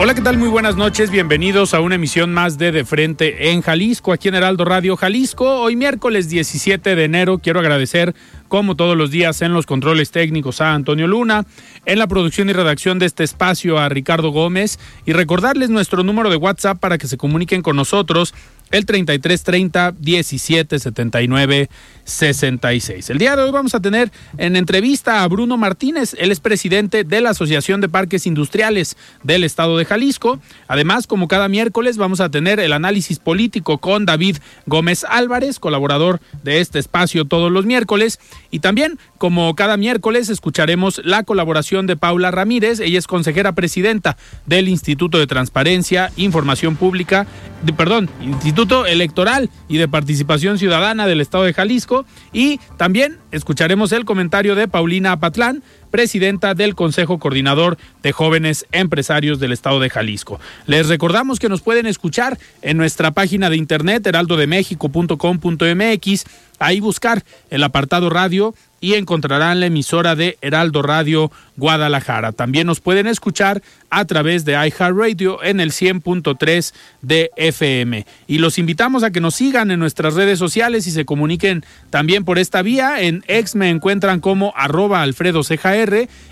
Hola, 0.00 0.14
¿qué 0.14 0.20
tal? 0.20 0.38
Muy 0.38 0.48
buenas 0.48 0.76
noches. 0.76 1.10
Bienvenidos 1.10 1.74
a 1.74 1.80
una 1.80 1.96
emisión 1.96 2.32
más 2.32 2.56
de 2.56 2.70
De 2.70 2.84
Frente 2.84 3.50
en 3.50 3.62
Jalisco, 3.62 4.12
aquí 4.12 4.28
en 4.28 4.36
Heraldo 4.36 4.64
Radio 4.64 4.96
Jalisco. 4.96 5.60
Hoy 5.60 5.74
miércoles 5.74 6.28
17 6.28 6.94
de 6.94 7.04
enero 7.04 7.40
quiero 7.42 7.58
agradecer, 7.58 8.14
como 8.48 8.74
todos 8.74 8.96
los 8.96 9.10
días, 9.10 9.42
en 9.42 9.52
los 9.52 9.66
controles 9.66 10.10
técnicos 10.10 10.60
a 10.60 10.74
Antonio 10.74 11.06
Luna, 11.06 11.44
en 11.84 11.98
la 11.98 12.06
producción 12.06 12.48
y 12.48 12.52
redacción 12.52 12.98
de 12.98 13.06
este 13.06 13.24
espacio 13.24 13.78
a 13.78 13.88
Ricardo 13.88 14.30
Gómez 14.30 14.78
y 15.06 15.12
recordarles 15.12 15.70
nuestro 15.70 16.02
número 16.02 16.30
de 16.30 16.36
WhatsApp 16.36 16.78
para 16.78 16.98
que 16.98 17.06
se 17.06 17.16
comuniquen 17.16 17.62
con 17.62 17.76
nosotros 17.76 18.34
el 18.70 18.84
3330 18.84 19.94
1779 19.98 21.68
66. 22.04 23.10
El 23.10 23.18
día 23.18 23.36
de 23.36 23.42
hoy 23.42 23.50
vamos 23.50 23.74
a 23.74 23.80
tener 23.80 24.10
en 24.38 24.56
entrevista 24.56 25.22
a 25.22 25.28
Bruno 25.28 25.58
Martínez, 25.58 26.16
él 26.18 26.32
es 26.32 26.40
presidente 26.40 27.04
de 27.04 27.20
la 27.20 27.30
Asociación 27.30 27.82
de 27.82 27.88
Parques 27.88 28.26
Industriales 28.26 28.96
del 29.22 29.44
Estado 29.44 29.76
de 29.76 29.84
Jalisco. 29.84 30.40
Además, 30.68 31.06
como 31.06 31.28
cada 31.28 31.48
miércoles, 31.48 31.98
vamos 31.98 32.20
a 32.20 32.30
tener 32.30 32.60
el 32.60 32.72
análisis 32.72 33.18
político 33.18 33.78
con 33.78 34.06
David 34.06 34.38
Gómez 34.66 35.04
Álvarez, 35.04 35.58
colaborador 35.58 36.20
de 36.42 36.60
este 36.60 36.78
espacio 36.78 37.26
todos 37.26 37.52
los 37.52 37.66
miércoles. 37.66 38.18
Y 38.50 38.60
también, 38.60 38.98
como 39.18 39.54
cada 39.54 39.76
miércoles, 39.76 40.28
escucharemos 40.28 41.00
la 41.04 41.24
colaboración 41.24 41.86
de 41.86 41.96
Paula 41.96 42.30
Ramírez, 42.30 42.80
ella 42.80 42.98
es 42.98 43.06
consejera 43.06 43.52
presidenta 43.52 44.16
del 44.46 44.68
Instituto 44.68 45.18
de 45.18 45.26
Transparencia, 45.26 46.12
Información 46.16 46.76
Pública, 46.76 47.26
de, 47.62 47.72
perdón, 47.72 48.08
Instituto 48.22 48.86
Electoral 48.86 49.50
y 49.68 49.78
de 49.78 49.88
Participación 49.88 50.58
Ciudadana 50.58 51.06
del 51.06 51.20
Estado 51.20 51.44
de 51.44 51.52
Jalisco. 51.52 52.06
Y 52.32 52.58
también 52.76 53.18
escucharemos 53.32 53.92
el 53.92 54.04
comentario 54.04 54.54
de 54.54 54.68
Paulina 54.68 55.12
Apatlán, 55.12 55.62
presidenta 55.90 56.54
del 56.54 56.74
Consejo 56.74 57.18
Coordinador 57.18 57.78
de 58.02 58.12
Jóvenes 58.12 58.66
Empresarios 58.72 59.40
del 59.40 59.52
Estado 59.52 59.80
de 59.80 59.90
Jalisco. 59.90 60.40
Les 60.66 60.88
recordamos 60.88 61.38
que 61.38 61.48
nos 61.48 61.62
pueden 61.62 61.86
escuchar 61.86 62.38
en 62.62 62.76
nuestra 62.76 63.10
página 63.10 63.48
de 63.50 63.56
internet 63.56 64.06
heraldodemexico.com.mx, 64.06 66.24
ahí 66.58 66.80
buscar 66.80 67.24
el 67.50 67.64
apartado 67.64 68.10
radio 68.10 68.54
y 68.80 68.94
encontrarán 68.94 69.60
la 69.60 69.66
emisora 69.66 70.16
de 70.16 70.38
Heraldo 70.40 70.82
Radio 70.82 71.30
Guadalajara. 71.56 72.32
También 72.32 72.66
nos 72.66 72.80
pueden 72.80 73.06
escuchar 73.06 73.62
a 73.90 74.04
través 74.04 74.44
de 74.44 74.52
iHeartRadio 74.52 75.42
en 75.42 75.60
el 75.60 75.70
100.3 75.70 76.72
de 77.02 77.30
FM. 77.36 78.06
Y 78.26 78.38
los 78.38 78.58
invitamos 78.58 79.02
a 79.02 79.10
que 79.10 79.20
nos 79.20 79.34
sigan 79.34 79.70
en 79.70 79.80
nuestras 79.80 80.14
redes 80.14 80.38
sociales 80.38 80.86
y 80.86 80.90
se 80.90 81.04
comuniquen 81.04 81.64
también 81.90 82.24
por 82.24 82.38
esta 82.38 82.62
vía. 82.62 83.00
En 83.00 83.24
X 83.26 83.54
me 83.54 83.70
encuentran 83.70 84.20
como 84.20 84.52
arroba 84.56 85.02
Alfredo 85.02 85.42
Ceja 85.42 85.68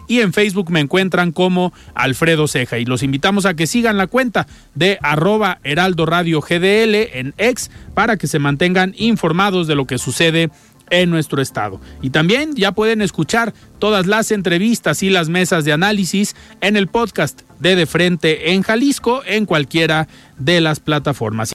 y 0.08 0.20
en 0.20 0.32
Facebook 0.32 0.70
me 0.70 0.80
encuentran 0.80 1.32
como 1.32 1.72
Alfredo 1.94 2.48
Ceja. 2.48 2.78
Y 2.78 2.84
los 2.84 3.02
invitamos 3.02 3.46
a 3.46 3.54
que 3.54 3.66
sigan 3.66 3.96
la 3.96 4.06
cuenta 4.06 4.46
de 4.74 4.98
arroba 5.02 5.58
Heraldo 5.62 6.06
Radio 6.06 6.40
GDL 6.40 6.94
en 7.12 7.34
X 7.38 7.70
para 7.94 8.16
que 8.16 8.26
se 8.26 8.38
mantengan 8.38 8.94
informados 8.96 9.66
de 9.66 9.74
lo 9.74 9.86
que 9.86 9.98
sucede 9.98 10.50
en 10.90 11.10
nuestro 11.10 11.42
estado. 11.42 11.80
Y 12.02 12.10
también 12.10 12.54
ya 12.54 12.72
pueden 12.72 13.02
escuchar 13.02 13.54
todas 13.78 14.06
las 14.06 14.30
entrevistas 14.30 15.02
y 15.02 15.10
las 15.10 15.28
mesas 15.28 15.64
de 15.64 15.72
análisis 15.72 16.34
en 16.60 16.76
el 16.76 16.88
podcast 16.88 17.42
de 17.60 17.76
De 17.76 17.86
Frente 17.86 18.52
en 18.52 18.62
Jalisco 18.62 19.22
en 19.26 19.46
cualquiera 19.46 20.08
de 20.38 20.60
las 20.60 20.80
plataformas. 20.80 21.52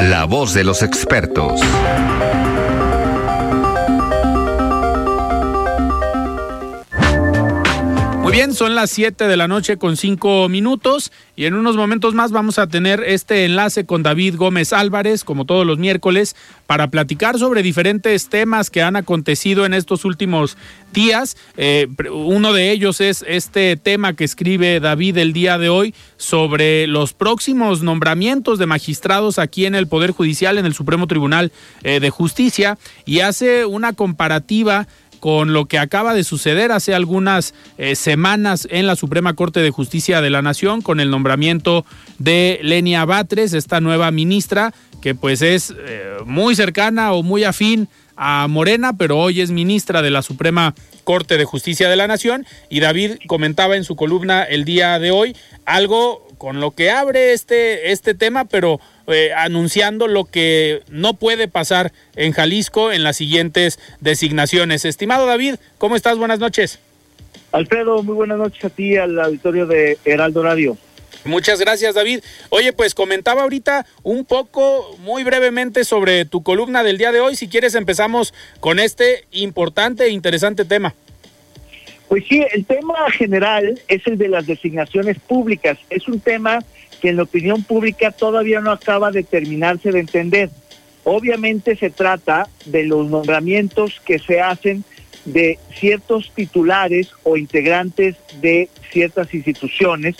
La 0.00 0.24
voz 0.24 0.54
de 0.54 0.64
los 0.64 0.82
expertos. 0.82 1.60
Muy 8.28 8.36
bien, 8.36 8.52
son 8.52 8.74
las 8.74 8.90
7 8.90 9.26
de 9.26 9.38
la 9.38 9.48
noche 9.48 9.78
con 9.78 9.96
5 9.96 10.50
minutos 10.50 11.12
y 11.34 11.46
en 11.46 11.54
unos 11.54 11.76
momentos 11.76 12.12
más 12.12 12.30
vamos 12.30 12.58
a 12.58 12.66
tener 12.66 13.02
este 13.02 13.46
enlace 13.46 13.86
con 13.86 14.02
David 14.02 14.36
Gómez 14.36 14.74
Álvarez, 14.74 15.24
como 15.24 15.46
todos 15.46 15.64
los 15.64 15.78
miércoles, 15.78 16.36
para 16.66 16.90
platicar 16.90 17.38
sobre 17.38 17.62
diferentes 17.62 18.28
temas 18.28 18.68
que 18.68 18.82
han 18.82 18.96
acontecido 18.96 19.64
en 19.64 19.72
estos 19.72 20.04
últimos 20.04 20.58
días. 20.92 21.38
Eh, 21.56 21.88
uno 22.12 22.52
de 22.52 22.70
ellos 22.70 23.00
es 23.00 23.24
este 23.26 23.78
tema 23.78 24.12
que 24.12 24.24
escribe 24.24 24.78
David 24.78 25.16
el 25.16 25.32
día 25.32 25.56
de 25.56 25.70
hoy 25.70 25.94
sobre 26.18 26.86
los 26.86 27.14
próximos 27.14 27.82
nombramientos 27.82 28.58
de 28.58 28.66
magistrados 28.66 29.38
aquí 29.38 29.64
en 29.64 29.74
el 29.74 29.86
Poder 29.86 30.10
Judicial, 30.10 30.58
en 30.58 30.66
el 30.66 30.74
Supremo 30.74 31.06
Tribunal 31.06 31.50
eh, 31.82 31.98
de 31.98 32.10
Justicia, 32.10 32.76
y 33.06 33.20
hace 33.20 33.64
una 33.64 33.94
comparativa 33.94 34.86
con 35.20 35.52
lo 35.52 35.66
que 35.66 35.78
acaba 35.78 36.14
de 36.14 36.24
suceder 36.24 36.72
hace 36.72 36.94
algunas 36.94 37.54
eh, 37.76 37.96
semanas 37.96 38.68
en 38.70 38.86
la 38.86 38.96
Suprema 38.96 39.34
Corte 39.34 39.60
de 39.60 39.70
Justicia 39.70 40.20
de 40.20 40.30
la 40.30 40.42
Nación 40.42 40.82
con 40.82 41.00
el 41.00 41.10
nombramiento 41.10 41.84
de 42.18 42.60
Lenia 42.62 43.04
Batres, 43.04 43.52
esta 43.52 43.80
nueva 43.80 44.10
ministra 44.10 44.72
que 45.00 45.14
pues 45.14 45.42
es 45.42 45.74
eh, 45.76 46.16
muy 46.26 46.56
cercana 46.56 47.12
o 47.12 47.22
muy 47.22 47.44
afín 47.44 47.88
a 48.16 48.48
Morena, 48.48 48.96
pero 48.96 49.18
hoy 49.18 49.40
es 49.40 49.50
ministra 49.50 50.02
de 50.02 50.10
la 50.10 50.22
Suprema 50.22 50.74
Corte 51.04 51.38
de 51.38 51.44
Justicia 51.44 51.88
de 51.88 51.96
la 51.96 52.08
Nación. 52.08 52.44
Y 52.68 52.80
David 52.80 53.12
comentaba 53.28 53.76
en 53.76 53.84
su 53.84 53.94
columna 53.94 54.42
el 54.42 54.64
día 54.64 54.98
de 54.98 55.12
hoy 55.12 55.36
algo 55.64 56.27
con 56.38 56.60
lo 56.60 56.70
que 56.70 56.90
abre 56.90 57.32
este, 57.32 57.92
este 57.92 58.14
tema, 58.14 58.44
pero 58.46 58.80
eh, 59.08 59.32
anunciando 59.36 60.06
lo 60.06 60.24
que 60.24 60.82
no 60.88 61.14
puede 61.14 61.48
pasar 61.48 61.92
en 62.16 62.32
Jalisco 62.32 62.92
en 62.92 63.02
las 63.02 63.16
siguientes 63.16 63.78
designaciones. 64.00 64.84
Estimado 64.84 65.26
David, 65.26 65.56
¿cómo 65.76 65.96
estás? 65.96 66.16
Buenas 66.16 66.38
noches. 66.38 66.78
Alfredo, 67.52 68.02
muy 68.02 68.14
buenas 68.14 68.38
noches 68.38 68.64
a 68.64 68.70
ti, 68.70 68.96
al 68.96 69.18
auditorio 69.18 69.66
de 69.66 69.98
Heraldo 70.04 70.42
Radio. 70.42 70.76
Muchas 71.24 71.58
gracias, 71.60 71.94
David. 71.94 72.20
Oye, 72.50 72.72
pues 72.72 72.94
comentaba 72.94 73.42
ahorita 73.42 73.86
un 74.02 74.24
poco, 74.24 74.96
muy 75.00 75.24
brevemente, 75.24 75.84
sobre 75.84 76.24
tu 76.24 76.42
columna 76.42 76.82
del 76.82 76.98
día 76.98 77.12
de 77.12 77.20
hoy. 77.20 77.36
Si 77.36 77.48
quieres, 77.48 77.74
empezamos 77.74 78.32
con 78.60 78.78
este 78.78 79.24
importante 79.32 80.04
e 80.04 80.10
interesante 80.10 80.64
tema. 80.64 80.94
Pues 82.08 82.24
sí, 82.26 82.42
el 82.52 82.64
tema 82.64 83.10
general 83.10 83.78
es 83.86 84.06
el 84.06 84.16
de 84.16 84.28
las 84.28 84.46
designaciones 84.46 85.18
públicas. 85.18 85.78
Es 85.90 86.08
un 86.08 86.20
tema 86.20 86.60
que 87.00 87.10
en 87.10 87.16
la 87.16 87.24
opinión 87.24 87.62
pública 87.62 88.10
todavía 88.10 88.60
no 88.60 88.70
acaba 88.70 89.10
de 89.10 89.22
terminarse 89.22 89.92
de 89.92 90.00
entender. 90.00 90.50
Obviamente 91.04 91.76
se 91.76 91.90
trata 91.90 92.48
de 92.64 92.84
los 92.84 93.08
nombramientos 93.08 94.00
que 94.04 94.18
se 94.18 94.40
hacen 94.40 94.84
de 95.24 95.58
ciertos 95.78 96.32
titulares 96.34 97.10
o 97.24 97.36
integrantes 97.36 98.16
de 98.40 98.68
ciertas 98.90 99.32
instituciones 99.34 100.16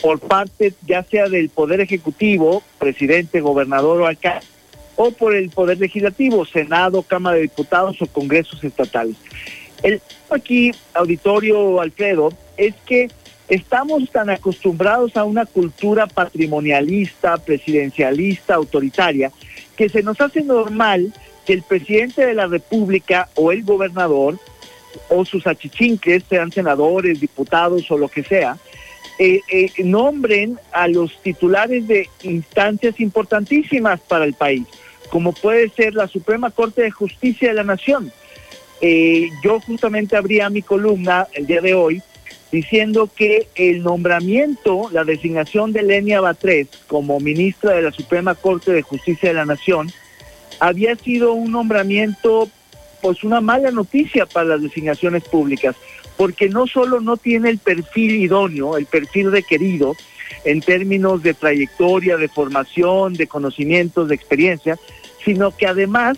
por 0.00 0.20
parte 0.20 0.74
ya 0.86 1.02
sea 1.02 1.28
del 1.28 1.48
Poder 1.48 1.80
Ejecutivo, 1.80 2.62
presidente, 2.78 3.40
gobernador 3.40 4.02
o 4.02 4.06
alcalde, 4.06 4.46
o 4.94 5.10
por 5.10 5.34
el 5.34 5.50
Poder 5.50 5.78
Legislativo, 5.78 6.44
Senado, 6.44 7.02
Cámara 7.02 7.36
de 7.36 7.42
Diputados 7.42 8.00
o 8.00 8.06
Congresos 8.06 8.62
estatales. 8.62 9.16
El 9.82 10.00
aquí, 10.30 10.72
auditorio 10.94 11.80
Alfredo, 11.80 12.32
es 12.56 12.74
que 12.86 13.10
estamos 13.48 14.10
tan 14.10 14.30
acostumbrados 14.30 15.16
a 15.16 15.24
una 15.24 15.46
cultura 15.46 16.06
patrimonialista, 16.06 17.36
presidencialista, 17.38 18.54
autoritaria, 18.54 19.30
que 19.76 19.88
se 19.88 20.02
nos 20.02 20.20
hace 20.20 20.42
normal 20.42 21.12
que 21.44 21.52
el 21.52 21.62
presidente 21.62 22.26
de 22.26 22.34
la 22.34 22.46
República 22.46 23.28
o 23.34 23.52
el 23.52 23.62
gobernador 23.62 24.38
o 25.08 25.24
sus 25.24 25.46
achichinques, 25.46 26.24
sean 26.28 26.50
senadores, 26.50 27.20
diputados 27.20 27.90
o 27.90 27.98
lo 27.98 28.08
que 28.08 28.22
sea, 28.22 28.56
eh, 29.18 29.40
eh, 29.48 29.70
nombren 29.78 30.58
a 30.72 30.88
los 30.88 31.20
titulares 31.22 31.86
de 31.86 32.08
instancias 32.22 33.00
importantísimas 33.00 34.00
para 34.00 34.24
el 34.24 34.34
país, 34.34 34.66
como 35.10 35.32
puede 35.32 35.68
ser 35.70 35.94
la 35.94 36.08
Suprema 36.08 36.50
Corte 36.50 36.82
de 36.82 36.90
Justicia 36.90 37.48
de 37.48 37.54
la 37.54 37.62
Nación. 37.62 38.12
Eh, 38.80 39.30
yo 39.42 39.60
justamente 39.60 40.16
abría 40.16 40.50
mi 40.50 40.62
columna 40.62 41.26
el 41.32 41.46
día 41.46 41.60
de 41.60 41.74
hoy 41.74 42.02
diciendo 42.52 43.10
que 43.14 43.48
el 43.54 43.82
nombramiento, 43.82 44.88
la 44.92 45.04
designación 45.04 45.72
de 45.72 45.82
Lenia 45.82 46.20
Batres 46.20 46.68
como 46.86 47.18
ministra 47.20 47.72
de 47.72 47.82
la 47.82 47.92
Suprema 47.92 48.34
Corte 48.34 48.72
de 48.72 48.82
Justicia 48.82 49.30
de 49.30 49.34
la 49.34 49.46
Nación, 49.46 49.90
había 50.60 50.94
sido 50.96 51.32
un 51.32 51.52
nombramiento, 51.52 52.48
pues 53.02 53.24
una 53.24 53.40
mala 53.40 53.70
noticia 53.70 54.26
para 54.26 54.46
las 54.46 54.62
designaciones 54.62 55.24
públicas, 55.24 55.76
porque 56.16 56.48
no 56.48 56.66
solo 56.66 57.00
no 57.00 57.16
tiene 57.16 57.50
el 57.50 57.58
perfil 57.58 58.16
idóneo, 58.16 58.76
el 58.76 58.86
perfil 58.86 59.32
requerido 59.32 59.94
en 60.44 60.60
términos 60.60 61.22
de 61.22 61.34
trayectoria, 61.34 62.16
de 62.16 62.28
formación, 62.28 63.14
de 63.14 63.26
conocimientos, 63.26 64.08
de 64.08 64.14
experiencia, 64.14 64.78
sino 65.24 65.54
que 65.54 65.66
además 65.66 66.16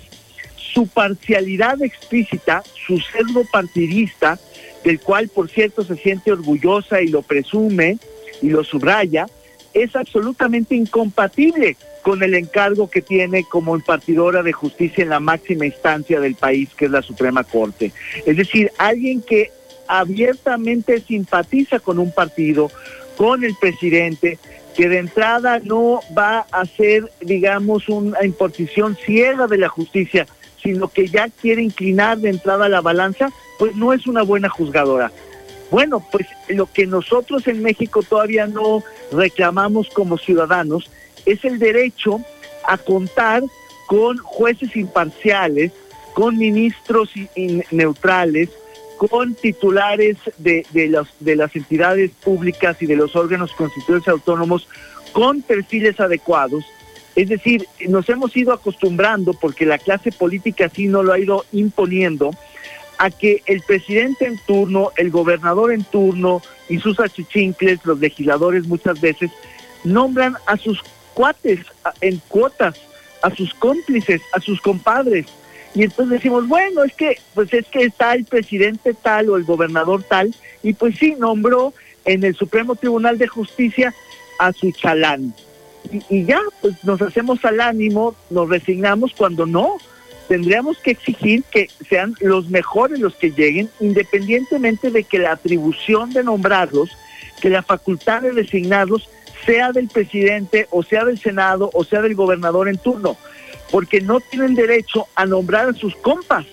su 0.73 0.87
parcialidad 0.87 1.83
explícita, 1.83 2.63
su 2.87 2.99
sesgo 3.01 3.45
partidista, 3.51 4.39
del 4.85 5.01
cual 5.01 5.29
por 5.29 5.49
cierto 5.49 5.85
se 5.85 5.97
siente 5.97 6.33
orgullosa 6.33 7.01
y 7.01 7.09
lo 7.09 7.23
presume 7.23 7.99
y 8.43 8.51
lo 8.51 8.65
subraya, 8.65 9.27
es 9.75 9.95
absolutamente 9.97 10.75
incompatible 10.75 11.77
con 12.03 12.23
el 12.23 12.35
encargo 12.35 12.89
que 12.89 13.03
tiene 13.03 13.45
como 13.45 13.77
impartidora 13.77 14.43
de 14.43 14.53
justicia 14.53 15.03
en 15.03 15.11
la 15.11 15.21
máxima 15.21 15.67
instancia 15.67 16.21
del 16.21 16.37
país, 16.37 16.71
que 16.77 16.87
es 16.87 16.91
la 16.91 17.03
Suprema 17.03 17.45
Corte. 17.45 17.93
Es 18.25 18.37
decir, 18.37 18.73
alguien 18.79 19.21
que 19.21 19.51
abiertamente 19.87 21.01
simpatiza 21.01 21.81
con 21.81 21.99
un 21.99 22.13
partido, 22.13 22.71
con 23.17 23.45
el 23.45 23.55
presidente, 23.57 24.39
que 24.77 24.89
de 24.89 24.99
entrada 24.99 25.59
no 25.59 26.01
va 26.17 26.47
a 26.53 26.65
ser, 26.65 27.11
digamos, 27.21 27.89
una 27.89 28.25
imposición 28.25 28.97
ciega 28.97 29.47
de 29.49 29.59
la 29.59 29.69
justicia, 29.69 30.27
sino 30.73 30.89
que 30.89 31.09
ya 31.09 31.31
quiere 31.31 31.63
inclinar 31.63 32.19
de 32.19 32.29
entrada 32.29 32.69
la 32.69 32.83
balanza, 32.83 33.31
pues 33.59 33.75
no 33.75 33.95
es 33.95 34.07
una 34.07 34.23
buena 34.23 34.51
juzgadora. 34.51 35.11
Bueno, 35.71 36.07
pues 36.13 36.27
lo 36.49 36.67
que 36.67 36.87
nosotros 36.87 37.47
en 37.49 37.63
México 37.63 38.03
todavía 38.03 38.47
no 38.47 38.83
reclamamos 39.11 39.89
como 39.89 40.19
ciudadanos 40.19 40.91
es 41.25 41.43
el 41.47 41.59
derecho 41.59 42.21
a 42.67 42.77
contar 42.77 43.43
con 43.87 44.19
jueces 44.19 44.77
imparciales, 44.77 45.73
con 46.13 46.37
ministros 46.37 47.11
neutrales, 47.71 48.51
con 48.99 49.35
titulares 49.37 50.19
de, 50.37 50.67
de, 50.73 51.37
las 51.37 51.57
entidades 51.57 52.11
públicas 52.11 52.77
y 52.83 52.87
de 52.87 52.97
los 52.97 53.17
órganos 53.17 53.53
constitucionales 53.53 54.09
autónomos 54.09 54.69
con 55.13 55.41
perfiles 55.41 55.99
adecuados. 55.99 56.63
Es 57.19 57.29
decir, 57.29 57.67
nos 57.89 58.09
hemos 58.09 58.37
ido 58.37 58.53
acostumbrando, 58.53 59.33
porque 59.33 59.67
la 59.67 59.79
clase 59.79 60.13
política 60.13 60.67
así 60.67 60.87
no 60.87 61.03
lo 61.03 61.13
ha 61.13 61.19
ido 61.19 61.45
imponiendo, 61.51 62.31
a 62.97 63.11
que 63.11 63.43
el 63.47 63.61
presidente 63.63 64.25
en 64.25 64.39
turno, 64.47 64.93
el 64.97 65.11
gobernador 65.11 65.73
en 65.73 65.83
turno 65.83 66.41
y 66.69 66.79
sus 66.79 67.01
achichincles, 67.01 67.81
los 67.83 67.99
legisladores 67.99 68.69
muchas 68.69 69.01
veces, 69.01 69.33
nombran 69.83 70.37
a 70.47 70.57
sus 70.59 70.81
cuates 71.13 71.59
en 72.01 72.23
cuotas, 72.29 72.77
a 73.23 73.35
sus 73.35 73.53
cómplices, 73.55 74.21
a 74.33 74.41
sus 74.41 74.61
compadres. 74.61 75.27
Y 75.75 75.83
entonces 75.83 76.21
decimos, 76.21 76.47
bueno, 76.47 76.85
es 76.85 76.95
que, 76.95 77.19
pues 77.35 77.53
es 77.53 77.67
que 77.67 77.83
está 77.83 78.15
el 78.15 78.27
presidente 78.27 78.95
tal 78.95 79.29
o 79.31 79.37
el 79.37 79.43
gobernador 79.43 80.05
tal, 80.05 80.33
y 80.63 80.73
pues 80.73 80.95
sí, 80.97 81.17
nombró 81.19 81.75
en 82.05 82.23
el 82.23 82.37
Supremo 82.37 82.77
Tribunal 82.77 83.19
de 83.19 83.27
Justicia 83.27 83.93
a 84.39 84.53
su 84.53 84.71
chalán. 84.71 85.35
Y, 86.09 86.25
ya, 86.25 86.41
pues 86.61 86.83
nos 86.85 87.01
hacemos 87.01 87.45
al 87.45 87.61
ánimo, 87.61 88.15
nos 88.31 88.49
resignamos 88.49 89.13
cuando 89.17 89.47
no 89.47 89.79
tendríamos 90.29 90.79
que 90.79 90.91
exigir 90.91 91.43
que 91.45 91.69
sean 91.89 92.15
los 92.21 92.51
mejores 92.51 93.01
los 93.01 93.15
que 93.15 93.31
lleguen, 93.31 93.71
independientemente 93.81 94.91
de 94.91 95.05
que 95.05 95.19
la 95.19 95.33
atribución 95.33 96.13
de 96.13 96.23
nombrarlos, 96.23 96.91
que 97.41 97.49
la 97.49 97.63
facultad 97.63 98.23
de 98.23 98.33
designarlos 98.33 99.09
sea 99.47 99.73
del 99.73 99.89
presidente 99.89 100.69
o 100.71 100.83
sea 100.83 101.07
del 101.07 101.19
Senado 101.19 101.71
o 101.73 101.85
sea 101.85 102.03
del 102.03 102.15
gobernador 102.15 102.69
en 102.69 102.77
turno, 102.77 103.17
porque 103.71 104.03
no 104.03 104.21
tienen 104.21 104.55
derecho 104.55 105.07
a 105.15 105.25
nombrar 105.25 105.71
a 105.71 105.73
sus 105.73 105.97
compas, 105.97 106.45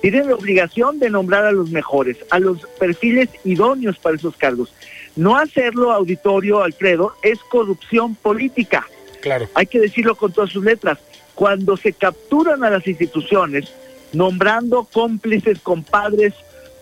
tienen 0.00 0.28
la 0.28 0.36
obligación 0.36 0.98
de 0.98 1.10
nombrar 1.10 1.44
a 1.44 1.52
los 1.52 1.70
mejores, 1.70 2.16
a 2.30 2.38
los 2.38 2.66
perfiles 2.78 3.28
idóneos 3.44 3.98
para 3.98 4.16
esos 4.16 4.34
cargos. 4.36 4.72
No 5.16 5.36
hacerlo, 5.36 5.92
auditorio 5.92 6.62
Alfredo, 6.62 7.14
es 7.22 7.38
corrupción 7.40 8.14
política. 8.14 8.86
Claro. 9.20 9.48
Hay 9.54 9.66
que 9.66 9.80
decirlo 9.80 10.14
con 10.14 10.32
todas 10.32 10.50
sus 10.50 10.64
letras 10.64 10.98
cuando 11.34 11.76
se 11.76 11.92
capturan 11.92 12.64
a 12.64 12.70
las 12.70 12.86
instituciones 12.86 13.72
nombrando 14.12 14.84
cómplices, 14.84 15.58
compadres 15.60 16.34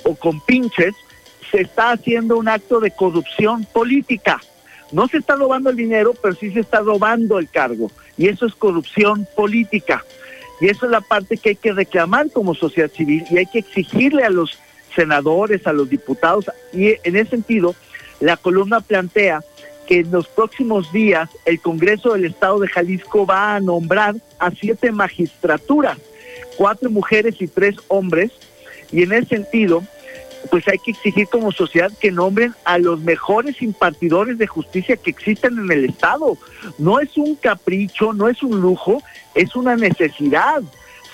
o 0.04 0.14
compinches, 0.14 0.94
se 1.50 1.60
está 1.60 1.92
haciendo 1.92 2.36
un 2.36 2.48
acto 2.48 2.80
de 2.80 2.90
corrupción 2.90 3.64
política. 3.72 4.40
No 4.90 5.06
se 5.08 5.18
está 5.18 5.36
robando 5.36 5.70
el 5.70 5.76
dinero, 5.76 6.14
pero 6.20 6.34
sí 6.34 6.50
se 6.50 6.60
está 6.60 6.80
robando 6.80 7.38
el 7.38 7.48
cargo. 7.48 7.90
Y 8.16 8.28
eso 8.28 8.46
es 8.46 8.54
corrupción 8.54 9.26
política. 9.36 10.04
Y 10.60 10.66
eso 10.66 10.86
es 10.86 10.92
la 10.92 11.02
parte 11.02 11.36
que 11.36 11.50
hay 11.50 11.56
que 11.56 11.72
reclamar 11.72 12.30
como 12.32 12.54
sociedad 12.54 12.90
civil 12.90 13.24
y 13.30 13.38
hay 13.38 13.46
que 13.46 13.60
exigirle 13.60 14.24
a 14.24 14.30
los 14.30 14.58
senadores, 14.94 15.66
a 15.66 15.72
los 15.72 15.88
diputados. 15.88 16.46
Y 16.72 16.94
en 17.04 17.16
ese 17.16 17.30
sentido, 17.30 17.74
la 18.20 18.36
columna 18.36 18.80
plantea 18.80 19.42
que 19.86 20.00
en 20.00 20.10
los 20.10 20.28
próximos 20.28 20.92
días 20.92 21.30
el 21.46 21.60
Congreso 21.60 22.12
del 22.12 22.26
Estado 22.26 22.58
de 22.58 22.68
Jalisco 22.68 23.24
va 23.24 23.56
a 23.56 23.60
nombrar 23.60 24.16
a 24.38 24.50
siete 24.50 24.92
magistraturas, 24.92 25.96
cuatro 26.56 26.90
mujeres 26.90 27.36
y 27.40 27.48
tres 27.48 27.76
hombres, 27.88 28.32
y 28.92 29.02
en 29.02 29.12
ese 29.12 29.36
sentido, 29.36 29.82
pues 30.50 30.68
hay 30.68 30.78
que 30.78 30.90
exigir 30.90 31.26
como 31.28 31.52
sociedad 31.52 31.90
que 32.00 32.10
nombren 32.10 32.54
a 32.64 32.78
los 32.78 33.00
mejores 33.00 33.62
impartidores 33.62 34.36
de 34.38 34.46
justicia 34.46 34.96
que 34.96 35.10
existen 35.10 35.58
en 35.58 35.70
el 35.70 35.86
Estado. 35.86 36.36
No 36.78 37.00
es 37.00 37.16
un 37.16 37.34
capricho, 37.36 38.12
no 38.12 38.28
es 38.28 38.42
un 38.42 38.60
lujo, 38.60 39.02
es 39.34 39.56
una 39.56 39.76
necesidad. 39.76 40.62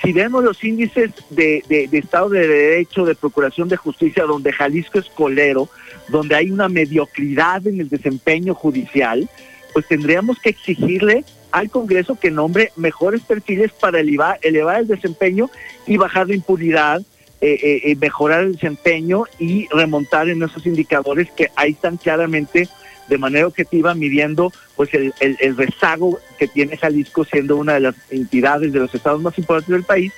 Si 0.02 0.12
vemos 0.12 0.44
los 0.44 0.62
índices 0.62 1.12
de, 1.30 1.62
de 1.68 1.98
Estado 1.98 2.28
de 2.28 2.46
Derecho, 2.46 3.04
de 3.04 3.14
Procuración 3.14 3.68
de 3.68 3.76
Justicia, 3.76 4.24
donde 4.24 4.52
Jalisco 4.52 4.98
es 4.98 5.06
colero, 5.06 5.68
donde 6.08 6.34
hay 6.34 6.50
una 6.50 6.68
mediocridad 6.68 7.66
en 7.66 7.80
el 7.80 7.88
desempeño 7.88 8.54
judicial, 8.54 9.28
pues 9.72 9.86
tendríamos 9.86 10.38
que 10.38 10.50
exigirle 10.50 11.24
al 11.50 11.70
Congreso 11.70 12.18
que 12.18 12.30
nombre 12.30 12.72
mejores 12.76 13.20
perfiles 13.22 13.72
para 13.72 14.00
elevar, 14.00 14.38
el 14.42 14.86
desempeño 14.86 15.50
y 15.86 15.96
bajar 15.96 16.28
la 16.28 16.34
impunidad, 16.34 17.00
eh, 17.40 17.58
eh, 17.62 17.80
eh, 17.84 17.96
mejorar 17.96 18.42
el 18.42 18.54
desempeño 18.54 19.24
y 19.38 19.68
remontar 19.68 20.28
en 20.28 20.42
esos 20.42 20.66
indicadores 20.66 21.30
que 21.30 21.50
ahí 21.56 21.72
están 21.72 21.96
claramente 21.96 22.68
de 23.08 23.18
manera 23.18 23.46
objetiva 23.46 23.94
midiendo 23.94 24.52
pues 24.76 24.90
el, 24.94 25.56
rezago 25.56 26.18
que 26.38 26.48
tiene 26.48 26.76
Jalisco 26.76 27.24
siendo 27.24 27.56
una 27.56 27.74
de 27.74 27.80
las 27.80 27.94
entidades 28.10 28.72
de 28.72 28.80
los 28.80 28.94
estados 28.94 29.22
más 29.22 29.36
importantes 29.38 29.72
del 29.72 29.84
país 29.84 30.12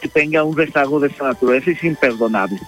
que 0.00 0.08
tenga 0.08 0.42
un 0.42 0.56
rezago 0.56 0.98
de 0.98 1.08
esa 1.08 1.24
naturaleza 1.24 1.70
es 1.70 1.84
imperdonable. 1.84 2.58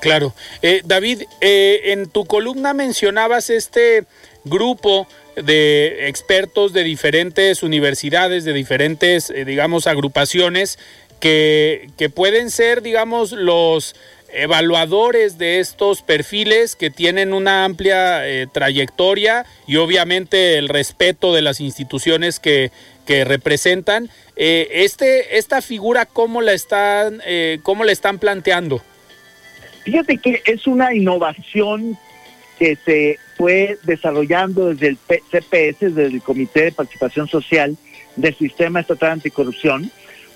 Claro. 0.00 0.32
Eh, 0.62 0.82
David, 0.84 1.22
eh, 1.40 1.80
en 1.86 2.08
tu 2.08 2.24
columna 2.24 2.72
mencionabas 2.74 3.50
este 3.50 4.04
grupo 4.44 5.08
de 5.34 6.08
expertos 6.08 6.72
de 6.72 6.84
diferentes 6.84 7.62
universidades, 7.62 8.44
de 8.44 8.52
diferentes, 8.52 9.30
eh, 9.30 9.44
digamos, 9.44 9.86
agrupaciones 9.86 10.78
que, 11.20 11.90
pueden 12.14 12.50
ser, 12.50 12.82
digamos, 12.82 13.32
los 13.32 13.96
evaluadores 14.32 15.38
de 15.38 15.58
estos 15.58 16.02
perfiles 16.02 16.76
que 16.76 16.90
tienen 16.90 17.32
una 17.32 17.64
amplia 17.64 18.22
trayectoria 18.52 19.46
y 19.66 19.76
obviamente 19.76 20.58
el 20.58 20.68
respeto 20.68 21.34
de 21.34 21.42
las 21.42 21.60
instituciones 21.60 22.38
que, 22.38 22.70
representan. 23.06 24.10
este, 24.36 25.38
esta 25.38 25.62
figura, 25.62 26.04
¿cómo 26.04 26.42
la 26.42 26.52
están, 26.52 27.22
cómo 27.62 27.84
la 27.84 27.92
están 27.92 28.18
planteando? 28.18 28.82
Fíjate 29.88 30.18
que 30.18 30.42
es 30.44 30.66
una 30.66 30.94
innovación 30.94 31.96
que 32.58 32.76
se 32.84 33.18
fue 33.38 33.78
desarrollando 33.84 34.66
desde 34.66 34.88
el 34.88 34.98
CPS, 34.98 35.94
desde 35.94 36.04
el 36.04 36.20
Comité 36.20 36.64
de 36.64 36.72
Participación 36.72 37.26
Social 37.26 37.74
del 38.14 38.34
Sistema 38.36 38.80
Estatal 38.80 39.12
Anticorrupción, 39.12 39.90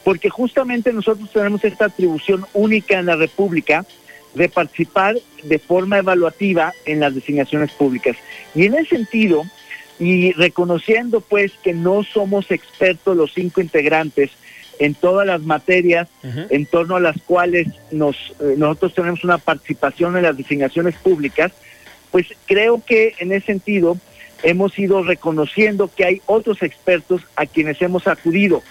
porque 0.04 0.30
justamente 0.30 0.90
nosotros 0.94 1.30
tenemos 1.30 1.62
esta 1.64 1.84
atribución 1.84 2.46
única 2.54 2.98
en 2.98 3.04
la 3.04 3.16
República 3.16 3.84
de 4.32 4.48
participar 4.48 5.16
de 5.42 5.58
forma 5.58 5.98
evaluativa 5.98 6.72
en 6.86 7.00
las 7.00 7.14
designaciones 7.14 7.72
públicas. 7.72 8.16
Y 8.54 8.64
en 8.64 8.72
ese 8.72 8.96
sentido, 8.96 9.44
y 9.98 10.32
reconociendo 10.32 11.20
pues 11.20 11.52
que 11.62 11.74
no 11.74 12.04
somos 12.04 12.50
expertos 12.50 13.14
los 13.14 13.34
cinco 13.34 13.60
integrantes 13.60 14.30
en 14.78 14.94
todas 14.94 15.26
las 15.26 15.42
materias 15.42 16.08
en 16.22 16.66
torno 16.66 16.96
a 16.96 17.00
las 17.00 17.16
cuales 17.22 17.68
nos, 17.90 18.16
eh, 18.40 18.54
nosotros 18.56 18.94
tenemos 18.94 19.24
una 19.24 19.38
participación 19.38 20.16
en 20.16 20.24
las 20.24 20.36
designaciones 20.36 20.94
públicas, 20.96 21.52
pues 22.10 22.26
creo 22.46 22.82
que 22.84 23.14
en 23.18 23.32
ese 23.32 23.46
sentido 23.46 23.96
hemos 24.42 24.78
ido 24.78 25.02
reconociendo 25.02 25.90
que 25.94 26.04
hay 26.04 26.22
otros 26.26 26.62
expertos 26.62 27.22
a 27.36 27.46
quienes 27.46 27.80
hemos 27.80 28.06
acudido. 28.06 28.62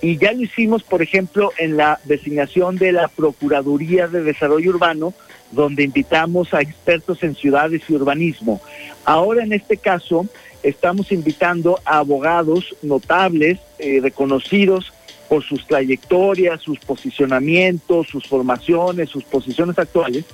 Y 0.00 0.18
ya 0.18 0.32
lo 0.32 0.42
hicimos, 0.42 0.82
por 0.82 1.00
ejemplo, 1.00 1.52
en 1.58 1.76
la 1.76 2.00
designación 2.04 2.76
de 2.76 2.90
la 2.90 3.06
Procuraduría 3.06 4.08
de 4.08 4.24
Desarrollo 4.24 4.70
Urbano, 4.70 5.14
donde 5.52 5.84
invitamos 5.84 6.52
a 6.54 6.60
expertos 6.60 7.22
en 7.22 7.36
ciudades 7.36 7.82
y 7.88 7.94
urbanismo. 7.94 8.60
Ahora, 9.04 9.44
en 9.44 9.52
este 9.52 9.76
caso, 9.76 10.26
estamos 10.64 11.12
invitando 11.12 11.78
a 11.84 11.98
abogados 11.98 12.74
notables, 12.82 13.60
eh, 13.78 14.00
reconocidos 14.02 14.92
por 15.32 15.42
sus 15.42 15.66
trayectorias, 15.66 16.60
sus 16.60 16.78
posicionamientos, 16.80 18.06
sus 18.08 18.26
formaciones, 18.26 19.08
sus 19.08 19.24
posiciones 19.24 19.78
actuales, 19.78 20.26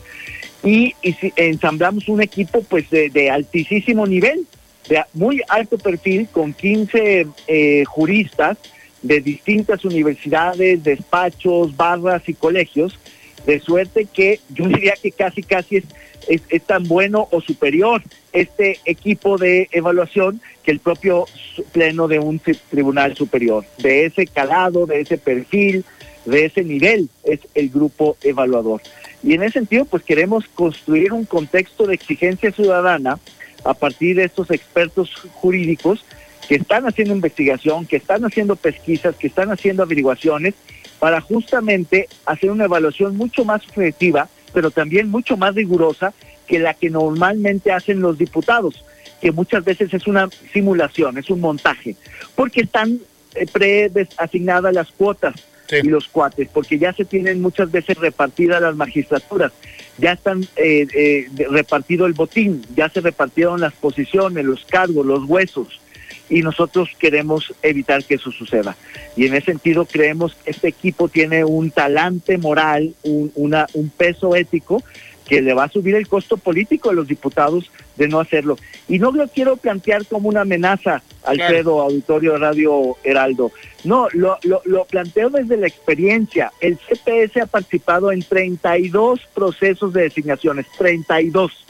y, 0.64 0.92
ensamblamos 1.36 2.08
un 2.08 2.20
equipo 2.20 2.64
pues 2.64 2.90
de, 2.90 3.30
altísimo 3.30 4.08
nivel, 4.08 4.44
de 4.88 5.00
muy 5.14 5.40
alto 5.50 5.78
perfil, 5.78 6.26
con 6.32 6.52
15 6.52 7.28
eh, 7.46 7.84
juristas 7.84 8.58
de 9.00 9.20
distintas 9.20 9.84
universidades, 9.84 10.82
despachos, 10.82 11.76
barras 11.76 12.28
y 12.28 12.34
colegios, 12.34 12.98
de 13.46 13.60
suerte 13.60 14.08
que 14.12 14.40
yo 14.52 14.66
diría 14.66 14.94
que 15.00 15.12
casi 15.12 15.44
casi 15.44 15.76
es, 15.76 15.84
es, 16.26 16.62
tan 16.62 16.84
bueno 16.84 17.28
o 17.30 17.40
superior 17.40 18.02
este 18.32 18.80
equipo 18.84 19.38
de 19.38 19.68
evaluación 19.72 20.40
que 20.62 20.70
el 20.70 20.80
propio 20.80 21.26
pleno 21.72 22.08
de 22.08 22.18
un 22.18 22.40
tribunal 22.70 23.16
superior. 23.16 23.64
De 23.78 24.06
ese 24.06 24.26
calado, 24.26 24.86
de 24.86 25.00
ese 25.00 25.18
perfil, 25.18 25.84
de 26.24 26.46
ese 26.46 26.64
nivel 26.64 27.08
es 27.24 27.40
el 27.54 27.70
grupo 27.70 28.16
evaluador. 28.22 28.82
Y 29.22 29.34
en 29.34 29.42
ese 29.42 29.54
sentido, 29.54 29.84
pues 29.84 30.02
queremos 30.02 30.46
construir 30.48 31.12
un 31.12 31.24
contexto 31.24 31.86
de 31.86 31.94
exigencia 31.94 32.52
ciudadana 32.52 33.18
a 33.64 33.74
partir 33.74 34.16
de 34.16 34.24
estos 34.24 34.50
expertos 34.50 35.14
jurídicos 35.34 36.04
que 36.48 36.56
están 36.56 36.86
haciendo 36.86 37.14
investigación, 37.14 37.86
que 37.86 37.96
están 37.96 38.24
haciendo 38.24 38.56
pesquisas, 38.56 39.16
que 39.16 39.26
están 39.26 39.50
haciendo 39.50 39.82
averiguaciones 39.82 40.54
para 40.98 41.20
justamente 41.20 42.08
hacer 42.24 42.50
una 42.50 42.64
evaluación 42.64 43.16
mucho 43.16 43.44
más 43.44 43.62
objetiva, 43.68 44.28
pero 44.52 44.70
también 44.70 45.10
mucho 45.10 45.36
más 45.36 45.54
rigurosa 45.54 46.12
que 46.46 46.58
la 46.58 46.74
que 46.74 46.90
normalmente 46.90 47.72
hacen 47.72 48.00
los 48.00 48.18
diputados, 48.18 48.84
que 49.20 49.32
muchas 49.32 49.64
veces 49.64 49.92
es 49.92 50.06
una 50.06 50.28
simulación, 50.52 51.18
es 51.18 51.30
un 51.30 51.40
montaje, 51.40 51.96
porque 52.34 52.62
están 52.62 53.00
eh, 53.34 53.46
preasignadas 53.46 54.74
las 54.74 54.90
cuotas 54.90 55.34
y 55.70 55.88
los 55.88 56.08
cuates, 56.08 56.48
porque 56.52 56.78
ya 56.78 56.92
se 56.94 57.04
tienen 57.04 57.42
muchas 57.42 57.70
veces 57.70 57.98
repartidas 57.98 58.62
las 58.62 58.74
magistraturas, 58.74 59.52
ya 59.98 60.12
están 60.12 60.42
eh, 60.56 60.86
eh, 60.94 61.28
repartido 61.50 62.06
el 62.06 62.14
botín, 62.14 62.64
ya 62.74 62.88
se 62.88 63.00
repartieron 63.00 63.60
las 63.60 63.74
posiciones, 63.74 64.44
los 64.44 64.64
cargos, 64.64 65.04
los 65.04 65.24
huesos 65.24 65.80
y 66.28 66.42
nosotros 66.42 66.90
queremos 66.98 67.54
evitar 67.62 68.04
que 68.04 68.14
eso 68.14 68.30
suceda. 68.30 68.76
Y 69.16 69.26
en 69.26 69.34
ese 69.34 69.46
sentido 69.46 69.86
creemos 69.86 70.34
que 70.34 70.50
este 70.50 70.68
equipo 70.68 71.08
tiene 71.08 71.44
un 71.44 71.70
talante 71.70 72.38
moral, 72.38 72.94
un, 73.02 73.32
una, 73.34 73.66
un 73.74 73.88
peso 73.88 74.36
ético 74.36 74.82
que 75.28 75.42
le 75.42 75.52
va 75.52 75.64
a 75.64 75.68
subir 75.68 75.94
el 75.94 76.08
costo 76.08 76.38
político 76.38 76.88
a 76.88 76.94
los 76.94 77.06
diputados 77.06 77.70
de 77.96 78.08
no 78.08 78.18
hacerlo. 78.18 78.56
Y 78.88 78.98
no 78.98 79.12
lo 79.12 79.28
quiero 79.28 79.56
plantear 79.56 80.06
como 80.06 80.28
una 80.28 80.40
amenaza, 80.40 81.02
Alfredo, 81.24 81.82
Auditorio 81.82 82.38
Radio 82.38 82.96
Heraldo. 83.04 83.52
No, 83.84 84.08
lo, 84.12 84.38
lo, 84.42 84.62
lo 84.64 84.86
planteo 84.86 85.28
desde 85.28 85.58
la 85.58 85.66
experiencia. 85.66 86.50
El 86.60 86.78
CPS 86.78 87.42
ha 87.42 87.46
participado 87.46 88.10
en 88.10 88.22
32 88.22 89.20
procesos 89.34 89.92
de 89.92 90.02
designaciones, 90.02 90.66
32 90.78 91.66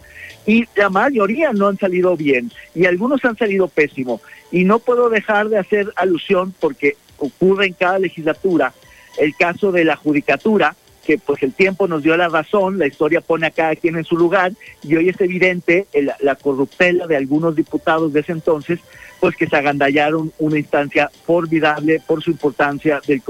y 0.48 0.66
la 0.76 0.88
mayoría 0.88 1.52
no 1.52 1.68
han 1.68 1.76
salido 1.76 2.16
bien 2.16 2.50
y 2.74 2.86
algunos 2.86 3.22
han 3.26 3.36
salido 3.36 3.68
pésimo. 3.68 4.22
Y 4.50 4.64
no 4.64 4.78
puedo 4.78 5.10
dejar 5.10 5.50
de 5.50 5.58
hacer 5.58 5.92
alusión 5.94 6.54
porque 6.58 6.96
ocurre 7.18 7.66
en 7.66 7.74
cada 7.74 7.98
legislatura 7.98 8.72
el 9.18 9.36
caso 9.36 9.72
de 9.72 9.84
la 9.84 9.94
judicatura, 9.96 10.74
que 11.04 11.18
pues 11.18 11.42
el 11.42 11.52
tiempo 11.52 11.86
nos 11.86 12.02
dio 12.02 12.16
la 12.16 12.30
razón, 12.30 12.78
la 12.78 12.86
historia 12.86 13.20
pone 13.20 13.46
a 13.46 13.50
cada 13.50 13.76
quien 13.76 13.96
en 13.96 14.04
su 14.04 14.16
lugar 14.16 14.52
y 14.82 14.96
hoy 14.96 15.10
es 15.10 15.20
evidente 15.20 15.86
la 16.20 16.34
corruptela 16.34 17.06
de 17.06 17.16
algunos 17.16 17.54
diputados 17.54 18.14
de 18.14 18.20
ese 18.20 18.32
entonces, 18.32 18.80
pues 19.20 19.36
que 19.36 19.48
se 19.48 19.56
agandallaron 19.56 20.32
una 20.38 20.58
instancia 20.58 21.10
formidable 21.26 22.00
por 22.06 22.22
su 22.22 22.30
importancia 22.30 23.02
del, 23.06 23.22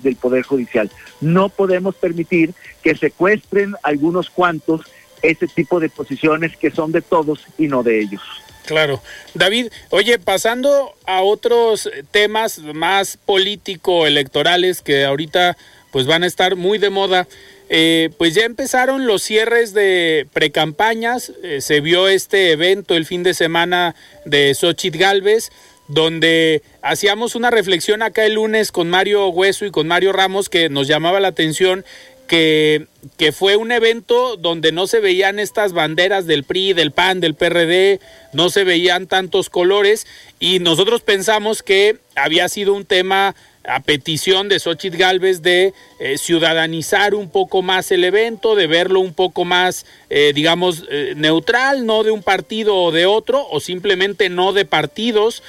del 0.00 0.16
Poder 0.16 0.44
Judicial. 0.44 0.90
No 1.20 1.48
podemos 1.48 1.96
permitir 1.96 2.54
que 2.84 2.94
secuestren 2.94 3.74
algunos 3.82 4.30
cuantos 4.30 4.82
ese 5.22 5.46
tipo 5.46 5.80
de 5.80 5.88
posiciones 5.88 6.56
que 6.56 6.70
son 6.70 6.92
de 6.92 7.02
todos 7.02 7.40
y 7.58 7.68
no 7.68 7.82
de 7.82 8.00
ellos. 8.00 8.22
Claro. 8.66 9.02
David, 9.34 9.68
oye, 9.90 10.18
pasando 10.18 10.94
a 11.06 11.22
otros 11.22 11.90
temas 12.10 12.58
más 12.58 13.16
político-electorales 13.16 14.82
que 14.82 15.04
ahorita 15.04 15.56
pues 15.90 16.06
van 16.06 16.22
a 16.22 16.26
estar 16.26 16.56
muy 16.56 16.78
de 16.78 16.90
moda, 16.90 17.28
eh, 17.68 18.10
pues 18.18 18.34
ya 18.34 18.44
empezaron 18.44 19.06
los 19.06 19.22
cierres 19.22 19.74
de 19.74 20.26
precampañas, 20.32 21.32
eh, 21.42 21.60
se 21.60 21.80
vio 21.80 22.08
este 22.08 22.52
evento 22.52 22.94
el 22.96 23.04
fin 23.04 23.22
de 23.22 23.34
semana 23.34 23.94
de 24.24 24.54
Xochitl 24.54 24.98
Galvez, 24.98 25.50
donde 25.88 26.62
hacíamos 26.80 27.34
una 27.34 27.50
reflexión 27.50 28.02
acá 28.02 28.24
el 28.24 28.34
lunes 28.34 28.72
con 28.72 28.88
Mario 28.88 29.28
Hueso 29.28 29.66
y 29.66 29.70
con 29.70 29.88
Mario 29.88 30.12
Ramos 30.12 30.48
que 30.48 30.68
nos 30.70 30.88
llamaba 30.88 31.20
la 31.20 31.28
atención 31.28 31.84
que, 32.32 32.86
fue 33.32 33.56
un 33.56 33.72
evento 33.72 34.36
donde 34.38 34.72
no 34.72 34.86
se 34.86 35.00
veían 35.00 35.38
estas 35.38 35.74
banderas 35.74 36.26
del 36.26 36.44
PRI, 36.44 36.72
del 36.72 36.90
PAN, 36.90 37.20
del 37.20 37.34
PRD, 37.34 38.00
no 38.32 38.48
se 38.48 38.64
veían 38.64 39.06
tantos 39.06 39.50
colores 39.50 40.06
y 40.40 40.58
nosotros 40.58 41.02
pensamos 41.02 41.62
que 41.62 41.98
había 42.16 42.48
sido 42.48 42.72
un 42.72 42.86
tema 42.86 43.34
a 43.64 43.80
petición 43.80 44.48
de 44.48 44.58
Xochitl 44.60 44.96
Galvez 44.96 45.42
de 45.42 45.74
eh, 46.00 46.16
ciudadanizar 46.16 47.14
un 47.14 47.28
poco 47.28 47.60
más 47.60 47.92
el 47.92 48.02
evento, 48.02 48.54
de 48.54 48.66
verlo 48.66 49.00
un 49.00 49.12
poco 49.12 49.44
más, 49.44 49.84
eh, 50.08 50.32
digamos, 50.34 50.84
eh, 50.90 51.12
neutral, 51.14 51.84
no 51.84 52.02
de 52.02 52.12
un 52.12 52.22
partido 52.22 52.76
o 52.76 52.92
de 52.92 53.04
otro, 53.04 53.46
o 53.50 53.60
simplemente 53.60 54.30
no 54.30 54.54
de 54.54 54.64
partidos. 54.64 55.42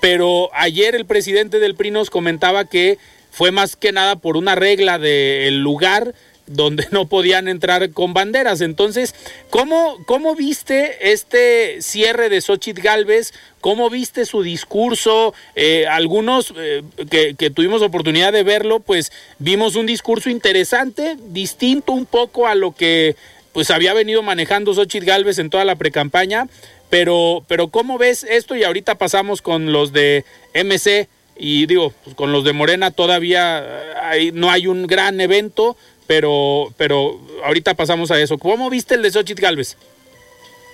Pero 0.00 0.50
ayer 0.52 0.94
el 0.96 1.06
presidente 1.06 1.60
del 1.60 1.76
PRI 1.76 1.92
nos 1.92 2.10
comentaba 2.10 2.64
que 2.64 2.98
fue 3.34 3.50
más 3.50 3.74
que 3.74 3.90
nada 3.90 4.14
por 4.14 4.36
una 4.36 4.54
regla 4.54 5.00
del 5.00 5.58
lugar 5.58 6.14
donde 6.46 6.86
no 6.92 7.08
podían 7.08 7.48
entrar 7.48 7.90
con 7.90 8.14
banderas. 8.14 8.60
Entonces, 8.60 9.12
¿cómo, 9.50 9.98
cómo 10.06 10.36
viste 10.36 11.12
este 11.12 11.82
cierre 11.82 12.28
de 12.28 12.40
Xochitl 12.40 12.80
Galvez? 12.80 13.34
¿Cómo 13.60 13.90
viste 13.90 14.24
su 14.24 14.44
discurso? 14.44 15.34
Eh, 15.56 15.84
algunos 15.88 16.54
eh, 16.56 16.84
que, 17.10 17.50
tuvimos 17.50 17.82
oportunidad 17.82 18.32
de 18.32 18.44
verlo, 18.44 18.78
pues 18.78 19.10
vimos 19.40 19.74
un 19.74 19.86
discurso 19.86 20.30
interesante, 20.30 21.16
distinto 21.30 21.90
un 21.90 22.06
poco 22.06 22.46
a 22.46 22.54
lo 22.54 22.72
que 22.72 23.16
pues 23.52 23.72
había 23.72 23.94
venido 23.94 24.22
manejando 24.22 24.74
Xochitl 24.74 25.06
Galvez 25.06 25.40
en 25.40 25.50
toda 25.50 25.64
la 25.64 25.74
precampaña. 25.74 26.46
Pero, 26.88 27.44
pero 27.48 27.66
¿cómo 27.68 27.98
ves 27.98 28.22
esto? 28.22 28.54
Y 28.54 28.62
ahorita 28.62 28.94
pasamos 28.94 29.42
con 29.42 29.72
los 29.72 29.92
de 29.92 30.24
MC 30.54 31.08
y 31.36 31.66
digo, 31.66 31.92
pues 32.04 32.14
con 32.14 32.32
los 32.32 32.44
de 32.44 32.52
Morena 32.52 32.90
todavía 32.90 33.60
eh, 33.60 33.94
hay, 34.02 34.32
no 34.32 34.50
hay 34.50 34.66
un 34.66 34.86
gran 34.86 35.20
evento, 35.20 35.76
pero, 36.06 36.72
pero 36.76 37.20
ahorita 37.44 37.74
pasamos 37.74 38.10
a 38.10 38.20
eso. 38.20 38.38
¿Cómo 38.38 38.70
viste 38.70 38.94
el 38.94 39.02
de 39.02 39.10
Xochitl 39.10 39.42
Galvez? 39.42 39.76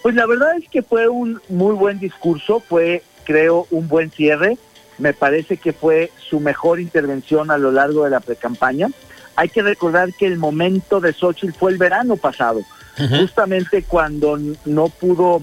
Pues 0.03 0.15
la 0.15 0.27
verdad 0.27 0.57
es 0.57 0.69
que 0.69 0.83
fue 0.83 1.09
un 1.09 1.41
muy 1.49 1.75
buen 1.75 1.99
discurso, 1.99 2.61
fue 2.61 3.03
creo 3.25 3.67
un 3.71 3.89
buen 3.89 4.11
cierre. 4.11 4.59
Me 4.99 5.15
parece 5.15 5.57
que 5.57 5.73
fue 5.73 6.11
su 6.19 6.41
mejor 6.41 6.79
intervención 6.79 7.51
a 7.51 7.59
lo 7.59 7.73
largo 7.73 8.05
de 8.05 8.11
la 8.11 8.21
precampaña. 8.21 8.89
Hay 9.37 9.49
que 9.49 9.63
recordar 9.63 10.13
que 10.13 10.27
el 10.27 10.37
momento 10.37 11.01
de 11.01 11.15
Xochitl 11.15 11.55
fue 11.55 11.73
el 11.73 11.79
verano 11.79 12.17
pasado, 12.17 12.61
justamente 13.19 13.83
cuando 13.85 14.39
no 14.67 14.89
pudo, 14.89 15.41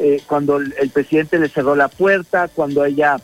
eh, 0.00 0.20
cuando 0.26 0.56
el 0.56 0.90
presidente 0.90 1.38
le 1.38 1.48
cerró 1.48 1.76
la 1.76 1.86
puerta, 1.86 2.48
cuando 2.48 2.84
ella 2.84 3.18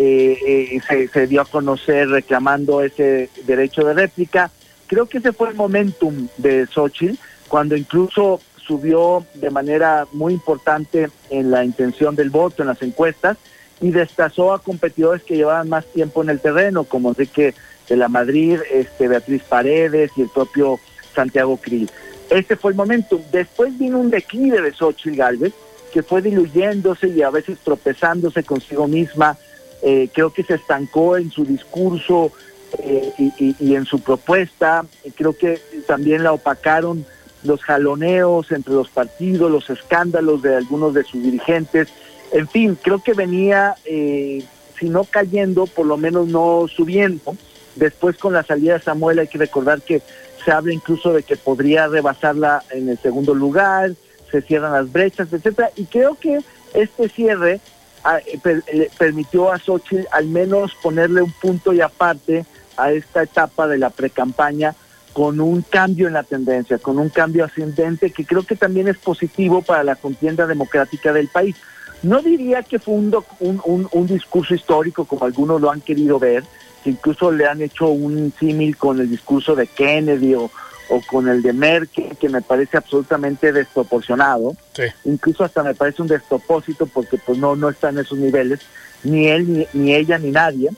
eh, 0.00 0.78
eh, 0.90 1.08
se, 1.12 1.26
dio 1.26 1.40
a 1.40 1.44
conocer 1.44 2.08
reclamando 2.08 2.82
ese 2.82 3.30
derecho 3.46 3.84
de 3.84 3.94
réplica. 3.94 4.48
Creo 4.86 5.06
que 5.06 5.18
ese 5.18 5.32
fue 5.32 5.48
el 5.48 5.56
momentum 5.56 6.28
de 6.36 6.66
Xochitl, 6.66 7.16
cuando 7.48 7.76
incluso 7.76 8.40
subió 8.64 9.26
de 9.34 9.50
manera 9.50 10.06
muy 10.12 10.34
importante 10.34 11.08
en 11.30 11.50
la 11.50 11.64
intención 11.64 12.14
del 12.14 12.30
voto, 12.30 12.62
en 12.62 12.68
las 12.68 12.80
encuestas, 12.80 13.38
y 13.80 13.90
destazó 13.90 14.52
a 14.52 14.62
competidores 14.62 15.24
que 15.24 15.36
llevaban 15.36 15.68
más 15.68 15.84
tiempo 15.86 16.22
en 16.22 16.30
el 16.30 16.38
terreno, 16.38 16.84
como 16.84 17.08
Enrique 17.08 17.54
de 17.88 17.96
la 17.96 18.08
Madrid, 18.08 18.60
este, 18.70 19.08
Beatriz 19.08 19.42
Paredes 19.42 20.12
y 20.16 20.22
el 20.22 20.28
propio 20.28 20.78
Santiago 21.12 21.56
Krill. 21.56 21.90
Este 22.30 22.54
fue 22.54 22.70
el 22.70 22.76
momentum. 22.76 23.20
Después 23.32 23.76
vino 23.76 23.98
un 23.98 24.10
declive 24.10 24.62
de 24.62 24.72
Xochitl 24.72 25.16
Galvez, 25.16 25.54
que 25.92 26.04
fue 26.04 26.22
diluyéndose 26.22 27.08
y 27.08 27.22
a 27.22 27.30
veces 27.30 27.58
tropezándose 27.64 28.44
consigo 28.44 28.86
misma, 28.86 29.36
eh, 29.82 30.08
creo 30.12 30.32
que 30.32 30.42
se 30.42 30.54
estancó 30.54 31.16
en 31.16 31.30
su 31.30 31.44
discurso, 31.44 32.32
eh, 32.78 33.12
y, 33.38 33.74
en 33.74 33.86
su 33.86 34.00
propuesta. 34.00 34.84
Creo 35.16 35.36
que 35.36 35.58
también 35.86 36.22
la 36.22 36.32
opacaron 36.32 37.06
los 37.42 37.62
jaloneos 37.62 38.52
entre 38.52 38.74
los 38.74 38.88
partidos, 38.88 39.50
los 39.50 39.70
escándalos 39.70 40.42
de 40.42 40.56
algunos 40.56 40.92
de 40.92 41.04
sus 41.04 41.22
dirigentes. 41.22 41.88
En 42.30 42.46
fin, 42.46 42.78
creo 42.80 43.02
que 43.02 43.14
venía, 43.14 43.74
eh, 43.86 44.44
si 44.78 44.90
no 44.90 45.04
cayendo, 45.04 45.66
por 45.66 45.86
lo 45.86 45.96
menos 45.96 46.28
no 46.28 46.66
subiendo. 46.68 47.36
Después 47.76 48.18
con 48.18 48.34
la 48.34 48.42
salida 48.42 48.74
de 48.74 48.80
Samuel 48.80 49.20
hay 49.20 49.28
que 49.28 49.38
recordar 49.38 49.80
que 49.80 50.02
se 50.44 50.52
habla 50.52 50.74
incluso 50.74 51.12
de 51.12 51.22
que 51.22 51.36
podría 51.36 51.86
rebasarla 51.86 52.64
en 52.70 52.90
el 52.90 52.98
segundo 52.98 53.34
lugar, 53.34 53.92
se 54.30 54.42
cierran 54.42 54.72
las 54.72 54.92
brechas, 54.92 55.32
etcétera. 55.32 55.70
Y 55.74 55.86
creo 55.86 56.16
que 56.16 56.40
este 56.74 57.08
cierre 57.08 57.60
eh, 58.04 58.90
permitió 58.96 59.52
a 59.52 59.58
Xochitl 59.58 60.06
al 60.12 60.26
menos 60.26 60.74
ponerle 60.82 61.22
un 61.22 61.32
punto 61.32 61.72
y 61.72 61.80
aparte 61.80 62.44
a 62.76 62.92
esta 62.92 63.22
etapa 63.22 63.66
de 63.66 63.78
la 63.78 63.90
precampaña 63.90 64.74
con 65.12 65.40
un 65.40 65.62
cambio 65.62 66.06
en 66.06 66.12
la 66.12 66.22
tendencia, 66.22 66.78
con 66.78 66.98
un 66.98 67.08
cambio 67.08 67.44
ascendente 67.44 68.10
que 68.10 68.24
creo 68.24 68.44
que 68.44 68.54
también 68.54 68.86
es 68.88 68.98
positivo 68.98 69.62
para 69.62 69.82
la 69.82 69.96
contienda 69.96 70.46
democrática 70.46 71.12
del 71.12 71.28
país. 71.28 71.56
No 72.02 72.22
diría 72.22 72.62
que 72.62 72.78
fue 72.78 72.94
un, 72.94 73.12
un, 73.40 74.06
discurso 74.06 74.54
histórico 74.54 75.04
como 75.04 75.24
algunos 75.24 75.60
lo 75.60 75.72
han 75.72 75.80
querido 75.80 76.20
ver, 76.20 76.44
que 76.84 76.90
incluso 76.90 77.32
le 77.32 77.46
han 77.46 77.60
hecho 77.60 77.88
un 77.88 78.32
símil 78.38 78.76
con 78.76 79.00
el 79.00 79.10
discurso 79.10 79.56
de 79.56 79.66
Kennedy 79.66 80.34
o, 80.34 80.52
o 80.88 81.00
con 81.02 81.28
el 81.28 81.42
de 81.42 81.52
Merkel, 81.52 82.16
que 82.18 82.28
me 82.28 82.42
parece 82.42 82.76
absolutamente 82.76 83.52
desproporcionado. 83.52 84.56
Incluso 85.04 85.44
hasta 85.44 85.62
me 85.62 85.74
parece 85.74 86.02
un 86.02 86.08
despropósito 86.08 86.86
porque 86.86 87.18
pues 87.18 87.38
no, 87.38 87.56
no 87.56 87.68
está 87.68 87.90
en 87.90 87.98
esos 87.98 88.18
niveles, 88.18 88.60
ni 89.04 89.28
él, 89.28 89.52
ni, 89.52 89.66
ni 89.72 89.94
ella, 89.94 90.18
ni 90.18 90.30
nadie. 90.30 90.70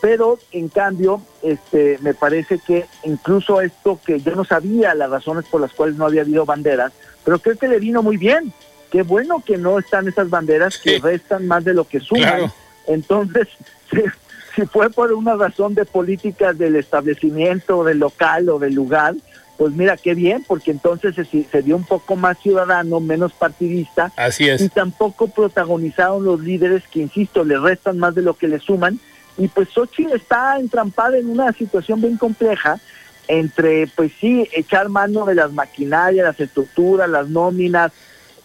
Pero 0.00 0.38
en 0.50 0.68
cambio 0.68 1.22
este 1.42 1.98
me 2.00 2.14
parece 2.14 2.58
que 2.58 2.86
incluso 3.04 3.60
esto 3.60 4.00
que 4.04 4.20
yo 4.20 4.34
no 4.34 4.44
sabía 4.44 4.94
las 4.94 5.10
razones 5.10 5.44
por 5.44 5.60
las 5.60 5.72
cuales 5.72 5.96
no 5.96 6.06
había 6.06 6.22
habido 6.22 6.44
banderas 6.44 6.92
pero 7.24 7.38
creo 7.38 7.56
que 7.56 7.68
le 7.68 7.78
vino 7.78 8.02
muy 8.02 8.16
bien. 8.16 8.52
Qué 8.90 9.02
bueno 9.02 9.42
que 9.44 9.56
no 9.56 9.78
están 9.78 10.08
esas 10.08 10.28
banderas 10.28 10.78
que 10.78 10.98
restan 10.98 11.46
más 11.46 11.64
de 11.64 11.74
lo 11.74 11.84
que 11.84 12.00
suman. 12.00 12.52
Entonces 12.86 13.48
si, 14.54 14.62
fue 14.66 14.90
por 14.90 15.12
una 15.12 15.34
razón 15.34 15.74
de 15.74 15.84
políticas 15.84 16.58
del 16.58 16.76
establecimiento 16.76 17.84
del 17.84 17.98
local 17.98 18.48
o 18.50 18.58
del 18.58 18.74
lugar 18.74 19.14
pues 19.62 19.74
mira 19.74 19.96
qué 19.96 20.14
bien, 20.16 20.42
porque 20.44 20.72
entonces 20.72 21.14
se, 21.14 21.44
se, 21.44 21.62
dio 21.62 21.76
un 21.76 21.84
poco 21.84 22.16
más 22.16 22.36
ciudadano, 22.40 22.98
menos 22.98 23.32
partidista. 23.32 24.12
Así 24.16 24.48
es. 24.48 24.60
Y 24.60 24.68
tampoco 24.68 25.28
protagonizaron 25.28 26.24
los 26.24 26.40
líderes 26.40 26.82
que, 26.88 26.98
insisto, 26.98 27.44
le 27.44 27.56
restan 27.56 27.96
más 27.96 28.12
de 28.16 28.22
lo 28.22 28.34
que 28.34 28.48
le 28.48 28.58
suman 28.58 28.98
y 29.38 29.46
pues 29.46 29.68
Xochitl 29.68 30.14
está 30.14 30.58
entrampada 30.58 31.16
en 31.16 31.30
una 31.30 31.52
situación 31.52 32.00
bien 32.00 32.16
compleja 32.16 32.80
entre, 33.28 33.86
pues 33.86 34.10
sí, 34.20 34.48
echar 34.52 34.88
mano 34.88 35.24
de 35.26 35.36
las 35.36 35.52
maquinarias, 35.52 36.26
las 36.26 36.40
estructuras, 36.40 37.08
las 37.08 37.28
nóminas, 37.28 37.92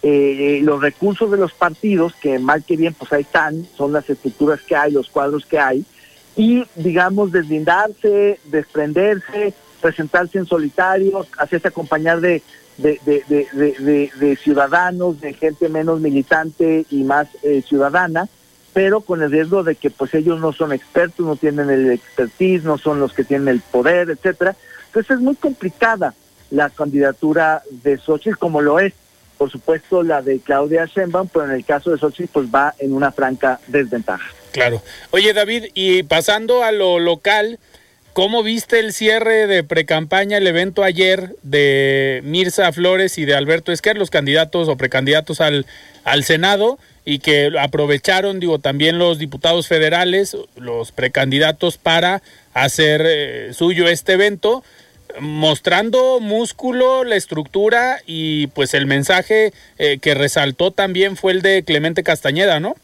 eh, 0.02 0.60
los 0.62 0.80
recursos 0.80 1.32
de 1.32 1.36
los 1.36 1.52
partidos, 1.52 2.14
que 2.14 2.38
mal 2.38 2.62
que 2.62 2.76
bien, 2.76 2.94
pues 2.94 3.12
ahí 3.12 3.22
están, 3.22 3.66
son 3.76 3.92
las 3.92 4.08
estructuras 4.08 4.60
que 4.62 4.76
hay, 4.76 4.92
los 4.92 5.10
cuadros 5.10 5.44
que 5.44 5.58
hay, 5.58 5.84
y 6.36 6.64
digamos 6.76 7.32
deslindarse, 7.32 8.38
desprenderse, 8.44 9.52
presentarse 9.80 10.38
en 10.38 10.46
solitario, 10.46 11.26
hacerse 11.38 11.68
acompañar 11.68 12.20
de, 12.20 12.42
de, 12.78 13.00
de, 13.04 14.10
de, 14.14 14.36
ciudadanos, 14.36 15.20
de 15.20 15.34
gente 15.34 15.68
menos 15.68 16.00
militante 16.00 16.86
y 16.90 17.02
más 17.02 17.28
eh, 17.42 17.62
ciudadana, 17.66 18.28
pero 18.72 19.00
con 19.00 19.22
el 19.22 19.30
riesgo 19.30 19.64
de 19.64 19.74
que 19.74 19.90
pues 19.90 20.14
ellos 20.14 20.40
no 20.40 20.52
son 20.52 20.72
expertos, 20.72 21.26
no 21.26 21.36
tienen 21.36 21.70
el 21.70 21.90
expertise, 21.90 22.62
no 22.62 22.78
son 22.78 23.00
los 23.00 23.12
que 23.12 23.24
tienen 23.24 23.48
el 23.48 23.60
poder, 23.60 24.10
etcétera. 24.10 24.54
Entonces 24.86 25.16
es 25.16 25.20
muy 25.20 25.34
complicada 25.34 26.14
la 26.50 26.70
candidatura 26.70 27.62
de 27.70 27.98
Xochitl 27.98 28.38
como 28.38 28.60
lo 28.60 28.78
es, 28.78 28.94
por 29.36 29.50
supuesto, 29.50 30.02
la 30.02 30.22
de 30.22 30.40
Claudia 30.40 30.86
Sheinbaum, 30.86 31.28
pero 31.28 31.46
en 31.46 31.52
el 31.52 31.64
caso 31.64 31.90
de 31.90 31.98
Xochitl 31.98 32.30
pues 32.32 32.48
va 32.48 32.74
en 32.78 32.92
una 32.92 33.12
franca 33.12 33.60
desventaja. 33.66 34.30
Claro. 34.52 34.82
Oye 35.10 35.32
David, 35.32 35.66
y 35.74 36.02
pasando 36.04 36.64
a 36.64 36.72
lo 36.72 36.98
local, 36.98 37.58
¿Cómo 38.18 38.42
viste 38.42 38.80
el 38.80 38.92
cierre 38.92 39.46
de 39.46 39.62
precampaña, 39.62 40.38
el 40.38 40.46
evento 40.48 40.82
ayer 40.82 41.36
de 41.44 42.20
Mirza 42.24 42.72
Flores 42.72 43.16
y 43.16 43.24
de 43.24 43.36
Alberto 43.36 43.70
Esquer, 43.70 43.96
los 43.96 44.10
candidatos 44.10 44.66
o 44.66 44.74
precandidatos 44.76 45.40
al, 45.40 45.66
al 46.02 46.24
Senado? 46.24 46.80
y 47.04 47.20
que 47.20 47.52
aprovecharon, 47.60 48.40
digo, 48.40 48.58
también 48.58 48.98
los 48.98 49.18
diputados 49.18 49.68
federales, 49.68 50.36
los 50.56 50.90
precandidatos 50.90 51.78
para 51.78 52.22
hacer 52.54 53.02
eh, 53.06 53.50
suyo 53.54 53.86
este 53.86 54.14
evento, 54.14 54.64
mostrando 55.20 56.18
músculo, 56.18 57.04
la 57.04 57.14
estructura 57.14 58.00
y 58.04 58.48
pues 58.48 58.74
el 58.74 58.86
mensaje 58.86 59.52
eh, 59.78 59.98
que 60.02 60.14
resaltó 60.14 60.72
también 60.72 61.16
fue 61.16 61.30
el 61.30 61.40
de 61.40 61.62
Clemente 61.62 62.02
Castañeda, 62.02 62.58
¿no? 62.58 62.74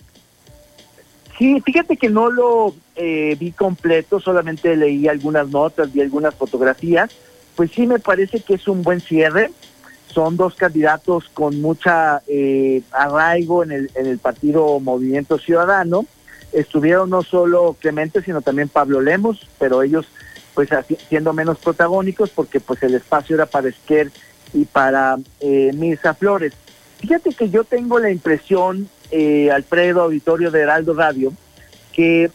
Sí, 1.38 1.61
fíjate 1.61 1.97
que 1.97 2.11
no 2.11 2.31
lo 2.31 2.75
eh, 2.94 3.37
vi 3.38 3.53
completo, 3.53 4.20
solamente 4.20 4.77
leí 4.77 5.09
algunas 5.09 5.49
notas, 5.49 5.92
vi 5.92 6.01
algunas 6.01 6.35
fotografías, 6.35 7.11
pues 7.57 7.70
sí 7.73 7.87
me 7.87 7.99
parece 7.99 8.40
que 8.40 8.55
es 8.55 8.68
un 8.68 8.83
buen 8.83 9.01
cierre 9.01 9.51
son 10.14 10.37
dos 10.37 10.55
candidatos 10.55 11.29
con 11.35 11.61
mucha 11.61 12.23
eh, 12.29 12.83
arraigo 12.92 13.64
en 13.64 13.73
el, 13.73 13.90
en 13.97 14.07
el 14.07 14.18
partido 14.18 14.79
Movimiento 14.79 15.38
Ciudadano. 15.38 16.07
Estuvieron 16.53 17.11
no 17.11 17.23
solo 17.23 17.77
Clemente, 17.81 18.23
sino 18.23 18.40
también 18.40 18.68
Pablo 18.68 19.01
Lemos, 19.01 19.49
pero 19.59 19.83
ellos 19.83 20.07
pues 20.55 20.68
siendo 21.09 21.33
menos 21.33 21.59
protagónicos 21.59 22.31
porque 22.31 22.61
pues 22.61 22.81
el 22.85 22.94
espacio 22.94 23.35
era 23.35 23.47
para 23.47 23.68
Esquer 23.68 24.12
y 24.53 24.64
para 24.66 25.16
eh, 25.40 25.73
Mirza 25.75 26.14
Flores. 26.14 26.53
Fíjate 26.99 27.31
que 27.31 27.51
yo 27.51 27.64
tengo 27.64 27.99
la 27.99 28.12
impresión, 28.12 28.88
eh, 29.11 29.51
Alfredo, 29.51 30.03
auditorio 30.03 30.51
de 30.51 30.61
Heraldo 30.61 30.95
Radio, 30.95 31.33
que, 31.93 32.31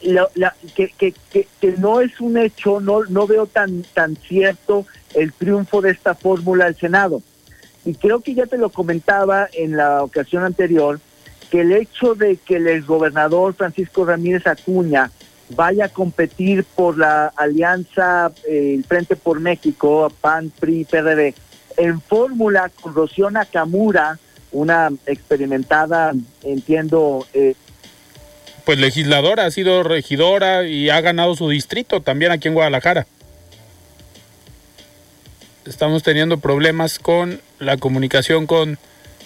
que, 0.00 0.90
que, 0.98 1.14
que, 1.60 1.74
no 1.78 2.00
es 2.00 2.20
un 2.20 2.38
hecho, 2.38 2.80
no, 2.80 3.04
no 3.04 3.26
veo 3.26 3.46
tan, 3.46 3.82
tan 3.94 4.16
cierto 4.16 4.86
el 5.14 5.32
triunfo 5.32 5.80
de 5.80 5.90
esta 5.90 6.14
fórmula 6.14 6.66
al 6.66 6.76
Senado. 6.76 7.22
Y 7.84 7.94
creo 7.94 8.20
que 8.20 8.34
ya 8.34 8.46
te 8.46 8.58
lo 8.58 8.70
comentaba 8.70 9.48
en 9.52 9.76
la 9.76 10.02
ocasión 10.02 10.44
anterior, 10.44 11.00
que 11.50 11.62
el 11.62 11.72
hecho 11.72 12.14
de 12.14 12.36
que 12.36 12.56
el 12.56 12.68
exgobernador 12.68 13.54
Francisco 13.54 14.04
Ramírez 14.04 14.46
Acuña 14.46 15.10
vaya 15.56 15.86
a 15.86 15.88
competir 15.88 16.64
por 16.64 16.96
la 16.96 17.26
alianza 17.36 18.32
eh, 18.48 18.74
el 18.76 18.84
Frente 18.84 19.16
por 19.16 19.40
México, 19.40 20.12
PAN, 20.20 20.52
PRI, 20.60 20.84
PRD, 20.84 21.34
en 21.76 22.00
fórmula 22.00 22.70
con 22.80 22.94
Rocío 22.94 23.30
Nakamura, 23.30 24.18
una 24.52 24.90
experimentada, 25.06 26.12
entiendo... 26.42 27.26
Eh, 27.34 27.54
pues 28.64 28.78
legisladora, 28.78 29.46
ha 29.46 29.50
sido 29.50 29.82
regidora 29.82 30.66
y 30.66 30.90
ha 30.90 31.00
ganado 31.00 31.34
su 31.34 31.48
distrito 31.48 32.02
también 32.02 32.30
aquí 32.30 32.48
en 32.48 32.54
Guadalajara. 32.54 33.06
Estamos 35.66 36.02
teniendo 36.02 36.38
problemas 36.38 36.98
con 36.98 37.40
la 37.58 37.76
comunicación 37.78 38.46
con, 38.46 38.78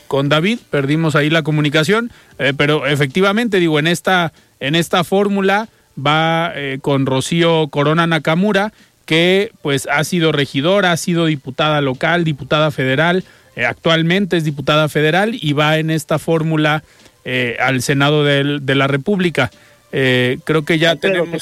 con 0.06 0.28
David, 0.28 0.60
perdimos 0.70 1.14
ahí 1.16 1.30
la 1.30 1.42
comunicación, 1.42 2.10
eh, 2.38 2.52
pero 2.56 2.86
efectivamente 2.86 3.60
digo, 3.60 3.78
en 3.78 3.86
esta, 3.86 4.32
en 4.60 4.74
esta 4.74 5.04
fórmula 5.04 5.68
va 5.98 6.52
eh, 6.54 6.78
con 6.80 7.06
Rocío 7.06 7.68
Corona 7.68 8.06
Nakamura, 8.06 8.72
que 9.06 9.52
pues 9.62 9.86
ha 9.90 10.02
sido 10.04 10.32
regidora, 10.32 10.92
ha 10.92 10.96
sido 10.96 11.26
diputada 11.26 11.80
local, 11.80 12.24
diputada 12.24 12.70
federal, 12.70 13.24
eh, 13.56 13.64
actualmente 13.64 14.36
es 14.36 14.44
diputada 14.44 14.88
federal 14.88 15.36
y 15.40 15.52
va 15.52 15.78
en 15.78 15.90
esta 15.90 16.18
fórmula 16.18 16.82
al 17.58 17.80
Senado 17.80 18.22
de 18.22 18.74
la 18.74 18.86
República. 18.86 19.50
Eh, 19.96 20.38
creo 20.42 20.64
que 20.64 20.80
ya 20.80 20.96
tenemos. 20.96 21.40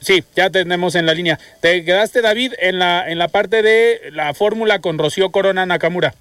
Sí, 0.00 0.24
ya 0.34 0.50
tenemos 0.50 0.96
en 0.96 1.06
la 1.06 1.14
línea. 1.14 1.38
Te 1.60 1.84
quedaste, 1.84 2.20
David, 2.20 2.52
en 2.58 2.80
la, 2.80 3.08
en 3.08 3.16
la 3.16 3.28
parte 3.28 3.62
de 3.62 4.10
la 4.10 4.34
fórmula 4.34 4.80
con 4.80 4.98
Rocío 4.98 5.30
Corona 5.30 5.66
Nakamura. 5.66 6.12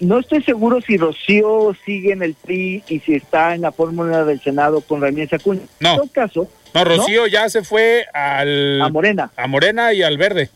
No 0.00 0.18
estoy 0.18 0.42
seguro 0.42 0.80
si 0.80 0.96
Rocío 0.96 1.76
sigue 1.84 2.12
en 2.12 2.24
el 2.24 2.34
PRI 2.34 2.82
y 2.88 2.98
si 2.98 3.14
está 3.14 3.54
en 3.54 3.60
la 3.60 3.70
fórmula 3.70 4.24
del 4.24 4.40
Senado 4.40 4.80
con 4.80 5.00
Ramírez 5.00 5.32
Acuña. 5.34 5.60
No. 5.78 5.90
En 5.90 5.96
todo 5.98 6.08
caso. 6.12 6.50
No, 6.74 6.84
Rocío 6.84 7.28
ya 7.28 7.48
se 7.48 7.62
fue 7.62 8.04
al. 8.12 8.82
A 8.82 8.88
Morena. 8.88 9.30
A 9.36 9.46
Morena 9.46 9.92
y 9.92 10.02
al 10.02 10.18
Verde. 10.18 10.50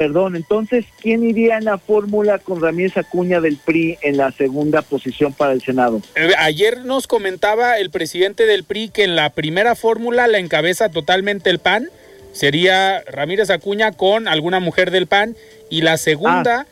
Perdón, 0.00 0.34
entonces, 0.34 0.86
¿quién 0.98 1.22
iría 1.28 1.58
en 1.58 1.66
la 1.66 1.76
fórmula 1.76 2.38
con 2.38 2.62
Ramírez 2.62 2.96
Acuña 2.96 3.38
del 3.42 3.58
PRI 3.58 3.98
en 4.00 4.16
la 4.16 4.32
segunda 4.32 4.80
posición 4.80 5.34
para 5.34 5.52
el 5.52 5.60
Senado? 5.60 6.00
Eh, 6.14 6.30
ayer 6.38 6.86
nos 6.86 7.06
comentaba 7.06 7.76
el 7.76 7.90
presidente 7.90 8.46
del 8.46 8.64
PRI 8.64 8.88
que 8.88 9.04
en 9.04 9.14
la 9.14 9.28
primera 9.28 9.74
fórmula 9.74 10.26
la 10.26 10.38
encabeza 10.38 10.88
totalmente 10.88 11.50
el 11.50 11.58
PAN, 11.58 11.90
sería 12.32 13.02
Ramírez 13.08 13.50
Acuña 13.50 13.92
con 13.92 14.26
alguna 14.26 14.58
mujer 14.58 14.90
del 14.90 15.06
PAN, 15.06 15.36
y 15.68 15.82
la 15.82 15.98
segunda, 15.98 16.66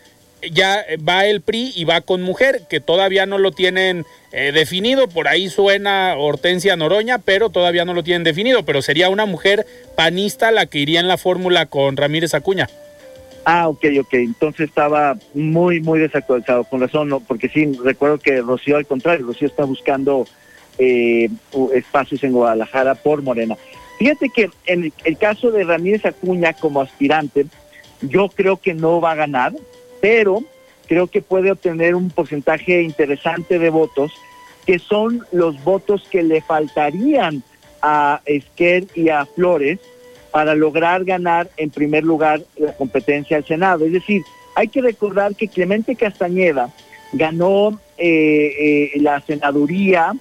ya 0.50 0.86
va 1.06 1.26
el 1.26 1.42
PRI 1.42 1.74
y 1.76 1.84
va 1.84 2.00
con 2.00 2.22
mujer, 2.22 2.62
que 2.70 2.80
todavía 2.80 3.26
no 3.26 3.36
lo 3.36 3.52
tienen 3.52 4.06
eh, 4.32 4.52
definido, 4.54 5.06
por 5.06 5.28
ahí 5.28 5.50
suena 5.50 6.14
Hortensia 6.16 6.76
Noroña, 6.76 7.18
pero 7.18 7.50
todavía 7.50 7.84
no 7.84 7.92
lo 7.92 8.02
tienen 8.02 8.24
definido, 8.24 8.64
pero 8.64 8.80
sería 8.80 9.10
una 9.10 9.26
mujer 9.26 9.66
panista 9.96 10.50
la 10.50 10.64
que 10.64 10.78
iría 10.78 11.00
en 11.00 11.08
la 11.08 11.18
fórmula 11.18 11.66
con 11.66 11.98
Ramírez 11.98 12.32
Acuña. 12.32 12.70
Ah, 13.44 13.68
ok, 13.68 13.84
ok. 14.00 14.14
Entonces 14.14 14.68
estaba 14.68 15.16
muy, 15.34 15.80
muy 15.80 15.98
desactualizado, 16.00 16.64
con 16.64 16.80
razón, 16.80 17.08
¿no? 17.08 17.20
porque 17.20 17.48
sí, 17.48 17.72
recuerdo 17.82 18.18
que 18.18 18.40
Rocío, 18.40 18.76
al 18.76 18.86
contrario, 18.86 19.26
Rocío 19.26 19.48
está 19.48 19.64
buscando 19.64 20.26
eh, 20.78 21.28
espacios 21.74 22.22
en 22.24 22.32
Guadalajara 22.32 22.94
por 22.94 23.22
Morena. 23.22 23.56
Fíjate 23.98 24.28
que 24.28 24.50
en 24.66 24.92
el 25.04 25.18
caso 25.18 25.50
de 25.50 25.64
Ramírez 25.64 26.04
Acuña 26.04 26.52
como 26.52 26.80
aspirante, 26.80 27.46
yo 28.02 28.28
creo 28.28 28.58
que 28.58 28.74
no 28.74 29.00
va 29.00 29.12
a 29.12 29.16
ganar, 29.16 29.52
pero 30.00 30.42
creo 30.86 31.08
que 31.08 31.20
puede 31.20 31.50
obtener 31.50 31.94
un 31.94 32.10
porcentaje 32.10 32.82
interesante 32.82 33.58
de 33.58 33.70
votos, 33.70 34.12
que 34.66 34.78
son 34.78 35.26
los 35.32 35.62
votos 35.64 36.06
que 36.10 36.22
le 36.22 36.40
faltarían 36.40 37.42
a 37.82 38.20
Esquer 38.24 38.86
y 38.94 39.08
a 39.08 39.26
Flores 39.26 39.78
para 40.30 40.54
lograr 40.54 41.04
ganar 41.04 41.48
en 41.56 41.70
primer 41.70 42.04
lugar 42.04 42.40
la 42.56 42.74
competencia 42.74 43.36
al 43.36 43.44
Senado. 43.44 43.84
Es 43.84 43.92
decir, 43.92 44.22
hay 44.54 44.68
que 44.68 44.82
recordar 44.82 45.34
que 45.34 45.48
Clemente 45.48 45.94
Castañeda 45.94 46.70
ganó 47.12 47.78
eh, 47.96 48.90
eh, 48.94 49.00
la 49.00 49.20
senaduría 49.20 50.12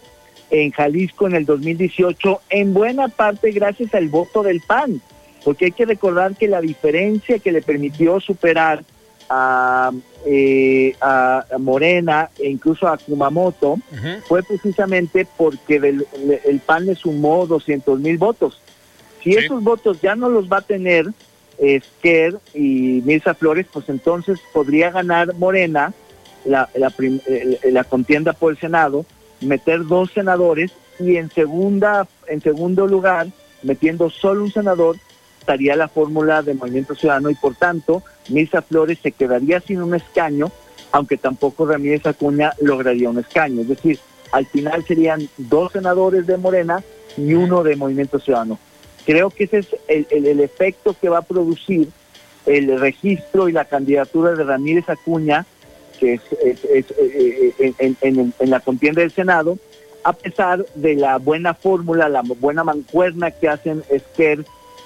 en 0.50 0.72
Jalisco 0.72 1.28
en 1.28 1.36
el 1.36 1.46
2018 1.46 2.42
en 2.50 2.74
buena 2.74 3.10
parte 3.10 3.52
gracias 3.52 3.94
al 3.94 4.08
voto 4.08 4.44
del 4.44 4.62
PAN, 4.62 5.02
porque 5.44 5.66
hay 5.66 5.72
que 5.72 5.86
recordar 5.86 6.36
que 6.36 6.48
la 6.48 6.62
diferencia 6.62 7.40
que 7.40 7.52
le 7.52 7.62
permitió 7.62 8.20
superar 8.20 8.84
a, 9.30 9.92
eh, 10.26 10.96
a 11.02 11.44
Morena 11.60 12.30
e 12.40 12.50
incluso 12.50 12.88
a 12.88 12.98
Kumamoto 12.98 13.78
fue 14.28 14.42
precisamente 14.44 15.28
porque 15.36 15.76
el 15.76 16.60
PAN 16.66 16.86
le 16.86 16.96
sumó 16.96 17.46
200 17.46 18.00
mil 18.00 18.18
votos. 18.18 18.62
Si 19.24 19.34
esos 19.34 19.64
votos 19.64 20.02
ya 20.02 20.16
no 20.16 20.30
los 20.30 20.52
va 20.52 20.58
a 20.58 20.62
tener 20.62 21.08
Esquer 21.58 22.38
y 22.54 23.02
Mirza 23.04 23.34
Flores, 23.34 23.66
pues 23.72 23.90
entonces 23.90 24.40
podría 24.54 24.92
ganar 24.92 25.34
Morena 25.36 25.94
la, 26.46 26.70
la, 26.76 26.94
la 27.70 27.84
contienda 27.84 28.34
por 28.34 28.52
el 28.52 28.60
Senado, 28.60 29.06
meter 29.42 29.86
dos 29.86 30.12
senadores 30.12 30.72
y 31.00 31.18
en 31.18 31.30
segunda 31.30 32.08
en 32.28 32.42
segundo 32.42 32.88
lugar 32.88 33.28
metiendo 33.64 34.10
solo 34.10 34.44
un 34.44 34.52
senador 34.52 34.98
estaría 35.40 35.76
la 35.76 35.88
fórmula 35.88 36.42
de 36.42 36.54
Movimiento 36.54 36.96
Ciudadano 36.96 37.30
y 37.30 37.36
por 37.36 37.56
tanto 37.56 38.04
Misa 38.30 38.62
Flores 38.62 39.00
se 39.02 39.14
quedaría 39.14 39.62
sin 39.62 39.82
un 39.82 39.96
escaño, 39.96 40.52
aunque 40.92 41.18
tampoco 41.18 41.66
Ramírez 41.66 42.06
Acuña 42.06 42.54
lograría 42.60 43.10
un 43.10 43.20
escaño. 43.20 43.62
Es 43.62 43.70
decir, 43.70 43.98
al 44.34 44.46
final 44.46 44.84
serían 44.86 45.30
dos 45.38 45.72
senadores 45.72 46.28
de 46.28 46.36
Morena 46.36 46.84
y 47.16 47.34
uno 47.34 47.64
de 47.64 47.78
Movimiento 47.78 48.20
Ciudadano. 48.20 48.60
Creo 49.08 49.30
que 49.30 49.46
ese 49.46 49.60
es 49.60 49.70
el, 49.88 50.42
efecto 50.42 50.94
que 51.00 51.08
va 51.08 51.20
a 51.20 51.22
producir 51.22 51.88
el 52.46 52.78
registro 52.78 53.48
y 53.48 53.54
la 53.54 53.64
candidatura 53.64 54.34
de 54.34 54.44
Ramírez 54.44 54.90
Acuña, 54.90 55.46
que 55.98 56.16
es, 56.16 56.22
eh, 56.44 57.54
eh, 57.58 57.74
en, 57.80 58.34
la 58.50 58.60
contienda 58.60 59.00
del 59.00 59.12
Senado, 59.12 59.58
a 60.04 60.12
pesar 60.12 60.66
de 60.76 60.96
la 60.96 61.20
buena 61.20 61.54
fórmula, 61.54 62.10
la 62.10 62.22
buena 62.22 62.66
mancuerna 62.66 63.32
que 63.32 63.48
hacen 63.48 63.82
Esquer 63.90 64.44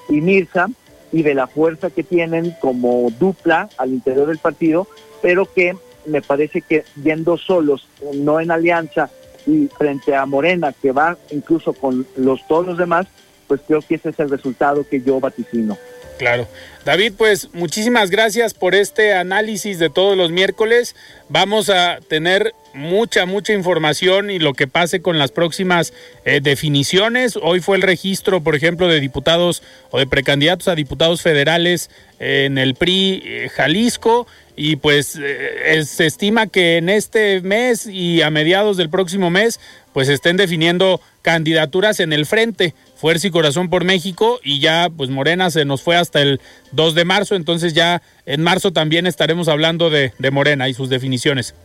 y 0.07 0.21
Mirza, 0.21 0.67
y 1.11 1.23
de 1.23 1.33
la 1.33 1.47
fuerza 1.47 1.89
que 1.89 2.03
tienen 2.03 2.55
como 2.61 3.09
dupla 3.19 3.69
al 3.79 3.89
interior 3.89 4.27
del 4.27 4.37
partido, 4.37 4.87
pero 5.23 5.51
que 5.51 5.75
me 6.05 6.21
parece 6.21 6.61
que 6.61 6.83
yendo 7.03 7.39
solos, 7.39 7.87
no 8.13 8.39
en 8.39 8.51
alianza 8.51 9.09
y 9.47 9.67
frente 9.75 10.13
a 10.13 10.27
Morena, 10.27 10.75
que 10.79 10.91
va 10.91 11.17
incluso 11.31 11.73
con 11.73 12.05
los 12.15 12.45
todos 12.47 12.67
los 12.67 12.77
demás, 12.77 13.07
pues 13.51 13.59
creo 13.67 13.81
que 13.81 13.95
ese 13.95 14.11
es 14.11 14.19
el 14.21 14.29
resultado 14.29 14.87
que 14.87 15.01
yo 15.01 15.19
vaticino. 15.19 15.77
Claro. 16.17 16.47
David, 16.85 17.11
pues 17.17 17.49
muchísimas 17.51 18.09
gracias 18.09 18.53
por 18.53 18.75
este 18.75 19.13
análisis 19.13 19.77
de 19.77 19.89
todos 19.89 20.15
los 20.15 20.31
miércoles. 20.31 20.95
Vamos 21.27 21.69
a 21.69 21.99
tener 22.07 22.53
mucha, 22.73 23.25
mucha 23.25 23.51
información 23.51 24.31
y 24.31 24.39
lo 24.39 24.53
que 24.53 24.67
pase 24.67 25.01
con 25.01 25.19
las 25.19 25.33
próximas 25.33 25.91
eh, 26.23 26.39
definiciones. 26.41 27.37
Hoy 27.41 27.59
fue 27.59 27.75
el 27.75 27.81
registro, 27.81 28.41
por 28.41 28.55
ejemplo, 28.55 28.87
de 28.87 29.01
diputados 29.01 29.63
o 29.89 29.99
de 29.99 30.07
precandidatos 30.07 30.69
a 30.69 30.75
diputados 30.75 31.21
federales 31.21 31.89
en 32.19 32.57
el 32.57 32.75
PRI 32.75 33.21
eh, 33.25 33.49
Jalisco 33.49 34.27
y 34.63 34.75
pues 34.75 35.19
eh, 35.19 35.83
se 35.85 36.05
estima 36.05 36.45
que 36.45 36.77
en 36.77 36.87
este 36.87 37.41
mes 37.41 37.87
y 37.87 38.21
a 38.21 38.29
mediados 38.29 38.77
del 38.77 38.91
próximo 38.91 39.31
mes 39.31 39.59
pues 39.91 40.07
estén 40.07 40.37
definiendo 40.37 41.01
candidaturas 41.23 41.99
en 41.99 42.13
el 42.13 42.27
frente. 42.27 42.75
Fuerza 42.95 43.25
y 43.25 43.31
Corazón 43.31 43.71
por 43.71 43.85
México 43.85 44.39
y 44.43 44.59
ya 44.59 44.91
pues 44.95 45.09
Morena 45.09 45.49
se 45.49 45.65
nos 45.65 45.81
fue 45.81 45.95
hasta 45.97 46.21
el 46.21 46.39
2 46.73 46.93
de 46.93 47.05
marzo, 47.05 47.33
entonces 47.33 47.73
ya 47.73 48.03
en 48.27 48.43
marzo 48.43 48.71
también 48.71 49.07
estaremos 49.07 49.47
hablando 49.47 49.89
de, 49.89 50.13
Morena 50.31 50.69
y 50.69 50.75
sus 50.75 50.89
definiciones. 50.89 51.55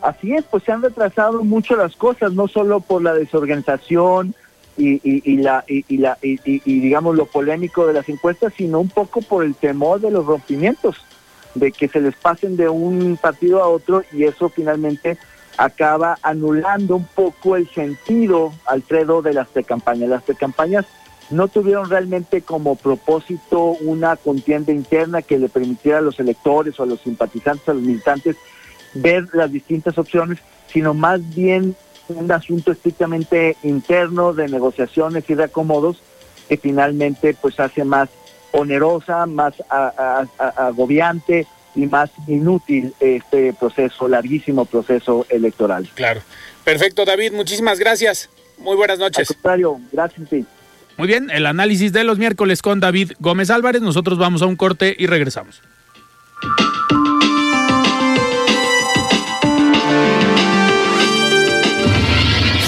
Así 0.00 0.32
es, 0.32 0.44
pues 0.50 0.64
se 0.64 0.72
han 0.72 0.82
retrasado 0.82 1.44
mucho 1.44 1.76
las 1.76 1.94
cosas, 1.94 2.32
no 2.32 2.48
solo 2.48 2.80
por 2.80 3.00
la 3.00 3.14
desorganización 3.14 4.34
y, 4.76 5.36
la, 5.36 5.64
y, 5.68 5.98
la 5.98 6.18
y, 6.20 6.58
digamos 6.80 7.14
lo 7.14 7.26
polémico 7.26 7.86
de 7.86 7.92
las 7.92 8.08
encuestas, 8.08 8.52
sino 8.56 8.80
un 8.80 8.88
poco 8.88 9.22
por 9.22 9.44
el 9.44 9.54
temor 9.54 10.00
de 10.00 10.10
los 10.10 10.26
rompimientos, 10.26 10.96
de 11.54 11.72
que 11.72 11.88
se 11.88 12.00
les 12.00 12.14
pasen 12.14 12.56
de 12.56 12.68
un 12.68 13.18
partido 13.20 13.62
a 13.62 13.68
otro 13.68 14.02
y 14.12 14.24
eso 14.24 14.48
finalmente 14.48 15.18
acaba 15.56 16.18
anulando 16.22 16.96
un 16.96 17.04
poco 17.04 17.56
el 17.56 17.68
sentido, 17.70 18.52
Alfredo, 18.66 19.22
de 19.22 19.34
las 19.34 19.48
precampañas. 19.48 20.08
Las 20.08 20.22
precampañas 20.22 20.86
no 21.30 21.48
tuvieron 21.48 21.88
realmente 21.88 22.42
como 22.42 22.76
propósito 22.76 23.76
una 23.80 24.16
contienda 24.16 24.72
interna 24.72 25.22
que 25.22 25.38
le 25.38 25.48
permitiera 25.48 25.98
a 25.98 26.02
los 26.02 26.18
electores 26.20 26.78
o 26.78 26.82
a 26.82 26.86
los 26.86 27.00
simpatizantes, 27.00 27.68
a 27.68 27.74
los 27.74 27.82
militantes, 27.82 28.36
ver 28.94 29.28
las 29.32 29.50
distintas 29.50 29.96
opciones, 29.98 30.38
sino 30.68 30.94
más 30.94 31.34
bien 31.34 31.74
un 32.08 32.30
asunto 32.30 32.72
estrictamente 32.72 33.56
interno 33.62 34.32
de 34.32 34.48
negociaciones 34.48 35.28
y 35.28 35.34
de 35.34 35.44
acomodos 35.44 36.02
que 36.48 36.56
finalmente 36.56 37.34
pues 37.40 37.58
hace 37.60 37.84
más 37.84 38.08
onerosa, 38.52 39.26
más 39.26 39.54
agobiante 40.38 41.46
y 41.74 41.86
más 41.86 42.10
inútil 42.26 42.94
este 43.00 43.52
proceso, 43.54 44.08
larguísimo 44.08 44.64
proceso 44.64 45.26
electoral. 45.28 45.88
Claro. 45.94 46.20
Perfecto, 46.64 47.04
David, 47.04 47.32
muchísimas 47.32 47.78
gracias. 47.78 48.28
Muy 48.58 48.76
buenas 48.76 48.98
noches. 48.98 49.28
Al 49.30 49.34
contrario, 49.34 49.80
gracias. 49.90 50.28
Muy 50.96 51.08
bien, 51.08 51.30
el 51.30 51.46
análisis 51.46 51.92
de 51.92 52.04
los 52.04 52.18
miércoles 52.18 52.62
con 52.62 52.78
David 52.78 53.12
Gómez 53.18 53.50
Álvarez. 53.50 53.82
Nosotros 53.82 54.18
vamos 54.18 54.42
a 54.42 54.46
un 54.46 54.56
corte 54.56 54.94
y 54.96 55.06
regresamos. 55.06 55.62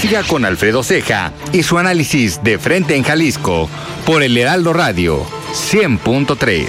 Siga 0.01 0.23
con 0.25 0.44
Alfredo 0.44 0.83
Ceja 0.83 1.33
y 1.53 1.62
su 1.62 1.79
análisis 1.79 2.42
de 2.42 2.59
frente 2.59 2.97
en 2.97 3.05
Jalisco 3.05 3.68
por 4.05 4.23
el 4.23 4.37
Heraldo 4.37 4.73
Radio 4.73 5.43
100.3. 5.55 6.67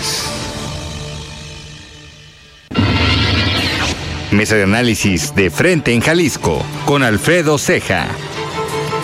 Mesa 4.32 4.56
de 4.56 4.64
análisis 4.64 5.34
de 5.34 5.50
frente 5.50 5.92
en 5.92 6.02
Jalisco 6.02 6.64
con 6.86 7.02
Alfredo 7.02 7.58
Ceja. 7.58 8.08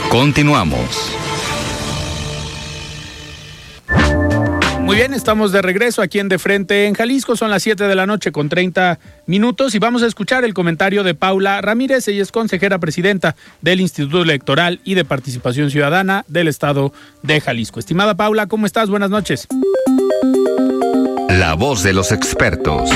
Continuamos. 0.10 1.16
Muy 4.82 4.98
bien, 4.98 5.14
estamos 5.14 5.52
de 5.54 5.62
regreso 5.62 6.02
aquí 6.02 6.20
en 6.20 6.28
De 6.28 6.38
Frente 6.38 6.86
en 6.86 6.94
Jalisco. 6.94 7.38
Son 7.38 7.50
las 7.50 7.64
7 7.64 7.86
de 7.86 7.96
la 7.96 8.06
noche 8.06 8.34
con 8.34 8.50
30 8.50 9.00
minutos 9.26 9.74
y 9.74 9.80
vamos 9.80 10.04
a 10.04 10.08
escuchar 10.08 10.44
el 10.44 10.54
comentario 10.54 11.04
de 11.04 11.16
Paula 11.16 11.62
Ramírez. 11.62 12.08
Ella 12.10 12.22
es 12.22 12.32
consejera 12.32 12.78
presidenta 12.78 13.38
del 13.62 13.80
Instituto 13.80 14.22
Electoral 14.22 14.82
y 14.84 14.96
de 14.96 15.06
Participación 15.06 15.72
Ciudadana 15.72 16.26
del 16.28 16.50
Estado 16.50 16.92
de 17.24 17.40
Jalisco. 17.40 17.80
Estimada 17.80 18.16
Paula, 18.16 18.48
¿cómo 18.48 18.66
estás? 18.66 18.90
Buenas 18.90 19.10
noches. 19.10 19.48
La 21.40 21.54
voz 21.54 21.82
de 21.82 21.94
los 21.94 22.12
expertos. 22.12 22.90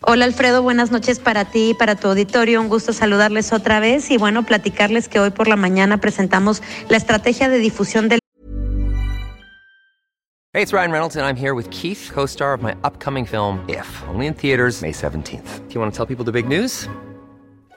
Hola 0.00 0.24
Alfredo, 0.24 0.64
buenas 0.64 0.90
noches 0.90 1.20
para 1.20 1.44
ti 1.44 1.70
y 1.70 1.74
para 1.74 1.94
tu 1.94 2.08
auditorio. 2.08 2.60
Un 2.60 2.68
gusto 2.68 2.92
saludarles 2.92 3.52
otra 3.52 3.78
vez 3.78 4.10
y 4.10 4.16
bueno, 4.16 4.44
platicarles 4.44 5.08
que 5.08 5.20
hoy 5.20 5.30
por 5.30 5.46
la 5.46 5.54
mañana 5.54 5.98
presentamos 5.98 6.60
la 6.88 6.96
estrategia 6.96 7.48
de 7.48 7.58
difusión 7.58 8.08
del 8.08 8.18
Hey, 10.52 10.62
it's 10.62 10.72
Ryan 10.72 10.90
Reynolds 10.90 11.14
and 11.14 11.24
I'm 11.24 11.36
here 11.36 11.54
with 11.54 11.70
Keith, 11.70 12.10
co-star 12.12 12.52
of 12.52 12.62
my 12.62 12.74
upcoming 12.82 13.26
film 13.26 13.64
If, 13.68 13.86
only 14.08 14.26
in 14.26 14.34
theaters 14.34 14.82
May 14.82 14.92
17th. 14.92 15.68
Do 15.68 15.74
you 15.74 15.80
want 15.80 15.92
to 15.92 15.96
tell 15.96 16.06
people 16.06 16.24
the 16.24 16.32
big 16.32 16.48
news? 16.48 16.88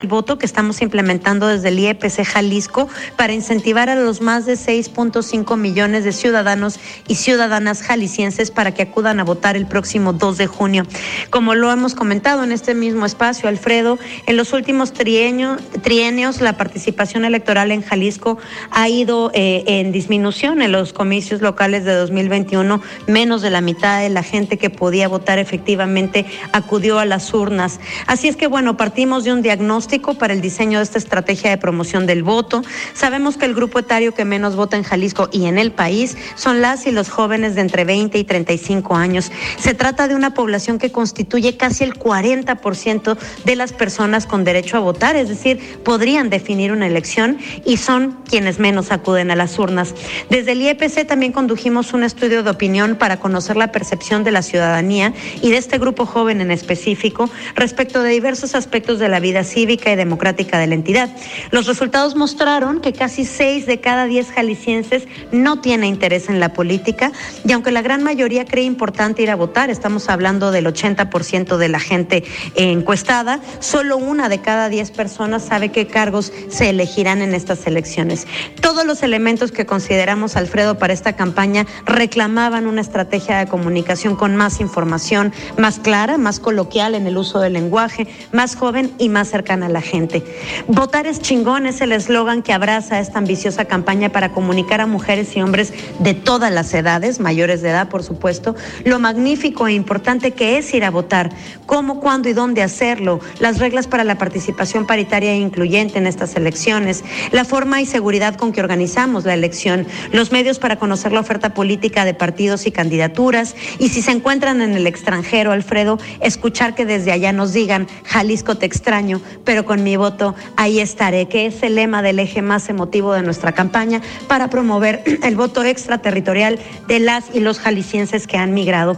El 0.00 0.08
voto 0.08 0.38
que 0.38 0.46
estamos 0.46 0.80
implementando 0.80 1.46
desde 1.46 1.68
el 1.68 1.78
IEPC 1.78 2.24
Jalisco 2.24 2.88
para 3.16 3.34
incentivar 3.34 3.90
a 3.90 3.94
los 3.94 4.22
más 4.22 4.46
de 4.46 4.54
6.5 4.54 5.58
millones 5.58 6.04
de 6.04 6.12
ciudadanos 6.12 6.80
y 7.06 7.16
ciudadanas 7.16 7.82
jaliscienses 7.82 8.50
para 8.50 8.72
que 8.72 8.80
acudan 8.80 9.20
a 9.20 9.24
votar 9.24 9.58
el 9.58 9.66
próximo 9.66 10.14
2 10.14 10.38
de 10.38 10.46
junio. 10.46 10.86
Como 11.28 11.54
lo 11.54 11.70
hemos 11.70 11.94
comentado 11.94 12.42
en 12.44 12.50
este 12.50 12.74
mismo 12.74 13.04
espacio, 13.04 13.50
Alfredo, 13.50 13.98
en 14.26 14.38
los 14.38 14.54
últimos 14.54 14.94
trienios, 14.94 15.60
trienios 15.82 16.40
la 16.40 16.56
participación 16.56 17.26
electoral 17.26 17.70
en 17.70 17.82
Jalisco 17.82 18.38
ha 18.70 18.88
ido 18.88 19.30
eh, 19.34 19.64
en 19.66 19.92
disminución 19.92 20.62
en 20.62 20.72
los 20.72 20.94
comicios 20.94 21.42
locales 21.42 21.84
de 21.84 21.92
2021. 21.92 22.80
Menos 23.06 23.42
de 23.42 23.50
la 23.50 23.60
mitad 23.60 24.00
de 24.00 24.08
la 24.08 24.22
gente 24.22 24.56
que 24.56 24.70
podía 24.70 25.08
votar 25.08 25.38
efectivamente 25.38 26.24
acudió 26.54 26.98
a 26.98 27.04
las 27.04 27.34
urnas. 27.34 27.80
Así 28.06 28.28
es 28.28 28.36
que, 28.36 28.46
bueno, 28.46 28.78
partimos 28.78 29.24
de 29.24 29.34
un 29.34 29.42
diagnóstico 29.42 29.89
para 29.90 30.32
el 30.32 30.40
diseño 30.40 30.78
de 30.78 30.84
esta 30.84 30.98
estrategia 30.98 31.50
de 31.50 31.58
promoción 31.58 32.06
del 32.06 32.22
voto. 32.22 32.62
Sabemos 32.94 33.36
que 33.36 33.44
el 33.44 33.54
grupo 33.54 33.80
etario 33.80 34.14
que 34.14 34.24
menos 34.24 34.54
vota 34.54 34.76
en 34.76 34.84
Jalisco 34.84 35.28
y 35.32 35.46
en 35.46 35.58
el 35.58 35.72
país 35.72 36.16
son 36.36 36.60
las 36.60 36.86
y 36.86 36.92
los 36.92 37.08
jóvenes 37.08 37.56
de 37.56 37.62
entre 37.62 37.84
20 37.84 38.16
y 38.16 38.22
35 38.22 38.94
años. 38.94 39.32
Se 39.58 39.74
trata 39.74 40.06
de 40.06 40.14
una 40.14 40.32
población 40.32 40.78
que 40.78 40.92
constituye 40.92 41.56
casi 41.56 41.82
el 41.82 41.94
40% 41.94 43.18
de 43.44 43.56
las 43.56 43.72
personas 43.72 44.26
con 44.26 44.44
derecho 44.44 44.76
a 44.76 44.80
votar, 44.80 45.16
es 45.16 45.28
decir, 45.28 45.80
podrían 45.82 46.30
definir 46.30 46.70
una 46.70 46.86
elección 46.86 47.38
y 47.64 47.76
son 47.76 48.16
quienes 48.28 48.60
menos 48.60 48.92
acuden 48.92 49.32
a 49.32 49.36
las 49.36 49.58
urnas. 49.58 49.92
Desde 50.30 50.52
el 50.52 50.62
IEPC 50.62 51.04
también 51.04 51.32
condujimos 51.32 51.92
un 51.94 52.04
estudio 52.04 52.44
de 52.44 52.50
opinión 52.50 52.94
para 52.94 53.18
conocer 53.18 53.56
la 53.56 53.72
percepción 53.72 54.22
de 54.22 54.30
la 54.30 54.42
ciudadanía 54.42 55.14
y 55.42 55.50
de 55.50 55.56
este 55.56 55.78
grupo 55.78 56.06
joven 56.06 56.40
en 56.40 56.52
específico 56.52 57.28
respecto 57.56 58.04
de 58.04 58.10
diversos 58.10 58.54
aspectos 58.54 59.00
de 59.00 59.08
la 59.08 59.18
vida 59.18 59.42
cívica 59.42 59.79
y 59.88 59.96
democrática 59.96 60.58
de 60.58 60.66
la 60.66 60.74
entidad. 60.74 61.08
Los 61.50 61.66
resultados 61.66 62.16
mostraron 62.16 62.80
que 62.80 62.92
casi 62.92 63.24
seis 63.24 63.66
de 63.66 63.80
cada 63.80 64.04
diez 64.04 64.30
jaliscienses 64.30 65.08
no 65.32 65.60
tiene 65.60 65.86
interés 65.86 66.28
en 66.28 66.40
la 66.40 66.52
política 66.52 67.12
y 67.46 67.52
aunque 67.52 67.70
la 67.70 67.82
gran 67.82 68.02
mayoría 68.02 68.44
cree 68.44 68.64
importante 68.64 69.22
ir 69.22 69.30
a 69.30 69.36
votar, 69.36 69.70
estamos 69.70 70.08
hablando 70.08 70.50
del 70.50 70.66
80% 70.66 71.56
de 71.56 71.68
la 71.68 71.80
gente 71.80 72.24
encuestada, 72.56 73.40
solo 73.60 73.96
una 73.96 74.28
de 74.28 74.40
cada 74.40 74.68
diez 74.68 74.90
personas 74.90 75.44
sabe 75.44 75.70
qué 75.70 75.86
cargos 75.86 76.32
se 76.48 76.68
elegirán 76.68 77.22
en 77.22 77.34
estas 77.34 77.66
elecciones. 77.66 78.26
Todos 78.60 78.84
los 78.84 79.02
elementos 79.02 79.52
que 79.52 79.64
consideramos, 79.64 80.36
Alfredo, 80.36 80.78
para 80.78 80.92
esta 80.92 81.14
campaña 81.14 81.66
reclamaban 81.86 82.66
una 82.66 82.80
estrategia 82.80 83.38
de 83.38 83.46
comunicación 83.46 84.16
con 84.16 84.36
más 84.36 84.60
información, 84.60 85.32
más 85.56 85.78
clara, 85.78 86.18
más 86.18 86.40
coloquial 86.40 86.94
en 86.94 87.06
el 87.06 87.16
uso 87.16 87.40
del 87.40 87.54
lenguaje, 87.54 88.06
más 88.32 88.56
joven 88.56 88.92
y 88.98 89.08
más 89.08 89.28
cercana 89.28 89.68
la 89.70 89.80
gente. 89.80 90.22
Votar 90.66 91.06
es 91.06 91.20
chingón 91.20 91.66
es 91.66 91.80
el 91.80 91.92
eslogan 91.92 92.42
que 92.42 92.52
abraza 92.52 93.00
esta 93.00 93.18
ambiciosa 93.18 93.64
campaña 93.64 94.10
para 94.10 94.32
comunicar 94.32 94.80
a 94.80 94.86
mujeres 94.86 95.36
y 95.36 95.42
hombres 95.42 95.72
de 95.98 96.14
todas 96.14 96.52
las 96.52 96.72
edades, 96.74 97.20
mayores 97.20 97.62
de 97.62 97.70
edad 97.70 97.88
por 97.88 98.02
supuesto, 98.02 98.54
lo 98.84 98.98
magnífico 98.98 99.66
e 99.66 99.72
importante 99.72 100.32
que 100.32 100.58
es 100.58 100.72
ir 100.74 100.84
a 100.84 100.90
votar, 100.90 101.30
cómo, 101.66 102.00
cuándo 102.00 102.28
y 102.28 102.32
dónde 102.32 102.62
hacerlo, 102.62 103.20
las 103.38 103.58
reglas 103.58 103.86
para 103.86 104.04
la 104.04 104.18
participación 104.18 104.86
paritaria 104.86 105.32
e 105.32 105.38
incluyente 105.38 105.98
en 105.98 106.06
estas 106.06 106.36
elecciones, 106.36 107.04
la 107.32 107.44
forma 107.44 107.80
y 107.80 107.86
seguridad 107.86 108.36
con 108.36 108.52
que 108.52 108.60
organizamos 108.60 109.24
la 109.24 109.34
elección, 109.34 109.86
los 110.12 110.32
medios 110.32 110.58
para 110.58 110.76
conocer 110.76 111.12
la 111.12 111.20
oferta 111.20 111.54
política 111.54 112.04
de 112.04 112.14
partidos 112.14 112.66
y 112.66 112.72
candidaturas 112.72 113.54
y 113.78 113.88
si 113.88 114.02
se 114.02 114.10
encuentran 114.10 114.62
en 114.62 114.74
el 114.74 114.86
extranjero, 114.86 115.52
Alfredo, 115.52 115.98
escuchar 116.20 116.74
que 116.74 116.86
desde 116.86 117.12
allá 117.12 117.32
nos 117.32 117.52
digan, 117.52 117.86
Jalisco 118.04 118.56
te 118.56 118.66
extraño, 118.66 119.20
pero 119.44 119.59
con 119.64 119.82
mi 119.82 119.96
voto 119.96 120.34
ahí 120.56 120.80
estaré, 120.80 121.28
que 121.28 121.46
es 121.46 121.62
el 121.62 121.74
lema 121.74 122.02
del 122.02 122.18
eje 122.18 122.42
más 122.42 122.68
emotivo 122.68 123.12
de 123.12 123.22
nuestra 123.22 123.52
campaña 123.52 124.00
para 124.28 124.50
promover 124.50 125.02
el 125.22 125.36
voto 125.36 125.62
extraterritorial 125.64 126.58
de 126.88 127.00
las 127.00 127.34
y 127.34 127.40
los 127.40 127.58
jaliscienses 127.58 128.26
que 128.26 128.36
han 128.36 128.54
migrado. 128.54 128.96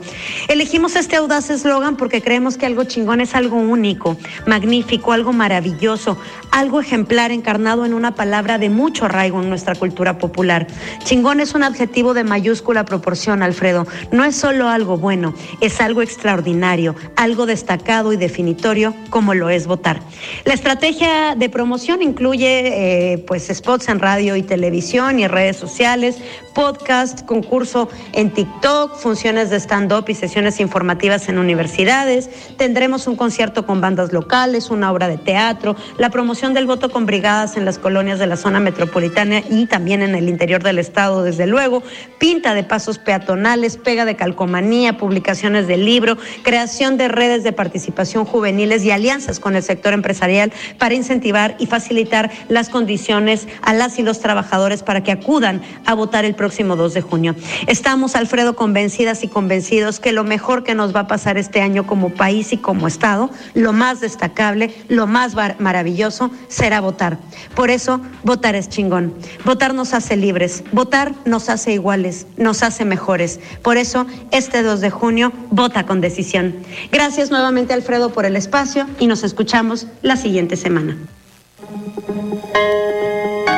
Elegimos 0.48 0.96
este 0.96 1.16
audaz 1.16 1.50
eslogan 1.50 1.96
porque 1.96 2.22
creemos 2.22 2.56
que 2.56 2.66
algo 2.66 2.84
chingón 2.84 3.20
es 3.20 3.34
algo 3.34 3.56
único, 3.56 4.16
magnífico, 4.46 5.12
algo 5.12 5.32
maravilloso, 5.32 6.16
algo 6.50 6.80
ejemplar 6.80 7.30
encarnado 7.30 7.84
en 7.84 7.94
una 7.94 8.14
palabra 8.14 8.58
de 8.58 8.70
mucho 8.70 9.06
arraigo 9.06 9.40
en 9.40 9.48
nuestra 9.48 9.74
cultura 9.74 10.18
popular. 10.18 10.66
Chingón 11.04 11.40
es 11.40 11.54
un 11.54 11.62
adjetivo 11.62 12.14
de 12.14 12.24
mayúscula 12.24 12.84
proporción, 12.84 13.42
Alfredo. 13.42 13.86
No 14.10 14.24
es 14.24 14.36
solo 14.36 14.68
algo 14.68 14.96
bueno, 14.96 15.34
es 15.60 15.80
algo 15.80 16.02
extraordinario, 16.02 16.94
algo 17.16 17.46
destacado 17.46 18.12
y 18.12 18.16
definitorio 18.16 18.94
como 19.10 19.34
lo 19.34 19.50
es 19.50 19.66
votar. 19.66 20.00
La 20.44 20.54
estrategia 20.54 21.36
de 21.36 21.48
promoción 21.48 22.02
incluye 22.02 23.12
eh, 23.12 23.18
pues 23.28 23.46
spots 23.46 23.88
en 23.88 24.00
radio 24.00 24.34
y 24.34 24.42
televisión 24.42 25.20
y 25.20 25.28
redes 25.28 25.56
sociales, 25.56 26.16
podcast, 26.52 27.24
concurso 27.24 27.88
en 28.12 28.30
TikTok, 28.30 28.96
funciones 28.96 29.50
de 29.50 29.60
stand-up 29.60 30.06
y 30.08 30.14
sesiones 30.14 30.58
informativas 30.58 31.28
en 31.28 31.38
universidades. 31.38 32.28
Tendremos 32.56 33.06
un 33.06 33.14
concierto 33.14 33.64
con 33.66 33.80
bandas 33.80 34.12
locales, 34.12 34.70
una 34.70 34.90
obra 34.90 35.06
de 35.06 35.16
teatro, 35.16 35.76
la 35.96 36.10
promoción 36.10 36.54
del 36.54 36.66
voto 36.66 36.90
con 36.90 37.06
brigadas 37.06 37.56
en 37.56 37.64
las 37.64 37.78
colonias 37.78 38.18
de 38.18 38.26
la 38.26 38.36
zona 38.36 38.58
metropolitana 38.58 39.42
y 39.48 39.66
también 39.66 40.02
en 40.02 40.16
el 40.16 40.28
interior 40.28 40.64
del 40.64 40.80
estado, 40.80 41.22
desde 41.22 41.46
luego, 41.46 41.84
pinta 42.18 42.52
de 42.52 42.64
pasos 42.64 42.98
peatonales, 42.98 43.76
pega 43.76 44.04
de 44.04 44.16
calcomanía, 44.16 44.98
publicaciones 44.98 45.68
de 45.68 45.76
libro, 45.76 46.18
creación 46.42 46.96
de 46.96 47.06
redes 47.06 47.44
de 47.44 47.52
participación 47.52 48.24
juveniles 48.24 48.84
y 48.84 48.90
alianzas 48.90 49.38
con 49.38 49.54
el 49.54 49.62
sector 49.62 49.92
empresarial 49.92 50.31
para 50.78 50.94
incentivar 50.94 51.56
y 51.58 51.66
facilitar 51.66 52.30
las 52.48 52.68
condiciones 52.68 53.48
a 53.62 53.74
las 53.74 53.98
y 53.98 54.02
los 54.02 54.20
trabajadores 54.20 54.82
para 54.82 55.02
que 55.02 55.12
acudan 55.12 55.62
a 55.84 55.94
votar 55.94 56.24
el 56.24 56.34
próximo 56.34 56.76
2 56.76 56.94
de 56.94 57.00
junio. 57.02 57.34
Estamos, 57.66 58.16
Alfredo, 58.16 58.54
convencidas 58.54 59.24
y 59.24 59.28
convencidos 59.28 60.00
que 60.00 60.12
lo 60.12 60.24
mejor 60.24 60.64
que 60.64 60.74
nos 60.74 60.94
va 60.94 61.00
a 61.00 61.06
pasar 61.06 61.36
este 61.36 61.60
año 61.60 61.86
como 61.86 62.10
país 62.10 62.52
y 62.52 62.56
como 62.56 62.86
Estado, 62.86 63.30
lo 63.54 63.72
más 63.72 64.00
destacable, 64.00 64.74
lo 64.88 65.06
más 65.06 65.34
maravilloso, 65.58 66.30
será 66.48 66.80
votar. 66.80 67.18
Por 67.54 67.70
eso, 67.70 68.00
votar 68.22 68.54
es 68.54 68.68
chingón. 68.68 69.14
Votar 69.44 69.74
nos 69.74 69.94
hace 69.94 70.16
libres, 70.16 70.64
votar 70.72 71.12
nos 71.24 71.48
hace 71.48 71.72
iguales, 71.72 72.26
nos 72.36 72.62
hace 72.62 72.84
mejores. 72.84 73.40
Por 73.62 73.76
eso, 73.76 74.06
este 74.30 74.62
2 74.62 74.80
de 74.80 74.90
junio, 74.90 75.32
vota 75.50 75.84
con 75.84 76.00
decisión. 76.00 76.54
Gracias 76.90 77.30
nuevamente, 77.30 77.72
Alfredo, 77.72 78.12
por 78.12 78.24
el 78.24 78.36
espacio 78.36 78.86
y 78.98 79.06
nos 79.06 79.24
escuchamos 79.24 79.86
la 80.02 80.16
siguiente 80.22 80.56
semana. 80.56 80.96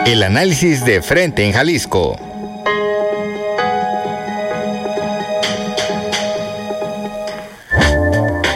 El 0.06 0.22
análisis 0.22 0.84
de 0.84 1.02
frente 1.02 1.44
en 1.44 1.52
Jalisco. 1.52 2.16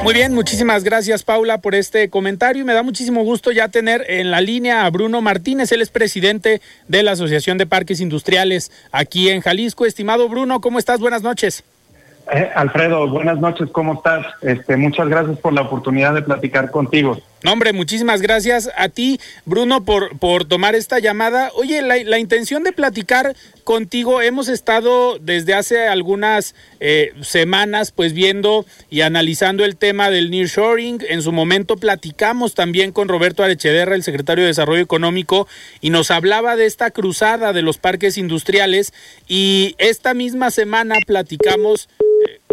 Muy 0.03 0.15
bien, 0.15 0.35
muchísimas 0.35 0.85
gracias 0.85 1.23
Paula 1.23 1.59
por 1.59 1.75
este 1.75 2.09
comentario 2.09 2.63
y 2.63 2.65
me 2.65 2.73
da 2.73 2.83
muchísimo 2.83 3.25
gusto 3.25 3.53
ya 3.53 3.69
tener 3.69 4.07
en 4.09 4.31
la 4.31 4.41
línea 4.41 4.87
a 4.87 4.91
Bruno 4.91 5.21
Martínez, 5.21 5.71
él 5.73 5.83
es 5.83 5.91
presidente 5.91 6.63
de 6.87 7.03
la 7.03 7.13
Asociación 7.13 7.59
de 7.59 7.67
Parques 7.67 8.01
Industriales 8.01 8.73
aquí 8.91 9.29
en 9.29 9.43
Jalisco. 9.43 9.85
Estimado 9.85 10.31
Bruno, 10.31 10.63
¿cómo 10.63 10.79
estás? 10.79 10.99
Buenas 10.99 11.23
noches. 11.23 11.63
Eh, 12.33 12.51
Alfredo, 12.55 13.09
buenas 13.09 13.39
noches, 13.39 13.69
¿cómo 13.71 13.95
estás? 13.95 14.27
Este, 14.43 14.77
muchas 14.77 15.09
gracias 15.09 15.39
por 15.39 15.53
la 15.53 15.63
oportunidad 15.63 16.15
de 16.15 16.23
platicar 16.23 16.71
contigo. 16.71 17.19
No, 17.45 17.53
hombre, 17.53 17.73
muchísimas 17.73 18.21
gracias 18.21 18.69
a 18.77 18.89
ti, 18.89 19.21
Bruno, 19.45 19.85
por, 19.85 20.19
por 20.19 20.45
tomar 20.45 20.75
esta 20.75 20.99
llamada. 20.99 21.53
Oye, 21.55 21.83
la, 21.83 22.19
intención 22.19 22.65
de 22.65 22.73
platicar 22.73 23.37
contigo, 23.63 24.23
hemos 24.23 24.49
estado 24.49 25.19
desde 25.21 25.55
hace 25.55 25.87
algunas 25.87 26.57
eh, 26.81 27.13
semanas 27.21 27.93
pues 27.93 28.13
viendo 28.13 28.67
y 28.91 29.03
analizando 29.03 29.65
el 29.65 29.77
tema 29.77 30.11
del 30.11 30.31
nearshoring. 30.31 30.99
En 31.09 31.23
su 31.23 31.31
momento 31.31 31.77
platicamos 31.77 32.55
también 32.55 32.91
con 32.91 33.07
Roberto 33.07 33.45
Arechederra, 33.45 33.95
el 33.95 34.03
secretario 34.03 34.43
de 34.43 34.49
Desarrollo 34.49 34.83
Económico, 34.83 35.47
y 35.81 35.91
nos 35.91 36.11
hablaba 36.11 36.57
de 36.57 36.67
esta 36.67 36.91
cruzada 36.91 37.53
de 37.53 37.63
los 37.63 37.79
parques 37.79 38.19
industriales. 38.19 38.93
Y 39.29 39.77
esta 39.79 40.13
misma 40.13 40.51
semana 40.51 40.97
platicamos, 41.07 41.89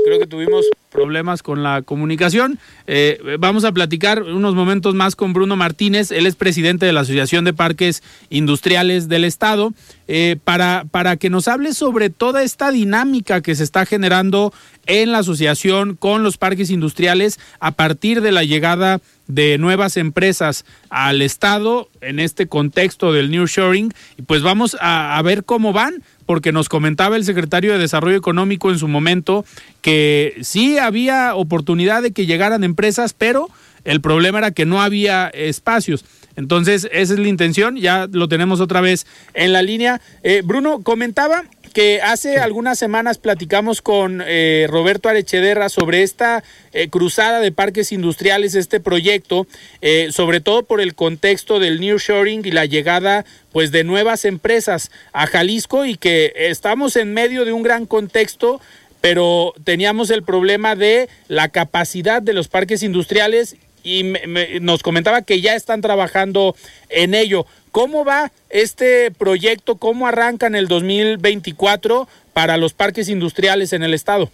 creo 0.05 0.19
que 0.19 0.27
tuvimos 0.27 0.65
problemas 0.91 1.41
con 1.41 1.63
la 1.63 1.81
comunicación. 1.81 2.59
Eh, 2.85 3.37
vamos 3.39 3.65
a 3.65 3.71
platicar 3.71 4.21
unos 4.21 4.53
momentos 4.53 4.93
más 4.93 5.15
con 5.15 5.33
Bruno 5.33 5.55
Martínez, 5.55 6.11
él 6.11 6.27
es 6.27 6.35
presidente 6.35 6.85
de 6.85 6.93
la 6.93 7.01
Asociación 7.01 7.43
de 7.43 7.53
Parques 7.53 8.03
Industriales 8.29 9.09
del 9.09 9.23
Estado, 9.25 9.73
eh, 10.07 10.37
para, 10.43 10.85
para 10.91 11.17
que 11.17 11.31
nos 11.31 11.47
hable 11.47 11.73
sobre 11.73 12.11
toda 12.11 12.43
esta 12.43 12.69
dinámica 12.69 13.41
que 13.41 13.55
se 13.55 13.63
está 13.63 13.87
generando 13.87 14.53
en 14.85 15.11
la 15.11 15.17
asociación 15.19 15.95
con 15.95 16.21
los 16.21 16.37
parques 16.37 16.69
industriales 16.69 17.39
a 17.59 17.71
partir 17.71 18.21
de 18.21 18.31
la 18.31 18.43
llegada 18.43 19.01
de 19.27 19.57
nuevas 19.57 19.97
empresas 19.97 20.65
al 20.89 21.23
Estado 21.23 21.89
en 22.01 22.19
este 22.19 22.45
contexto 22.45 23.11
del 23.11 23.31
New 23.31 23.47
Shoring. 23.47 23.91
Y 24.17 24.21
pues 24.21 24.43
vamos 24.43 24.77
a, 24.79 25.17
a 25.17 25.21
ver 25.23 25.43
cómo 25.43 25.73
van 25.73 26.03
porque 26.25 26.51
nos 26.51 26.69
comentaba 26.69 27.15
el 27.15 27.25
secretario 27.25 27.73
de 27.73 27.79
Desarrollo 27.79 28.17
Económico 28.17 28.71
en 28.71 28.79
su 28.79 28.87
momento 28.87 29.45
que 29.81 30.35
sí 30.41 30.77
había 30.77 31.35
oportunidad 31.35 32.01
de 32.01 32.11
que 32.11 32.25
llegaran 32.25 32.63
empresas, 32.63 33.13
pero 33.13 33.49
el 33.83 34.01
problema 34.01 34.39
era 34.39 34.51
que 34.51 34.65
no 34.65 34.81
había 34.81 35.27
espacios. 35.29 36.05
Entonces, 36.35 36.89
esa 36.91 37.13
es 37.13 37.19
la 37.19 37.27
intención, 37.27 37.77
ya 37.77 38.07
lo 38.11 38.27
tenemos 38.27 38.59
otra 38.59 38.81
vez 38.81 39.05
en 39.33 39.53
la 39.53 39.61
línea. 39.61 40.01
Eh, 40.23 40.41
Bruno, 40.43 40.81
comentaba 40.81 41.43
que 41.75 42.01
hace 42.01 42.37
algunas 42.37 42.79
semanas 42.79 43.17
platicamos 43.17 43.81
con 43.81 44.23
eh, 44.25 44.65
Roberto 44.69 45.09
Arechederra 45.09 45.67
sobre 45.67 46.03
esta 46.03 46.41
eh, 46.71 46.87
cruzada 46.87 47.41
de 47.41 47.51
parques 47.51 47.91
industriales, 47.91 48.55
este 48.55 48.79
proyecto, 48.79 49.45
eh, 49.81 50.07
sobre 50.13 50.39
todo 50.39 50.63
por 50.63 50.79
el 50.79 50.95
contexto 50.95 51.59
del 51.59 51.81
nearshoring 51.81 52.43
y 52.45 52.51
la 52.51 52.63
llegada 52.65 53.25
pues 53.51 53.73
de 53.73 53.83
nuevas 53.83 54.23
empresas 54.23 54.89
a 55.11 55.27
Jalisco 55.27 55.85
y 55.85 55.95
que 55.97 56.31
estamos 56.33 56.95
en 56.95 57.13
medio 57.13 57.43
de 57.43 57.51
un 57.51 57.61
gran 57.61 57.85
contexto 57.85 58.61
pero 59.01 59.53
teníamos 59.65 60.09
el 60.11 60.23
problema 60.23 60.75
de 60.77 61.09
la 61.27 61.49
capacidad 61.49 62.21
de 62.21 62.33
los 62.33 62.47
parques 62.47 62.83
industriales 62.83 63.57
y 63.83 64.03
me, 64.03 64.25
me, 64.25 64.59
nos 64.61 64.81
comentaba 64.81 65.21
que 65.21 65.41
ya 65.41 65.55
están 65.55 65.81
trabajando 65.81 66.55
en 66.89 67.13
ello. 67.13 67.45
¿Cómo 67.75 68.05
va 68.05 68.31
este 68.49 69.11
proyecto? 69.11 69.75
¿Cómo 69.75 70.07
arranca 70.07 70.47
en 70.47 70.55
el 70.55 70.69
2024 70.69 72.07
para 72.31 72.55
los 72.55 72.71
parques 72.71 73.09
industriales 73.09 73.73
en 73.73 73.83
el 73.83 73.93
estado? 73.93 74.29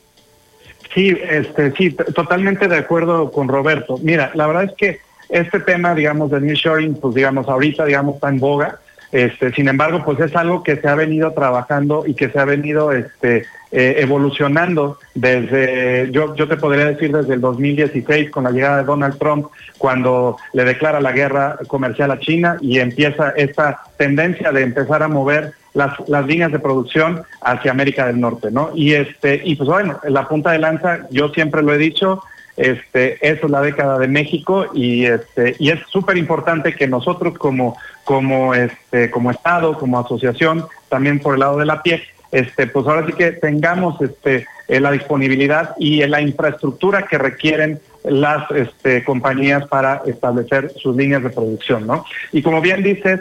Sí, 0.94 1.18
este, 1.28 1.72
sí, 1.72 1.90
totalmente 1.90 2.68
de 2.68 2.78
acuerdo 2.78 3.32
con 3.32 3.48
Roberto. 3.48 3.98
Mira, 4.04 4.30
la 4.36 4.46
verdad 4.46 4.66
es 4.66 4.74
que 4.78 5.00
este 5.30 5.60
tema, 5.60 5.96
digamos, 5.96 6.30
del 6.30 6.46
nearshoring, 6.46 6.94
pues 6.94 7.16
digamos, 7.16 7.48
ahorita, 7.48 7.84
digamos, 7.86 8.14
está 8.14 8.30
en 8.30 8.40
boga. 8.40 8.80
Este, 9.12 9.52
sin 9.54 9.68
embargo, 9.68 10.04
pues 10.06 10.20
es 10.20 10.36
algo 10.36 10.62
que 10.62 10.76
se 10.76 10.88
ha 10.88 10.94
venido 10.94 11.34
trabajando 11.34 12.04
y 12.06 12.14
que 12.14 12.30
se 12.30 12.38
ha 12.38 12.46
venido 12.46 12.92
este, 12.92 13.48
eh, 13.72 13.96
evolucionando 14.00 15.00
desde, 15.16 16.10
yo, 16.12 16.36
yo 16.36 16.48
te 16.48 16.58
podría 16.58 16.86
decir 16.86 17.16
desde 17.16 17.36
el 17.36 17.42
2016 17.42 18.30
con 18.30 18.44
la 18.44 18.52
llegada 18.52 18.78
de 18.78 18.84
Donald 18.84 19.18
Trump, 19.18 19.48
cuando 19.78 20.38
le 20.54 20.66
declara 20.66 21.00
la 21.00 21.12
guerra 21.12 21.58
comercial 21.68 22.12
a 22.12 22.20
China 22.20 22.58
y 22.60 22.80
empieza 22.80 23.30
esta 23.32 23.82
tendencia 23.98 24.52
de 24.52 24.64
empezar 24.64 25.04
a 25.04 25.08
mover 25.08 25.54
las, 25.74 25.98
las 26.10 26.26
líneas 26.26 26.52
de 26.52 26.60
producción 26.60 27.24
hacia 27.42 27.72
América 27.72 28.08
del 28.08 28.20
Norte, 28.20 28.52
¿no? 28.52 28.72
Y 28.76 28.94
este, 28.94 29.42
y 29.44 29.56
pues 29.56 29.70
bueno, 29.70 30.00
la 30.04 30.28
punta 30.28 30.52
de 30.52 30.60
lanza, 30.60 31.08
yo 31.10 31.30
siempre 31.30 31.64
lo 31.64 31.74
he 31.74 31.78
dicho, 31.78 32.22
este, 32.58 33.26
eso 33.26 33.46
es 33.46 33.52
la 33.52 33.62
década 33.62 33.98
de 33.98 34.08
México 34.08 34.66
y 34.74 35.06
este, 35.06 35.56
y 35.60 35.70
es 35.70 35.80
súper 35.88 36.18
importante 36.18 36.76
que 36.76 36.88
nosotros 36.88 37.38
como, 37.38 37.78
como 38.04 38.54
este, 38.54 39.10
como 39.10 39.32
Estado, 39.32 39.78
como 39.78 40.00
asociación, 40.00 40.66
también 40.90 41.20
por 41.20 41.36
el 41.36 41.40
lado 41.40 41.58
de 41.58 41.66
la 41.66 41.82
piel, 41.82 42.02
este, 42.32 42.68
pues 42.68 42.88
ahora 42.88 43.06
sí 43.06 43.14
que 43.14 43.34
tengamos 43.34 44.02
este, 44.02 44.46
eh, 44.68 44.80
la 44.80 44.92
disponibilidad 44.92 45.76
y 45.78 46.06
la 46.08 46.22
infraestructura 46.22 47.04
que 47.04 47.18
requieren 47.18 47.80
las 48.04 48.50
este, 48.52 49.04
compañías 49.04 49.68
para 49.68 50.02
establecer 50.06 50.72
sus 50.76 50.96
líneas 50.96 51.24
de 51.24 51.30
producción, 51.30 51.86
¿no? 51.86 52.06
Y 52.32 52.42
como 52.42 52.62
bien 52.62 52.82
dices, 52.82 53.20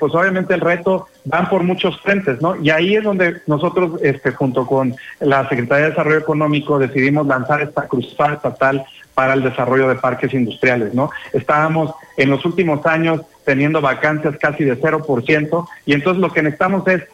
pues 0.00 0.14
obviamente 0.14 0.52
el 0.52 0.60
reto 0.60 1.06
van 1.24 1.48
por 1.48 1.62
muchos 1.62 1.98
frentes, 2.00 2.42
¿no? 2.42 2.56
Y 2.56 2.70
ahí 2.70 2.96
es 2.96 3.04
donde 3.04 3.40
nosotros, 3.46 4.00
junto 4.36 4.66
con 4.66 4.94
la 5.20 5.48
Secretaría 5.48 5.84
de 5.84 5.90
Desarrollo 5.90 6.18
Económico, 6.18 6.78
decidimos 6.78 7.26
lanzar 7.26 7.62
esta 7.62 7.86
cruzada 7.86 8.34
estatal 8.34 8.84
para 9.14 9.34
el 9.34 9.42
desarrollo 9.42 9.88
de 9.88 9.94
parques 9.94 10.34
industriales, 10.34 10.92
¿no? 10.92 11.10
Estábamos 11.32 11.94
en 12.16 12.30
los 12.30 12.44
últimos 12.44 12.84
años 12.84 13.22
teniendo 13.44 13.80
vacancias 13.80 14.36
casi 14.38 14.64
de 14.64 14.78
0%, 14.80 15.68
y 15.86 15.92
entonces 15.92 16.20
lo 16.20 16.32
que 16.32 16.42
necesitamos 16.42 16.86
es 16.88 17.04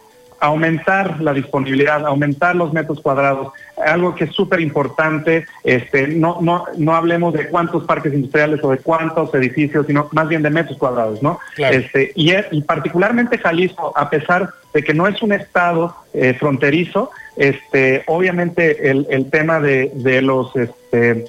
aumentar 0.41 1.21
la 1.21 1.33
disponibilidad, 1.35 2.05
aumentar 2.07 2.57
los 2.57 2.73
metros 2.73 3.01
cuadrados, 3.01 3.53
algo 3.85 4.15
que 4.15 4.25
es 4.25 4.33
súper 4.33 4.61
importante, 4.61 5.47
este, 5.63 6.09
no, 6.09 6.39
no, 6.41 6.65
no 6.77 6.97
hablemos 6.97 7.35
de 7.35 7.49
cuántos 7.49 7.85
parques 7.85 8.13
industriales 8.13 8.61
o 8.63 8.71
de 8.71 8.79
cuántos 8.79 9.33
edificios, 9.35 9.87
sino 9.87 10.09
más 10.13 10.29
bien 10.29 10.43
de 10.43 10.51
metros 10.51 10.79
cuadrados, 10.79 11.23
¿no? 11.23 11.39
Claro. 11.55 11.77
Este, 11.77 12.13
y, 12.15 12.33
y 12.51 12.63
particularmente 12.63 13.39
Jalisco, 13.39 13.93
a 13.95 14.09
pesar 14.09 14.51
de 14.73 14.83
que 14.83 14.95
no 14.95 15.07
es 15.07 15.21
un 15.23 15.33
estado 15.33 15.95
eh, 16.15 16.35
fronterizo, 16.35 17.11
este, 17.37 18.03
obviamente 18.07 18.91
el, 18.91 19.07
el 19.11 19.31
tema 19.31 19.61
de, 19.61 19.93
de 19.95 20.23
los 20.23 20.55
este, 20.57 21.27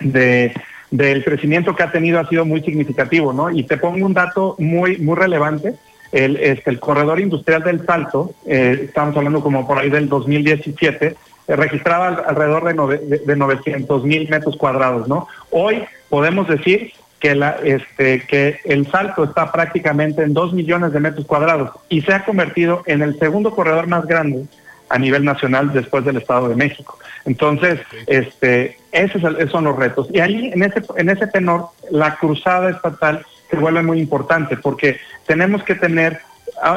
de 0.00 0.52
del 0.90 1.22
crecimiento 1.22 1.76
que 1.76 1.84
ha 1.84 1.92
tenido 1.92 2.18
ha 2.18 2.28
sido 2.28 2.44
muy 2.44 2.62
significativo, 2.62 3.32
¿no? 3.32 3.50
Y 3.50 3.62
te 3.62 3.76
pongo 3.76 4.04
un 4.04 4.12
dato 4.12 4.56
muy, 4.58 4.98
muy 4.98 5.14
relevante 5.14 5.74
el, 6.12 6.36
este, 6.36 6.70
el 6.70 6.80
corredor 6.80 7.20
industrial 7.20 7.62
del 7.62 7.84
Salto, 7.84 8.32
eh, 8.46 8.82
estamos 8.84 9.16
hablando 9.16 9.40
como 9.40 9.66
por 9.66 9.78
ahí 9.78 9.90
del 9.90 10.08
2017, 10.08 11.06
eh, 11.06 11.56
registraba 11.56 12.08
alrededor 12.08 12.64
de, 12.64 12.74
nove, 12.74 12.98
de, 12.98 13.18
de 13.18 13.36
900 13.36 14.04
mil 14.04 14.28
metros 14.28 14.56
cuadrados, 14.56 15.08
¿no? 15.08 15.28
Hoy 15.50 15.84
podemos 16.08 16.48
decir 16.48 16.92
que, 17.20 17.34
la, 17.34 17.56
este, 17.62 18.26
que 18.26 18.60
el 18.64 18.90
Salto 18.90 19.24
está 19.24 19.52
prácticamente 19.52 20.22
en 20.22 20.32
2 20.32 20.54
millones 20.54 20.92
de 20.92 21.00
metros 21.00 21.26
cuadrados 21.26 21.70
y 21.88 22.00
se 22.00 22.12
ha 22.14 22.24
convertido 22.24 22.82
en 22.86 23.02
el 23.02 23.18
segundo 23.18 23.50
corredor 23.50 23.86
más 23.86 24.06
grande 24.06 24.46
a 24.88 24.98
nivel 24.98 25.24
nacional 25.24 25.72
después 25.72 26.04
del 26.04 26.16
Estado 26.16 26.48
de 26.48 26.56
México. 26.56 26.98
Entonces, 27.24 27.78
este, 28.06 28.78
ese 28.90 29.18
es 29.18 29.24
el, 29.24 29.36
esos 29.36 29.52
son 29.52 29.64
los 29.64 29.76
retos. 29.76 30.08
Y 30.12 30.18
ahí, 30.18 30.50
en 30.52 30.62
ese, 30.64 30.82
en 30.96 31.08
ese 31.10 31.26
tenor, 31.28 31.68
la 31.90 32.16
cruzada 32.16 32.70
estatal 32.70 33.24
se 33.50 33.56
vuelve 33.56 33.82
muy 33.82 33.98
importante 34.00 34.56
porque 34.56 34.98
tenemos 35.26 35.62
que 35.64 35.74
tener 35.74 36.20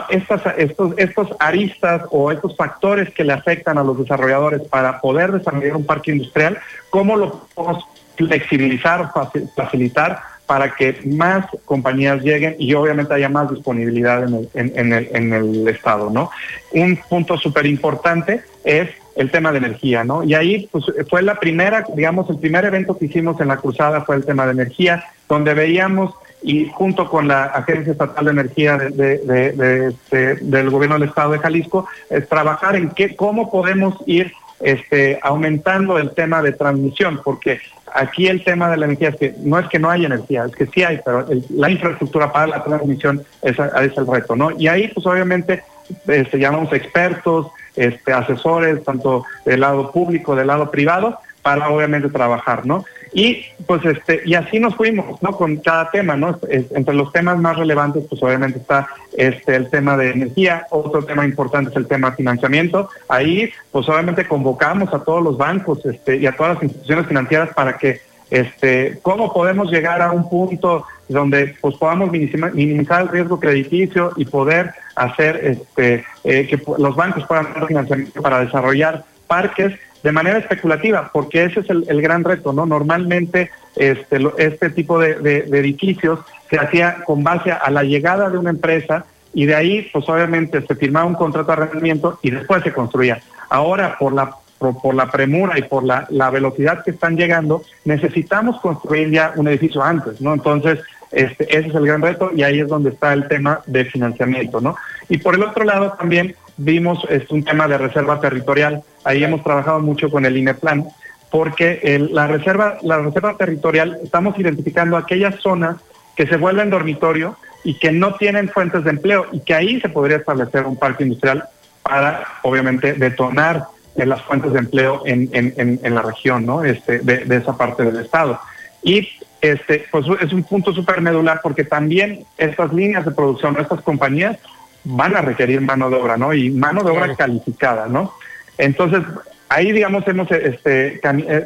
estas, 0.10 0.42
estos, 0.58 0.94
estos 0.98 1.30
aristas 1.40 2.04
o 2.12 2.32
estos 2.32 2.56
factores 2.56 3.10
que 3.14 3.24
le 3.24 3.34
afectan 3.34 3.78
a 3.78 3.84
los 3.84 3.98
desarrolladores 4.00 4.62
para 4.70 5.00
poder 5.02 5.32
desarrollar 5.32 5.76
un 5.76 5.86
parque 5.86 6.12
industrial, 6.12 6.58
cómo 6.90 7.18
lo 7.18 7.48
podemos 7.54 7.84
flexibilizar, 8.16 9.12
facilitar 9.56 10.22
para 10.46 10.76
que 10.76 11.00
más 11.06 11.46
compañías 11.66 12.22
lleguen 12.22 12.56
y 12.60 12.74
obviamente 12.74 13.14
haya 13.14 13.30
más 13.30 13.50
disponibilidad 13.50 14.24
en 14.24 14.36
el, 14.36 14.50
en, 14.54 14.72
en 14.76 14.94
el, 14.94 15.10
en 15.14 15.34
el 15.34 15.68
Estado, 15.68 16.10
¿no? 16.10 16.30
Un 16.72 17.00
punto 17.10 17.38
súper 17.38 17.66
importante 17.66 18.42
es 18.64 18.90
el 19.16 19.32
tema 19.32 19.52
de 19.52 19.60
energía, 19.60 20.04
¿no? 20.04 20.24
Y 20.24 20.34
ahí 20.34 20.68
pues, 20.72 20.86
fue 21.10 21.22
la 21.22 21.40
primera, 21.40 21.86
digamos, 21.96 22.30
el 22.30 22.40
primer 22.40 22.66
evento 22.66 22.98
que 22.98 23.06
hicimos 23.06 23.40
en 23.40 23.50
la 23.50 23.58
cruzada 23.58 24.02
fue 24.02 24.16
el 24.16 24.26
tema 24.26 24.46
de 24.46 24.52
energía, 24.52 25.04
donde 25.30 25.54
veíamos 25.54 26.14
y 26.43 26.69
junto 26.69 27.10
con 27.10 27.27
la 27.27 27.45
Agencia 27.45 27.93
Estatal 27.93 28.25
de 28.25 28.32
Energía 28.32 28.77
de 28.77 29.93
del 30.41 30.69
Gobierno 30.69 30.99
del 30.99 31.10
Estado 31.10 31.32
de 31.32 31.39
Jalisco, 31.39 31.88
es 32.10 32.27
trabajar 32.27 32.75
en 32.75 32.89
qué, 32.89 33.15
cómo 33.15 33.49
podemos 33.49 33.95
ir 34.06 34.34
este, 34.60 35.19
aumentando 35.21 35.97
el 35.97 36.12
tema 36.12 36.41
de 36.41 36.53
transmisión, 36.53 37.21
porque 37.23 37.60
aquí 37.93 38.27
el 38.27 38.43
tema 38.43 38.69
de 38.69 38.77
la 38.77 38.86
energía 38.86 39.10
es 39.10 39.15
que 39.17 39.36
no 39.39 39.60
es 39.60 39.67
que 39.67 39.79
no 39.79 39.89
haya 39.89 40.06
energía, 40.06 40.45
es 40.45 40.56
que 40.56 40.65
sí 40.67 40.84
hay, 40.84 40.99
pero 41.03 41.27
la 41.49 41.69
infraestructura 41.69 42.32
para 42.32 42.47
la 42.47 42.63
transmisión 42.63 43.23
es, 43.41 43.58
es, 43.60 43.97
el 43.97 44.08
reto, 44.08 44.36
¿no? 44.36 44.51
Y 44.58 44.67
ahí, 44.67 44.88
pues 44.88 45.06
obviamente, 45.06 45.63
este, 46.08 46.39
llamamos 46.39 46.71
expertos, 46.73 47.48
este, 47.75 48.13
asesores, 48.13 48.83
tanto 48.83 49.25
del 49.46 49.60
lado 49.60 49.91
público, 49.91 50.35
del 50.35 50.48
lado 50.48 50.71
privado, 50.71 51.19
para 51.41 51.69
obviamente 51.69 52.10
trabajar, 52.10 52.65
¿no? 52.65 52.85
Y 53.14 53.46
pues 53.68 53.86
este, 53.86 54.22
y 54.26 54.34
así 54.34 54.60
nos 54.60 54.76
fuimos, 54.76 55.22
¿no? 55.22 55.32
Con 55.38 55.58
cada 55.58 55.90
tema, 55.92 56.16
¿no? 56.16 56.40
Entre 56.50 56.96
los 56.96 57.12
temas 57.12 57.38
más 57.38 57.58
relevantes, 57.58 58.04
pues 58.10 58.22
obviamente 58.24 58.60
está 58.60 58.88
este 59.16 59.56
el 59.56 59.70
tema 59.70 59.96
de 59.98 60.12
energía, 60.12 60.66
otro 60.72 61.04
tema 61.04 61.24
importante 61.24 61.70
es 61.70 61.76
el 61.76 61.88
tema 61.88 62.12
financiamiento. 62.14 62.90
Ahí, 63.08 63.52
pues 63.72 63.88
obviamente 63.88 64.28
convocamos 64.28 64.94
a 64.94 65.04
todos 65.04 65.24
los 65.24 65.38
bancos 65.38 65.86
este, 65.86 66.18
y 66.18 66.26
a 66.26 66.36
todas 66.36 66.56
las 66.56 66.64
instituciones 66.64 67.08
financieras 67.08 67.54
para 67.54 67.78
que 67.78 68.02
este, 68.32 68.98
cómo 69.04 69.32
podemos 69.32 69.72
llegar 69.72 70.02
a 70.02 70.12
un 70.12 70.28
punto 70.28 70.86
donde 71.08 71.56
pues 71.62 71.76
podamos 71.76 72.10
minimizar 72.12 73.02
el 73.02 73.10
riesgo 73.10 73.40
crediticio 73.40 74.12
y 74.16 74.26
poder 74.26 74.72
hacer 74.96 75.40
este, 75.44 76.04
eh, 76.24 76.48
que 76.48 76.60
los 76.80 76.96
bancos 76.96 77.28
puedan 77.28 77.54
dar 77.54 77.68
financiamiento 77.68 78.22
para 78.24 78.40
desarrollar 78.40 79.04
parques 79.28 79.74
de 80.04 80.12
manera 80.12 80.37
especulativa, 80.37 81.10
porque 81.13 81.45
ese 81.45 81.62
es 81.62 81.69
el, 81.69 82.01
gran 82.01 82.23
reto, 82.23 82.51
¿no? 82.51 82.65
Normalmente 82.65 83.49
este, 83.75 84.19
este 84.37 84.69
tipo 84.69 84.99
de, 84.99 85.45
edificios 85.47 86.19
se 86.49 86.60
hacía 86.60 86.97
con 87.06 87.23
base 87.23 87.51
a 87.51 87.71
la 87.71 87.83
llegada 87.83 88.29
de 88.29 88.37
una 88.37 88.49
empresa 88.49 89.06
y 89.33 89.45
de 89.45 89.56
ahí, 89.56 89.89
pues 89.91 90.08
obviamente 90.10 90.62
se 90.62 90.75
firmaba 90.75 91.06
un 91.06 91.15
contrato 91.15 91.47
de 91.47 91.54
arrendamiento 91.54 92.19
y 92.21 92.31
después 92.31 92.62
se 92.63 92.73
construía. 92.73 93.21
Ahora, 93.49 93.97
por 93.97 94.13
la 94.13 94.35
por, 94.71 94.95
la 94.95 95.12
premura 95.12 95.60
y 95.60 95.63
por 95.63 95.83
la, 95.83 96.08
la, 96.10 96.29
velocidad 96.29 96.83
que 96.85 96.91
están 96.91 97.17
llegando, 97.17 97.63
necesitamos 97.83 98.62
construir 98.62 99.12
ya 99.12 99.33
un 99.35 99.49
edificio 99.49 99.83
antes, 99.83 100.21
¿no? 100.21 100.33
Entonces, 100.33 100.79
este, 101.12 101.43
ese 101.58 101.67
es 101.67 101.75
el 101.75 101.85
gran 101.85 102.01
reto 102.01 102.31
y 102.33 102.43
ahí 102.43 102.60
es 102.60 102.67
donde 102.67 102.91
está 102.91 103.13
el 103.13 103.27
tema 103.27 103.62
de 103.65 103.85
financiamiento, 103.85 104.62
¿no? 104.62 104.75
Y 105.10 105.17
por 105.17 105.35
el 105.35 105.43
otro 105.43 105.63
lado 105.63 105.93
también 105.99 106.35
vimos 106.58 107.06
este, 107.10 107.33
un 107.33 107.43
tema 107.43 107.67
de 107.67 107.77
reserva 107.77 108.19
territorial. 108.19 108.81
Ahí 109.04 109.23
hemos 109.23 109.43
trabajado 109.43 109.79
mucho 109.79 110.10
con 110.10 110.25
el 110.25 110.37
INEPLAN, 110.37 110.87
porque 111.31 111.99
la, 112.12 112.27
reserva, 112.27 112.77
la 112.81 112.99
reserva 112.99 113.35
territorial 113.37 113.97
estamos 114.04 114.37
identificando 114.37 114.97
aquellas 114.97 115.35
zonas 115.41 115.77
que 116.15 116.27
se 116.27 116.37
vuelven 116.37 116.69
dormitorio 116.69 117.37
y 117.63 117.79
que 117.79 117.91
no 117.91 118.15
tienen 118.15 118.49
fuentes 118.49 118.83
de 118.83 118.91
empleo 118.91 119.27
y 119.31 119.39
que 119.39 119.56
ahí 119.56 119.81
se 119.81 119.89
podría 119.89 120.17
establecer 120.17 120.65
un 120.65 120.77
parque 120.77 121.04
industrial 121.04 121.45
para, 121.81 122.23
obviamente, 122.43 122.93
detonar 122.93 123.65
las 123.95 124.21
fuentes 124.23 124.54
de 124.54 124.60
empleo 124.60 125.01
en, 125.06 125.29
en, 125.33 125.79
en, 125.83 125.95
la 125.95 126.01
región, 126.01 126.45
¿no? 126.45 126.63
Este, 126.63 126.99
de, 126.99 127.25
de, 127.25 127.37
esa 127.37 127.56
parte 127.56 127.83
del 127.83 128.04
estado. 128.04 128.39
Y 128.81 129.08
este, 129.41 129.85
pues 129.91 130.06
es 130.21 130.33
un 130.33 130.43
punto 130.43 130.73
súper 130.73 131.01
medular 131.01 131.41
porque 131.43 131.63
también 131.63 132.25
estas 132.37 132.73
líneas 132.73 133.06
de 133.06 133.12
producción, 133.12 133.60
estas 133.60 133.81
compañías 133.81 134.37
van 134.84 135.15
a 135.15 135.21
requerir 135.21 135.62
mano 135.62 135.90
de 135.90 135.96
obra, 135.96 136.17
¿no? 136.17 136.34
Y 136.34 136.50
mano 136.50 136.84
de 136.84 136.92
obra 136.92 137.15
calificada, 137.15 137.88
¿no? 137.88 138.13
Entonces, 138.58 139.02
ahí, 139.50 139.71
digamos, 139.71 140.08
hemos 140.08 140.29
este, 140.31 141.00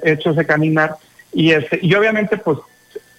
hecho 0.04 0.32
ese 0.32 0.46
caminar 0.46 0.96
y, 1.34 1.52
este, 1.52 1.80
y 1.82 1.94
obviamente, 1.94 2.38
pues, 2.38 2.60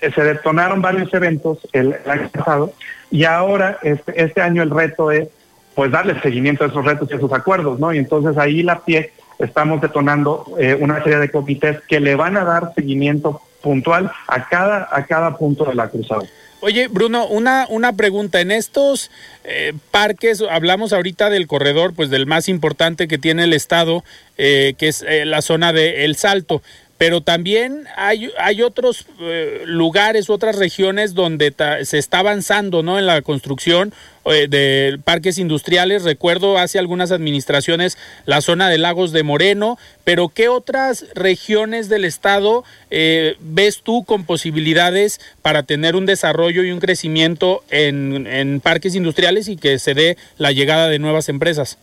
se 0.00 0.22
detonaron 0.22 0.80
varios 0.80 1.12
eventos 1.12 1.58
el, 1.72 1.96
año 2.06 2.28
pasado 2.28 2.72
y 3.10 3.24
ahora, 3.24 3.78
este, 3.82 4.22
este 4.22 4.40
año, 4.40 4.62
el 4.62 4.70
reto 4.70 5.10
es, 5.10 5.28
pues, 5.74 5.90
darle 5.90 6.20
seguimiento 6.20 6.64
a 6.64 6.68
esos 6.68 6.84
retos 6.84 7.08
y 7.10 7.14
a 7.14 7.16
esos 7.16 7.32
acuerdos, 7.32 7.78
¿no? 7.78 7.92
Y 7.92 7.98
entonces 7.98 8.36
ahí 8.36 8.62
la 8.62 8.80
pie 8.80 9.12
estamos 9.38 9.80
detonando 9.80 10.44
eh, 10.58 10.76
una 10.78 11.02
serie 11.02 11.18
de 11.18 11.30
comités 11.30 11.80
que 11.88 12.00
le 12.00 12.16
van 12.16 12.36
a 12.36 12.44
dar 12.44 12.72
seguimiento 12.74 13.40
puntual 13.62 14.10
a 14.26 14.48
cada, 14.48 14.88
a 14.90 15.04
cada 15.04 15.36
punto 15.36 15.64
de 15.64 15.74
la 15.74 15.88
cruzada. 15.88 16.22
Oye, 16.60 16.88
Bruno, 16.88 17.26
una, 17.28 17.66
una 17.68 17.92
pregunta. 17.92 18.40
En 18.40 18.50
estos 18.50 19.12
eh, 19.44 19.74
parques, 19.92 20.42
hablamos 20.42 20.92
ahorita 20.92 21.30
del 21.30 21.46
corredor, 21.46 21.94
pues 21.94 22.10
del 22.10 22.26
más 22.26 22.48
importante 22.48 23.06
que 23.06 23.16
tiene 23.16 23.44
el 23.44 23.52
estado, 23.52 24.02
eh, 24.38 24.74
que 24.76 24.88
es 24.88 25.02
eh, 25.02 25.24
la 25.24 25.40
zona 25.40 25.72
de 25.72 26.04
El 26.04 26.16
Salto 26.16 26.62
pero 26.98 27.20
también 27.20 27.86
hay, 27.96 28.30
hay 28.38 28.62
otros 28.62 29.06
eh, 29.20 29.62
lugares, 29.64 30.28
otras 30.28 30.56
regiones 30.56 31.14
donde 31.14 31.54
se 31.84 31.96
está 31.96 32.18
avanzando 32.18 32.82
¿no? 32.82 32.98
en 32.98 33.06
la 33.06 33.22
construcción 33.22 33.94
eh, 34.24 34.48
de 34.48 34.98
parques 35.04 35.38
industriales. 35.38 36.02
Recuerdo 36.02 36.58
hace 36.58 36.80
algunas 36.80 37.12
administraciones 37.12 37.96
la 38.26 38.40
zona 38.40 38.68
de 38.68 38.78
Lagos 38.78 39.12
de 39.12 39.22
Moreno, 39.22 39.78
pero 40.02 40.28
¿qué 40.28 40.48
otras 40.48 41.06
regiones 41.14 41.88
del 41.88 42.04
estado 42.04 42.64
eh, 42.90 43.36
ves 43.38 43.82
tú 43.84 44.04
con 44.04 44.24
posibilidades 44.24 45.20
para 45.40 45.62
tener 45.62 45.94
un 45.94 46.04
desarrollo 46.04 46.64
y 46.64 46.72
un 46.72 46.80
crecimiento 46.80 47.62
en, 47.70 48.26
en 48.26 48.60
parques 48.60 48.96
industriales 48.96 49.46
y 49.46 49.56
que 49.56 49.78
se 49.78 49.94
dé 49.94 50.16
la 50.36 50.50
llegada 50.50 50.88
de 50.88 50.98
nuevas 50.98 51.28
empresas? 51.28 51.78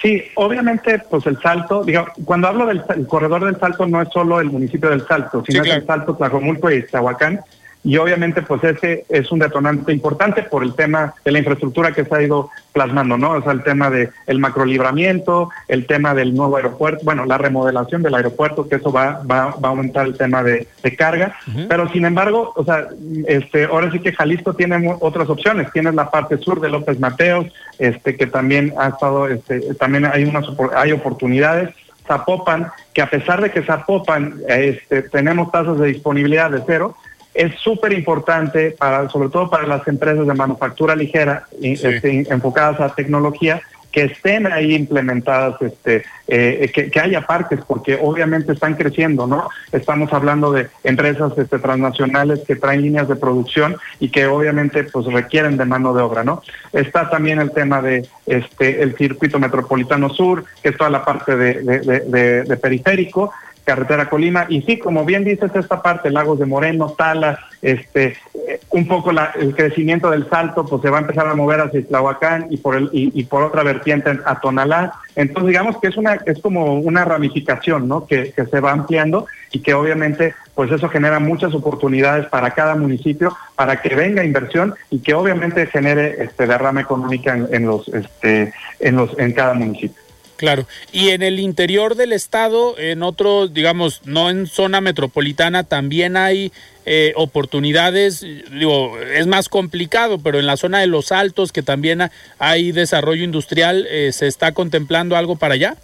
Sí, 0.00 0.22
obviamente, 0.36 1.00
pues 1.10 1.26
el 1.26 1.40
Salto, 1.40 1.82
digo, 1.82 2.06
cuando 2.24 2.48
hablo 2.48 2.66
del 2.66 2.84
corredor 3.06 3.44
del 3.44 3.58
Salto 3.58 3.86
no 3.86 4.00
es 4.00 4.08
solo 4.12 4.40
el 4.40 4.50
municipio 4.50 4.90
del 4.90 5.06
Salto, 5.06 5.42
sino 5.44 5.62
es 5.62 5.70
el 5.70 5.86
Salto, 5.86 6.14
Tlajomulco 6.14 6.70
y 6.70 6.82
Zahuacán, 6.82 7.40
y 7.84 7.96
obviamente 7.96 8.42
pues 8.42 8.62
ese 8.64 9.04
es 9.08 9.30
un 9.30 9.38
detonante 9.38 9.92
importante 9.92 10.42
por 10.42 10.62
el 10.62 10.74
tema 10.74 11.14
de 11.24 11.32
la 11.32 11.38
infraestructura 11.38 11.92
que 11.92 12.04
se 12.04 12.14
ha 12.14 12.22
ido 12.22 12.50
plasmando, 12.72 13.16
¿no? 13.16 13.32
O 13.32 13.42
sea, 13.42 13.52
el 13.52 13.62
tema 13.62 13.90
de 13.90 14.10
el 14.26 14.38
macrolibramiento, 14.38 15.50
el 15.68 15.86
tema 15.86 16.14
del 16.14 16.34
nuevo 16.34 16.56
aeropuerto, 16.56 17.04
bueno, 17.04 17.24
la 17.24 17.38
remodelación 17.38 18.02
del 18.02 18.14
aeropuerto, 18.14 18.68
que 18.68 18.76
eso 18.76 18.92
va, 18.92 19.22
va, 19.30 19.54
va 19.62 19.68
a 19.68 19.70
aumentar 19.70 20.06
el 20.06 20.16
tema 20.16 20.42
de, 20.42 20.66
carga, 20.96 21.36
pero 21.68 21.86
sin 21.90 22.06
embargo, 22.06 22.52
o 22.56 22.64
sea, 22.64 22.86
este, 23.26 23.64
ahora 23.64 23.90
sí 23.92 24.00
que 24.00 24.12
Jalisco 24.12 24.54
tiene 24.54 24.96
otras 25.00 25.28
opciones, 25.28 25.70
tienes 25.70 25.94
la 25.94 26.10
parte 26.10 26.38
sur 26.38 26.60
de 26.60 26.70
López 26.70 26.98
Mateos, 26.98 27.46
este, 27.78 28.16
que 28.16 28.26
también 28.26 28.72
ha 28.78 28.88
estado, 28.88 29.28
este, 29.28 29.74
también 29.74 30.06
hay 30.06 30.24
unas 30.24 30.46
hay 30.74 30.92
oportunidades, 30.92 31.74
Zapopan, 32.06 32.68
que 32.94 33.02
a 33.02 33.10
pesar 33.10 33.42
de 33.42 33.50
que 33.50 33.62
Zapopan 33.62 34.40
este, 34.48 35.02
tenemos 35.02 35.52
tasas 35.52 35.78
de 35.78 35.88
disponibilidad 35.88 36.50
de 36.50 36.62
cero, 36.66 36.96
es 37.38 37.54
súper 37.60 37.92
importante 37.92 38.72
para, 38.72 39.08
sobre 39.08 39.28
todo 39.28 39.48
para 39.48 39.64
las 39.64 39.86
empresas 39.86 40.26
de 40.26 40.34
manufactura 40.34 40.96
ligera 40.96 41.44
este, 41.62 42.26
enfocadas 42.28 42.80
a 42.80 42.92
tecnología, 42.92 43.62
que 43.92 44.02
estén 44.02 44.48
ahí 44.48 44.74
implementadas, 44.74 45.62
este, 45.62 46.02
eh, 46.26 46.70
que, 46.74 47.00
haya 47.00 47.20
parques, 47.26 47.60
porque 47.64 47.96
obviamente 48.02 48.52
están 48.52 48.74
creciendo, 48.74 49.28
¿no? 49.28 49.48
Estamos 49.70 50.12
hablando 50.12 50.50
de 50.50 50.66
empresas 50.82 51.32
este, 51.38 51.60
transnacionales 51.60 52.40
que 52.40 52.56
traen 52.56 52.82
líneas 52.82 53.08
de 53.08 53.14
producción 53.14 53.76
y 54.00 54.10
que 54.10 54.26
obviamente 54.26 54.82
pues 54.82 55.06
requieren 55.06 55.56
de 55.56 55.64
mano 55.64 55.94
de 55.94 56.02
obra, 56.02 56.24
¿no? 56.24 56.42
Está 56.72 57.08
también 57.08 57.38
el 57.38 57.52
tema 57.52 57.80
de 57.80 58.04
este 58.26 58.82
el 58.82 58.96
circuito 58.96 59.38
metropolitano 59.38 60.10
sur, 60.10 60.44
que 60.60 60.70
es 60.70 60.76
toda 60.76 60.90
la 60.90 61.04
parte 61.04 61.36
de, 61.36 61.62
de 61.62 62.56
periférico, 62.56 63.32
carretera 63.68 64.08
Colima. 64.08 64.46
Y 64.48 64.62
sí, 64.62 64.78
como 64.78 65.04
bien 65.04 65.24
dices, 65.24 65.50
esta 65.54 65.82
parte, 65.82 66.10
Lagos 66.10 66.38
de 66.38 66.46
Moreno, 66.46 66.94
Tala, 66.96 67.38
este, 67.60 68.16
eh, 68.46 68.60
un 68.70 68.88
poco 68.88 69.12
la, 69.12 69.32
el 69.38 69.54
crecimiento 69.54 70.08
del 70.08 70.26
salto, 70.30 70.64
pues 70.64 70.80
se 70.80 70.88
va 70.88 70.96
a 70.96 71.00
empezar 71.02 71.26
a 71.26 71.34
mover 71.34 71.60
hacia 71.60 71.86
Tlahuacán 71.86 72.46
y 72.48 72.56
por 72.56 72.76
el, 72.76 72.88
y, 72.92 73.22
por 73.24 73.42
otra 73.42 73.62
vertiente 73.62 74.10
a 74.24 74.40
Tonalá. 74.40 74.94
Entonces, 75.16 75.48
digamos 75.48 75.76
que 75.82 75.88
es 75.88 75.98
una, 75.98 76.14
es 76.14 76.40
como 76.40 76.76
una 76.76 77.04
ramificación, 77.04 77.88
¿no? 77.88 78.06
Que, 78.06 78.32
que 78.32 78.46
se 78.46 78.60
va 78.60 78.72
ampliando 78.72 79.26
y 79.52 79.58
que 79.58 79.74
obviamente, 79.74 80.34
pues 80.54 80.72
eso 80.72 80.88
genera 80.88 81.18
muchas 81.18 81.52
oportunidades 81.52 82.24
para 82.28 82.52
cada 82.52 82.74
municipio, 82.74 83.36
para 83.54 83.82
que 83.82 83.94
venga 83.94 84.24
inversión 84.24 84.76
y 84.88 85.00
que 85.00 85.12
obviamente 85.12 85.66
genere 85.66 86.22
este 86.22 86.46
derrama 86.46 86.80
económica 86.80 87.36
en, 87.36 87.48
en 87.50 87.66
los, 87.66 87.86
este, 87.88 88.54
en 88.80 88.96
los, 88.96 89.18
en 89.18 89.32
cada 89.32 89.52
municipio. 89.52 90.07
Claro. 90.38 90.68
Y 90.92 91.08
en 91.08 91.22
el 91.22 91.40
interior 91.40 91.96
del 91.96 92.12
estado, 92.12 92.78
en 92.78 93.02
otro, 93.02 93.48
digamos, 93.48 94.02
no 94.04 94.30
en 94.30 94.46
zona 94.46 94.80
metropolitana, 94.80 95.64
también 95.64 96.16
hay 96.16 96.52
eh, 96.86 97.12
oportunidades, 97.16 98.24
digo, 98.52 98.96
es 99.00 99.26
más 99.26 99.48
complicado, 99.48 100.20
pero 100.20 100.38
en 100.38 100.46
la 100.46 100.56
zona 100.56 100.78
de 100.78 100.86
los 100.86 101.10
altos, 101.10 101.50
que 101.50 101.64
también 101.64 102.08
hay 102.38 102.70
desarrollo 102.70 103.24
industrial, 103.24 103.88
eh, 103.90 104.12
¿se 104.12 104.28
está 104.28 104.52
contemplando 104.52 105.16
algo 105.16 105.34
para 105.34 105.54
allá? 105.54 105.76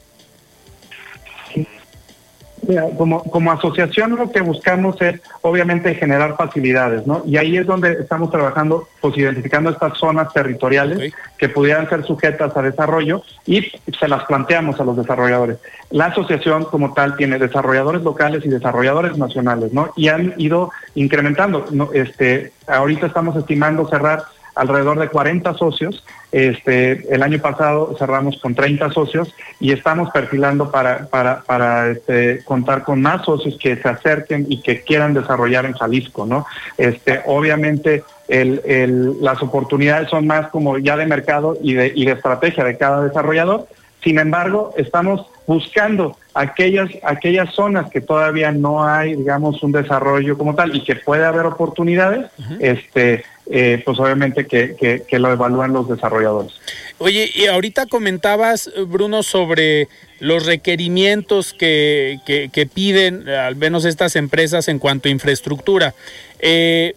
Como, 2.96 3.22
como 3.24 3.52
asociación 3.52 4.16
lo 4.16 4.30
que 4.30 4.40
buscamos 4.40 5.00
es 5.00 5.20
obviamente 5.42 5.94
generar 5.94 6.36
facilidades, 6.36 7.06
¿no? 7.06 7.22
Y 7.26 7.36
ahí 7.36 7.56
es 7.56 7.66
donde 7.66 7.92
estamos 7.92 8.30
trabajando, 8.30 8.88
pues 9.00 9.16
identificando 9.16 9.70
estas 9.70 9.98
zonas 9.98 10.32
territoriales 10.32 11.12
que 11.38 11.48
pudieran 11.48 11.88
ser 11.88 12.04
sujetas 12.04 12.56
a 12.56 12.62
desarrollo 12.62 13.22
y 13.46 13.62
se 13.98 14.08
las 14.08 14.24
planteamos 14.24 14.80
a 14.80 14.84
los 14.84 14.96
desarrolladores. 14.96 15.58
La 15.90 16.06
asociación 16.06 16.64
como 16.64 16.94
tal 16.94 17.16
tiene 17.16 17.38
desarrolladores 17.38 18.02
locales 18.02 18.44
y 18.44 18.48
desarrolladores 18.48 19.16
nacionales, 19.16 19.72
¿no? 19.72 19.92
Y 19.96 20.08
han 20.08 20.34
ido 20.38 20.70
incrementando, 20.94 21.66
¿no? 21.70 21.90
Este, 21.92 22.52
ahorita 22.66 23.06
estamos 23.06 23.36
estimando 23.36 23.88
cerrar 23.88 24.22
alrededor 24.54 24.98
de 24.98 25.08
40 25.08 25.54
socios. 25.54 26.04
Este, 26.32 27.14
el 27.14 27.22
año 27.22 27.38
pasado 27.38 27.94
cerramos 27.98 28.40
con 28.40 28.54
30 28.54 28.90
socios 28.90 29.32
y 29.60 29.72
estamos 29.72 30.10
perfilando 30.10 30.70
para, 30.70 31.06
para, 31.06 31.42
para 31.42 31.90
este, 31.90 32.42
contar 32.44 32.82
con 32.82 33.00
más 33.00 33.24
socios 33.24 33.56
que 33.60 33.76
se 33.76 33.88
acerquen 33.88 34.46
y 34.48 34.60
que 34.60 34.82
quieran 34.82 35.14
desarrollar 35.14 35.64
en 35.66 35.74
Jalisco, 35.74 36.26
¿no? 36.26 36.46
Este, 36.76 37.20
obviamente 37.26 38.02
el, 38.28 38.62
el, 38.64 39.22
las 39.22 39.42
oportunidades 39.42 40.08
son 40.08 40.26
más 40.26 40.48
como 40.48 40.78
ya 40.78 40.96
de 40.96 41.06
mercado 41.06 41.56
y 41.62 41.74
de, 41.74 41.92
y 41.94 42.04
de 42.04 42.12
estrategia 42.12 42.64
de 42.64 42.76
cada 42.76 43.02
desarrollador. 43.02 43.68
Sin 44.02 44.18
embargo, 44.18 44.74
estamos 44.76 45.26
buscando 45.46 46.16
aquellas, 46.34 46.90
aquellas 47.02 47.54
zonas 47.54 47.90
que 47.90 48.00
todavía 48.00 48.50
no 48.52 48.84
hay, 48.84 49.14
digamos, 49.14 49.62
un 49.62 49.72
desarrollo 49.72 50.36
como 50.36 50.54
tal 50.54 50.74
y 50.74 50.82
que 50.82 50.96
puede 50.96 51.24
haber 51.24 51.46
oportunidades, 51.46 52.26
este, 52.60 53.24
eh, 53.50 53.82
pues 53.84 53.98
obviamente 53.98 54.46
que, 54.46 54.74
que, 55.06 55.18
lo 55.18 55.30
evalúan 55.30 55.72
los 55.72 55.88
desarrolladores. 55.88 56.52
Oye, 56.98 57.30
y 57.34 57.46
ahorita 57.46 57.86
comentabas, 57.86 58.70
Bruno, 58.86 59.22
sobre 59.22 59.88
los 60.18 60.46
requerimientos 60.46 61.52
que, 61.52 62.18
que, 62.24 62.66
piden 62.66 63.28
al 63.28 63.56
menos 63.56 63.84
estas 63.84 64.16
empresas 64.16 64.68
en 64.68 64.78
cuanto 64.78 65.08
a 65.08 65.12
infraestructura. 65.12 65.94
Eh, 66.40 66.94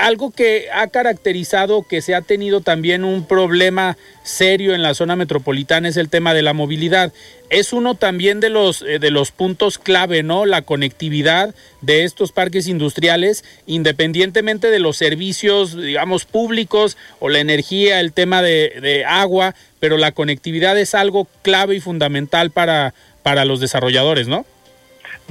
algo 0.00 0.30
que 0.30 0.68
ha 0.72 0.88
caracterizado 0.88 1.82
que 1.82 2.02
se 2.02 2.14
ha 2.14 2.22
tenido 2.22 2.60
también 2.60 3.04
un 3.04 3.26
problema 3.26 3.96
serio 4.22 4.74
en 4.74 4.82
la 4.82 4.94
zona 4.94 5.16
metropolitana 5.16 5.88
es 5.88 5.96
el 5.96 6.08
tema 6.08 6.34
de 6.34 6.42
la 6.42 6.52
movilidad. 6.52 7.12
Es 7.48 7.72
uno 7.72 7.94
también 7.94 8.40
de 8.40 8.48
los, 8.48 8.82
eh, 8.82 8.98
de 8.98 9.10
los 9.10 9.30
puntos 9.30 9.78
clave, 9.78 10.22
¿no? 10.22 10.46
La 10.46 10.62
conectividad 10.62 11.54
de 11.80 12.04
estos 12.04 12.32
parques 12.32 12.66
industriales, 12.66 13.44
independientemente 13.66 14.70
de 14.70 14.78
los 14.78 14.96
servicios, 14.96 15.76
digamos, 15.76 16.24
públicos 16.24 16.96
o 17.18 17.28
la 17.28 17.40
energía, 17.40 18.00
el 18.00 18.12
tema 18.12 18.42
de, 18.42 19.04
agua, 19.06 19.54
pero 19.80 19.96
la 19.96 20.12
conectividad 20.12 20.78
es 20.78 20.94
algo 20.94 21.26
clave 21.42 21.76
y 21.76 21.80
fundamental 21.80 22.50
para, 22.50 22.94
para 23.22 23.44
los 23.44 23.60
desarrolladores, 23.60 24.28
¿no? 24.28 24.44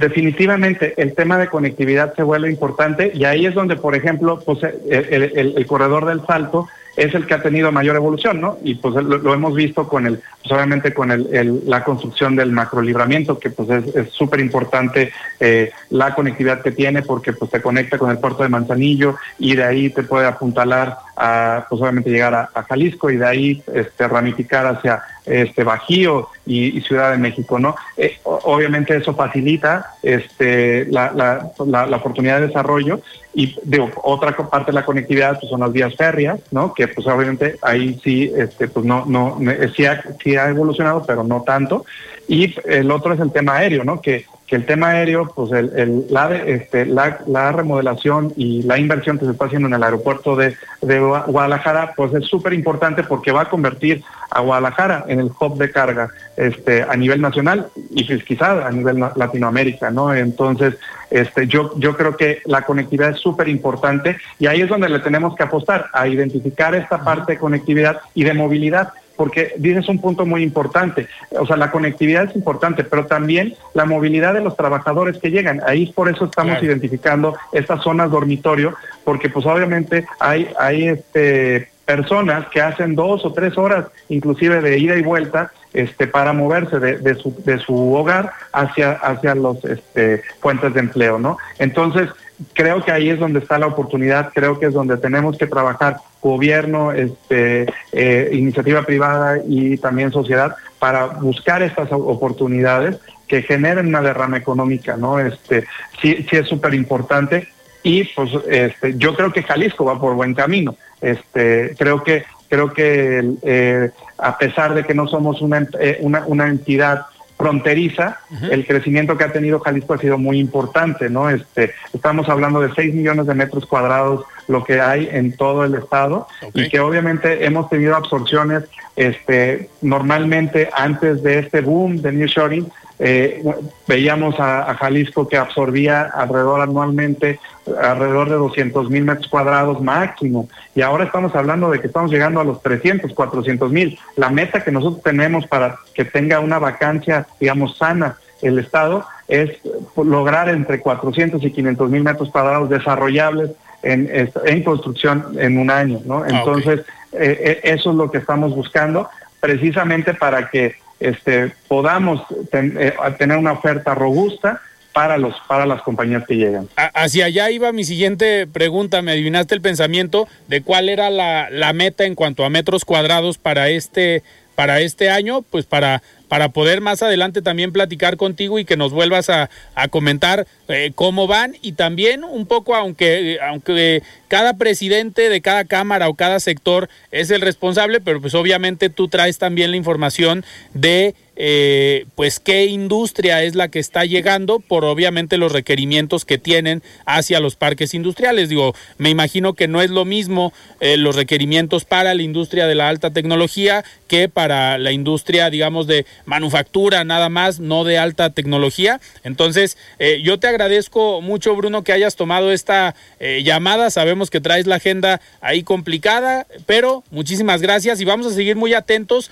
Definitivamente 0.00 0.94
el 0.96 1.14
tema 1.14 1.38
de 1.38 1.48
conectividad 1.48 2.14
se 2.14 2.22
vuelve 2.22 2.50
importante 2.50 3.12
y 3.14 3.24
ahí 3.24 3.46
es 3.46 3.54
donde, 3.54 3.76
por 3.76 3.94
ejemplo, 3.94 4.40
pues, 4.44 4.58
el, 4.88 5.66
corredor 5.66 6.06
del 6.06 6.24
salto 6.26 6.68
es 6.96 7.14
el 7.14 7.26
que 7.26 7.34
ha 7.34 7.42
tenido 7.42 7.70
mayor 7.70 7.96
evolución, 7.96 8.40
¿no? 8.40 8.58
Y 8.64 8.74
pues 8.74 8.94
lo, 8.96 9.32
hemos 9.32 9.54
visto 9.54 9.88
con 9.88 10.06
el, 10.06 10.20
pues 10.40 10.52
obviamente 10.52 10.92
con 10.92 11.10
el, 11.10 11.62
la 11.66 11.84
construcción 11.84 12.34
del 12.34 12.50
macrolibramiento, 12.50 13.38
que 13.38 13.50
pues 13.50 13.68
es 13.94 14.10
súper 14.10 14.40
importante 14.40 15.12
eh, 15.38 15.70
la 15.90 16.14
conectividad 16.14 16.62
que 16.62 16.72
tiene 16.72 17.02
porque 17.02 17.32
pues 17.32 17.50
te 17.50 17.62
conecta 17.62 17.96
con 17.96 18.10
el 18.10 18.18
puerto 18.18 18.42
de 18.42 18.48
Manzanillo 18.48 19.16
y 19.38 19.54
de 19.54 19.64
ahí 19.64 19.90
te 19.90 20.02
puede 20.02 20.26
apuntalar 20.26 20.96
a, 21.20 21.66
pues 21.68 21.80
obviamente 21.82 22.10
llegar 22.10 22.34
a, 22.34 22.62
Jalisco 22.62 23.10
y 23.10 23.18
de 23.18 23.26
ahí 23.26 23.62
este, 23.74 24.08
ramificar 24.08 24.66
hacia 24.66 25.02
este 25.26 25.64
Bajío 25.64 26.28
y, 26.46 26.80
Ciudad 26.80 27.12
de 27.12 27.18
México, 27.18 27.58
¿no? 27.58 27.76
Eh, 27.96 28.18
obviamente 28.24 28.96
eso 28.96 29.14
facilita 29.14 29.94
este, 30.02 30.86
la, 30.86 31.12
la, 31.12 31.86
la, 31.86 31.96
oportunidad 31.96 32.40
de 32.40 32.46
desarrollo 32.46 33.00
y 33.34 33.54
digo, 33.62 33.90
otra 34.02 34.34
parte 34.36 34.72
de 34.72 34.74
la 34.74 34.84
conectividad 34.84 35.38
pues, 35.38 35.50
son 35.50 35.60
las 35.60 35.72
vías 35.72 35.94
férreas, 35.94 36.40
¿no? 36.50 36.72
Que 36.72 36.88
pues 36.88 37.06
obviamente 37.06 37.58
ahí 37.62 38.00
sí, 38.02 38.32
este, 38.34 38.68
pues 38.68 38.86
no, 38.86 39.04
no, 39.06 39.38
sí 39.76 39.84
ha, 39.84 40.02
sí 40.22 40.36
ha 40.36 40.48
evolucionado, 40.48 41.04
pero 41.06 41.22
no 41.22 41.42
tanto. 41.42 41.84
Y 42.30 42.54
el 42.64 42.92
otro 42.92 43.12
es 43.12 43.18
el 43.18 43.32
tema 43.32 43.56
aéreo, 43.56 43.82
¿no? 43.82 44.00
Que 44.00 44.24
que 44.50 44.56
el 44.56 44.66
tema 44.66 44.88
aéreo, 44.88 45.30
pues 45.32 45.52
el, 45.52 46.06
la, 46.10 46.34
este, 46.34 46.84
la, 46.84 47.52
remodelación 47.52 48.32
y 48.36 48.64
la 48.64 48.78
inversión 48.78 49.16
que 49.16 49.24
se 49.24 49.30
está 49.30 49.44
haciendo 49.44 49.68
en 49.68 49.74
el 49.74 49.82
aeropuerto 49.84 50.34
de, 50.34 50.56
Guadalajara, 50.82 51.92
pues 51.94 52.12
es 52.14 52.24
súper 52.24 52.52
importante 52.52 53.04
porque 53.04 53.30
va 53.30 53.42
a 53.42 53.48
convertir 53.48 54.02
a 54.28 54.40
Guadalajara 54.40 55.04
en 55.06 55.20
el 55.20 55.30
hub 55.38 55.56
de 55.56 55.70
carga 55.70 56.08
este, 56.36 56.82
a 56.82 56.96
nivel 56.96 57.20
nacional 57.20 57.68
y 57.90 58.02
pues, 58.02 58.24
quizá 58.24 58.66
a 58.66 58.72
nivel 58.72 58.98
Latinoamérica, 59.14 59.92
¿no? 59.92 60.12
Entonces, 60.12 60.74
este, 61.12 61.46
yo, 61.46 61.78
yo 61.78 61.96
creo 61.96 62.16
que 62.16 62.42
la 62.46 62.62
conectividad 62.62 63.10
es 63.10 63.20
súper 63.20 63.48
importante 63.48 64.16
y 64.40 64.48
ahí 64.48 64.62
es 64.62 64.68
donde 64.68 64.88
le 64.88 64.98
tenemos 64.98 65.36
que 65.36 65.44
apostar, 65.44 65.86
a 65.92 66.08
identificar 66.08 66.74
esta 66.74 67.04
parte 67.04 67.34
de 67.34 67.38
conectividad 67.38 68.00
y 68.14 68.24
de 68.24 68.34
movilidad 68.34 68.92
porque 69.20 69.52
dices 69.58 69.86
un 69.90 69.98
punto 69.98 70.24
muy 70.24 70.42
importante. 70.42 71.06
O 71.38 71.44
sea, 71.44 71.58
la 71.58 71.70
conectividad 71.70 72.24
es 72.24 72.34
importante, 72.34 72.84
pero 72.84 73.04
también 73.04 73.54
la 73.74 73.84
movilidad 73.84 74.32
de 74.32 74.40
los 74.40 74.56
trabajadores 74.56 75.18
que 75.18 75.30
llegan. 75.30 75.60
Ahí 75.66 75.92
por 75.92 76.08
eso 76.08 76.24
estamos 76.24 76.62
identificando 76.62 77.36
estas 77.52 77.82
zonas 77.82 78.10
dormitorio, 78.10 78.74
porque 79.04 79.28
pues 79.28 79.44
obviamente 79.44 80.06
hay, 80.20 80.48
hay 80.58 80.88
este 80.88 81.68
personas 81.84 82.46
que 82.48 82.62
hacen 82.62 82.94
dos 82.94 83.24
o 83.26 83.32
tres 83.32 83.58
horas 83.58 83.86
inclusive 84.08 84.62
de 84.62 84.78
ida 84.78 84.96
y 84.96 85.02
vuelta 85.02 85.52
este, 85.74 86.06
para 86.06 86.32
moverse 86.32 86.78
de, 86.78 87.14
su, 87.16 87.34
de 87.44 87.58
su 87.58 87.92
hogar 87.92 88.32
hacia, 88.52 88.92
hacia 88.92 89.34
los 89.34 89.62
este, 89.64 90.22
fuentes 90.40 90.72
de 90.72 90.80
empleo, 90.80 91.18
¿no? 91.18 91.36
Entonces, 91.58 92.08
creo 92.54 92.82
que 92.84 92.92
ahí 92.92 93.10
es 93.10 93.18
donde 93.18 93.40
está 93.40 93.58
la 93.58 93.66
oportunidad, 93.66 94.32
creo 94.32 94.58
que 94.58 94.66
es 94.66 94.72
donde 94.72 94.96
tenemos 94.96 95.36
que 95.38 95.46
trabajar 95.46 95.98
gobierno, 96.20 96.92
este, 96.92 97.66
eh, 97.92 98.30
iniciativa 98.32 98.82
privada 98.82 99.38
y 99.46 99.76
también 99.78 100.12
sociedad 100.12 100.54
para 100.78 101.06
buscar 101.06 101.62
estas 101.62 101.90
oportunidades 101.92 102.98
que 103.26 103.42
generen 103.42 103.86
una 103.86 104.02
derrama 104.02 104.38
económica, 104.38 104.96
¿no? 104.96 105.18
Este, 105.18 105.64
sí, 106.02 106.26
es 106.30 106.48
súper 106.48 106.74
importante 106.74 107.48
y 107.82 108.04
pues 108.04 108.30
este, 108.48 108.96
yo 108.96 109.14
creo 109.14 109.32
que 109.32 109.42
Jalisco 109.42 109.84
va 109.84 110.00
por 110.00 110.14
buen 110.14 110.34
camino. 110.34 110.76
Este, 111.00 111.74
creo 111.78 112.02
que 112.02 112.24
creo 112.50 112.72
que 112.72 113.34
eh, 113.42 113.90
a 114.18 114.36
pesar 114.36 114.74
de 114.74 114.84
que 114.84 114.92
no 114.92 115.06
somos 115.06 115.40
una, 115.40 115.66
eh, 115.78 116.02
entidad 116.48 117.06
fronteriza, 117.40 118.18
el 118.50 118.66
crecimiento 118.66 119.16
que 119.16 119.24
ha 119.24 119.32
tenido 119.32 119.60
Jalisco 119.60 119.94
ha 119.94 119.98
sido 119.98 120.18
muy 120.18 120.38
importante, 120.38 121.08
¿no? 121.08 121.30
Este, 121.30 121.72
estamos 121.94 122.28
hablando 122.28 122.60
de 122.60 122.70
6 122.74 122.94
millones 122.94 123.26
de 123.26 123.34
metros 123.34 123.64
cuadrados, 123.64 124.26
lo 124.46 124.62
que 124.62 124.78
hay 124.78 125.08
en 125.10 125.34
todo 125.34 125.64
el 125.64 125.74
estado, 125.74 126.28
y 126.52 126.68
que 126.68 126.80
obviamente 126.80 127.46
hemos 127.46 127.70
tenido 127.70 127.96
absorciones, 127.96 128.64
este, 128.94 129.70
normalmente 129.80 130.68
antes 130.74 131.22
de 131.22 131.38
este 131.38 131.62
boom 131.62 132.02
de 132.02 132.12
New 132.12 132.26
Shoring, 132.26 132.70
eh, 133.02 133.42
veíamos 133.88 134.38
a, 134.38 134.74
Jalisco 134.74 135.26
que 135.26 135.38
absorbía 135.38 136.02
alrededor 136.02 136.60
anualmente 136.60 137.40
alrededor 137.82 138.28
de 138.28 138.34
200 138.36 138.90
mil 138.90 139.04
metros 139.04 139.28
cuadrados 139.28 139.80
máximo 139.80 140.48
y 140.74 140.82
ahora 140.82 141.04
estamos 141.04 141.34
hablando 141.34 141.70
de 141.70 141.80
que 141.80 141.86
estamos 141.86 142.10
llegando 142.10 142.40
a 142.40 142.44
los 142.44 142.60
300, 142.62 143.14
400 143.14 143.72
mil. 143.72 143.98
La 144.16 144.28
meta 144.28 144.62
que 144.62 144.70
nosotros 144.70 145.02
tenemos 145.02 145.46
para 145.46 145.78
que 145.94 146.04
tenga 146.04 146.40
una 146.40 146.58
vacancia, 146.58 147.26
digamos, 147.38 147.78
sana 147.78 148.18
el 148.42 148.58
Estado 148.58 149.06
es 149.28 149.50
lograr 149.96 150.50
entre 150.50 150.80
400 150.80 151.42
y 151.42 151.50
500 151.50 151.90
mil 151.90 152.02
metros 152.02 152.30
cuadrados 152.30 152.68
desarrollables 152.68 153.52
en, 153.82 154.10
en 154.44 154.62
construcción 154.62 155.36
en 155.38 155.58
un 155.58 155.70
año, 155.70 156.00
¿no? 156.04 156.22
Ah, 156.22 156.26
Entonces, 156.28 156.80
eh, 157.12 157.40
eh, 157.40 157.60
eso 157.64 157.90
es 157.90 157.96
lo 157.96 158.10
que 158.10 158.18
estamos 158.18 158.54
buscando 158.54 159.08
precisamente 159.40 160.12
para 160.14 160.50
que 160.50 160.74
este, 161.00 161.52
podamos 161.66 162.22
eh, 162.52 162.92
tener 163.18 163.38
una 163.38 163.52
oferta 163.52 163.94
robusta 163.94 164.60
para 164.92 165.18
los 165.18 165.34
para 165.46 165.66
las 165.66 165.82
compañías 165.82 166.26
que 166.26 166.34
llegan. 166.34 166.68
Hacia 166.76 167.26
allá 167.26 167.50
iba 167.50 167.72
mi 167.72 167.84
siguiente 167.84 168.46
pregunta, 168.46 169.02
me 169.02 169.12
adivinaste 169.12 169.54
el 169.54 169.60
pensamiento 169.60 170.28
de 170.48 170.62
cuál 170.62 170.88
era 170.88 171.10
la, 171.10 171.48
la 171.50 171.72
meta 171.72 172.04
en 172.04 172.14
cuanto 172.14 172.44
a 172.44 172.50
metros 172.50 172.84
cuadrados 172.84 173.38
para 173.38 173.68
este 173.68 174.22
para 174.54 174.80
este 174.80 175.08
año, 175.08 175.42
pues 175.42 175.64
para 175.64 176.02
para 176.30 176.50
poder 176.50 176.80
más 176.80 177.02
adelante 177.02 177.42
también 177.42 177.72
platicar 177.72 178.16
contigo 178.16 178.60
y 178.60 178.64
que 178.64 178.76
nos 178.76 178.92
vuelvas 178.92 179.28
a, 179.28 179.50
comentar 179.90 180.46
eh, 180.68 180.92
cómo 180.94 181.26
van 181.26 181.56
y 181.60 181.72
también 181.72 182.22
un 182.22 182.46
poco, 182.46 182.76
aunque, 182.76 183.40
aunque 183.42 184.04
cada 184.28 184.56
presidente 184.56 185.28
de 185.28 185.40
cada 185.40 185.64
cámara 185.64 186.08
o 186.08 186.14
cada 186.14 186.38
sector 186.38 186.88
es 187.10 187.32
el 187.32 187.40
responsable, 187.40 188.00
pero 188.00 188.20
pues 188.20 188.34
obviamente 188.34 188.90
tú 188.90 189.08
traes 189.08 189.38
también 189.38 189.72
la 189.72 189.76
información 189.76 190.44
de 190.72 191.16
eh, 191.42 192.04
pues 192.16 192.38
qué 192.38 192.66
industria 192.66 193.42
es 193.42 193.54
la 193.54 193.68
que 193.68 193.78
está 193.78 194.04
llegando 194.04 194.60
por 194.60 194.84
obviamente 194.84 195.38
los 195.38 195.52
requerimientos 195.52 196.26
que 196.26 196.36
tienen 196.36 196.82
hacia 197.06 197.40
los 197.40 197.56
parques 197.56 197.94
industriales. 197.94 198.50
Digo, 198.50 198.74
me 198.98 199.08
imagino 199.08 199.54
que 199.54 199.66
no 199.66 199.80
es 199.80 199.88
lo 199.88 200.04
mismo 200.04 200.52
eh, 200.80 200.98
los 200.98 201.16
requerimientos 201.16 201.86
para 201.86 202.12
la 202.12 202.20
industria 202.20 202.66
de 202.66 202.74
la 202.74 202.90
alta 202.90 203.14
tecnología 203.14 203.86
que 204.06 204.28
para 204.28 204.76
la 204.76 204.92
industria, 204.92 205.48
digamos, 205.48 205.86
de 205.86 206.04
manufactura 206.30 207.04
nada 207.04 207.28
más, 207.28 207.60
no 207.60 207.84
de 207.84 207.98
alta 207.98 208.30
tecnología. 208.30 209.00
Entonces, 209.24 209.76
eh, 209.98 210.22
yo 210.22 210.38
te 210.38 210.46
agradezco 210.46 211.20
mucho, 211.20 211.54
Bruno, 211.56 211.84
que 211.84 211.92
hayas 211.92 212.16
tomado 212.16 212.52
esta 212.52 212.94
llamada. 213.42 213.90
Sabemos 213.90 214.30
que 214.30 214.40
traes 214.40 214.66
la 214.66 214.76
agenda 214.76 215.20
ahí 215.42 215.62
complicada, 215.62 216.46
pero 216.64 217.04
muchísimas 217.10 217.60
gracias 217.60 218.00
y 218.00 218.04
vamos 218.04 218.26
a 218.26 218.34
seguir 218.34 218.56
muy 218.56 218.72
atentos 218.72 219.30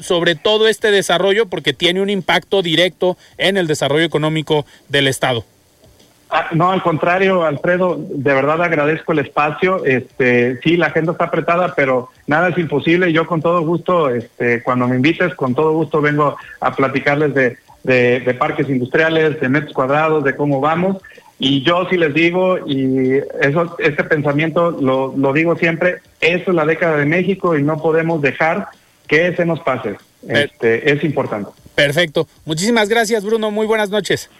sobre 0.00 0.34
todo 0.34 0.66
este 0.66 0.90
desarrollo 0.90 1.46
porque 1.46 1.72
tiene 1.72 2.00
un 2.00 2.10
impacto 2.10 2.62
directo 2.62 3.16
en 3.38 3.56
el 3.56 3.68
desarrollo 3.68 4.04
económico 4.04 4.66
del 4.88 5.06
Estado. 5.06 5.44
Ah, 6.36 6.48
no, 6.52 6.72
al 6.72 6.82
contrario, 6.82 7.44
Alfredo, 7.44 7.96
de 7.96 8.34
verdad 8.34 8.60
agradezco 8.60 9.12
el 9.12 9.20
espacio. 9.20 9.84
Este, 9.84 10.58
sí, 10.64 10.76
la 10.76 10.86
agenda 10.86 11.12
está 11.12 11.26
apretada, 11.26 11.74
pero 11.76 12.10
nada 12.26 12.48
es 12.48 12.58
imposible. 12.58 13.12
Yo 13.12 13.24
con 13.24 13.40
todo 13.40 13.60
gusto, 13.60 14.10
este, 14.10 14.60
cuando 14.64 14.88
me 14.88 14.96
invites, 14.96 15.32
con 15.36 15.54
todo 15.54 15.70
gusto 15.70 16.00
vengo 16.00 16.36
a 16.60 16.74
platicarles 16.74 17.34
de, 17.34 17.58
de, 17.84 18.34
parques 18.34 18.68
industriales, 18.68 19.40
de 19.40 19.48
metros 19.48 19.72
cuadrados, 19.72 20.24
de 20.24 20.34
cómo 20.34 20.60
vamos. 20.60 20.96
Y 21.38 21.62
yo 21.62 21.86
sí 21.88 21.96
les 21.96 22.12
digo, 22.12 22.58
y 22.66 23.12
eso, 23.40 23.76
este 23.78 24.02
pensamiento 24.02 24.72
lo, 24.72 25.14
lo 25.16 25.32
digo 25.32 25.54
siempre, 25.54 25.98
esto 26.20 26.50
es 26.50 26.56
la 26.56 26.66
década 26.66 26.96
de 26.96 27.06
México 27.06 27.56
y 27.56 27.62
no 27.62 27.80
podemos 27.80 28.20
dejar 28.20 28.66
que 29.06 29.36
se 29.36 29.46
nos 29.46 29.60
pase. 29.60 29.98
Este, 30.26 30.90
es 30.90 31.04
importante. 31.04 31.52
Perfecto. 31.76 32.26
Muchísimas 32.44 32.88
gracias, 32.88 33.24
Bruno. 33.24 33.52
Muy 33.52 33.68
buenas 33.68 33.90
noches. 33.90 34.30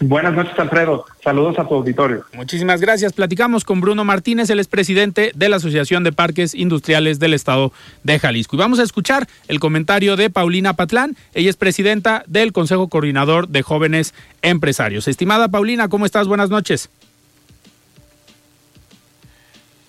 Buenas 0.00 0.34
noches, 0.34 0.52
Alfredo. 0.58 1.06
Saludos 1.24 1.58
a 1.58 1.66
tu 1.66 1.74
auditorio. 1.74 2.26
Muchísimas 2.34 2.82
gracias. 2.82 3.14
Platicamos 3.14 3.64
con 3.64 3.80
Bruno 3.80 4.04
Martínez, 4.04 4.50
el 4.50 4.58
expresidente 4.58 5.32
de 5.34 5.48
la 5.48 5.56
Asociación 5.56 6.04
de 6.04 6.12
Parques 6.12 6.54
Industriales 6.54 7.18
del 7.18 7.32
Estado 7.32 7.72
de 8.02 8.18
Jalisco. 8.18 8.56
Y 8.56 8.58
vamos 8.58 8.78
a 8.78 8.82
escuchar 8.82 9.26
el 9.48 9.58
comentario 9.58 10.16
de 10.16 10.28
Paulina 10.28 10.74
Patlán. 10.74 11.16
Ella 11.32 11.48
es 11.48 11.56
presidenta 11.56 12.24
del 12.26 12.52
Consejo 12.52 12.88
Coordinador 12.88 13.48
de 13.48 13.62
Jóvenes 13.62 14.12
Empresarios. 14.42 15.08
Estimada 15.08 15.48
Paulina, 15.48 15.88
¿cómo 15.88 16.04
estás? 16.04 16.28
Buenas 16.28 16.50
noches. 16.50 16.90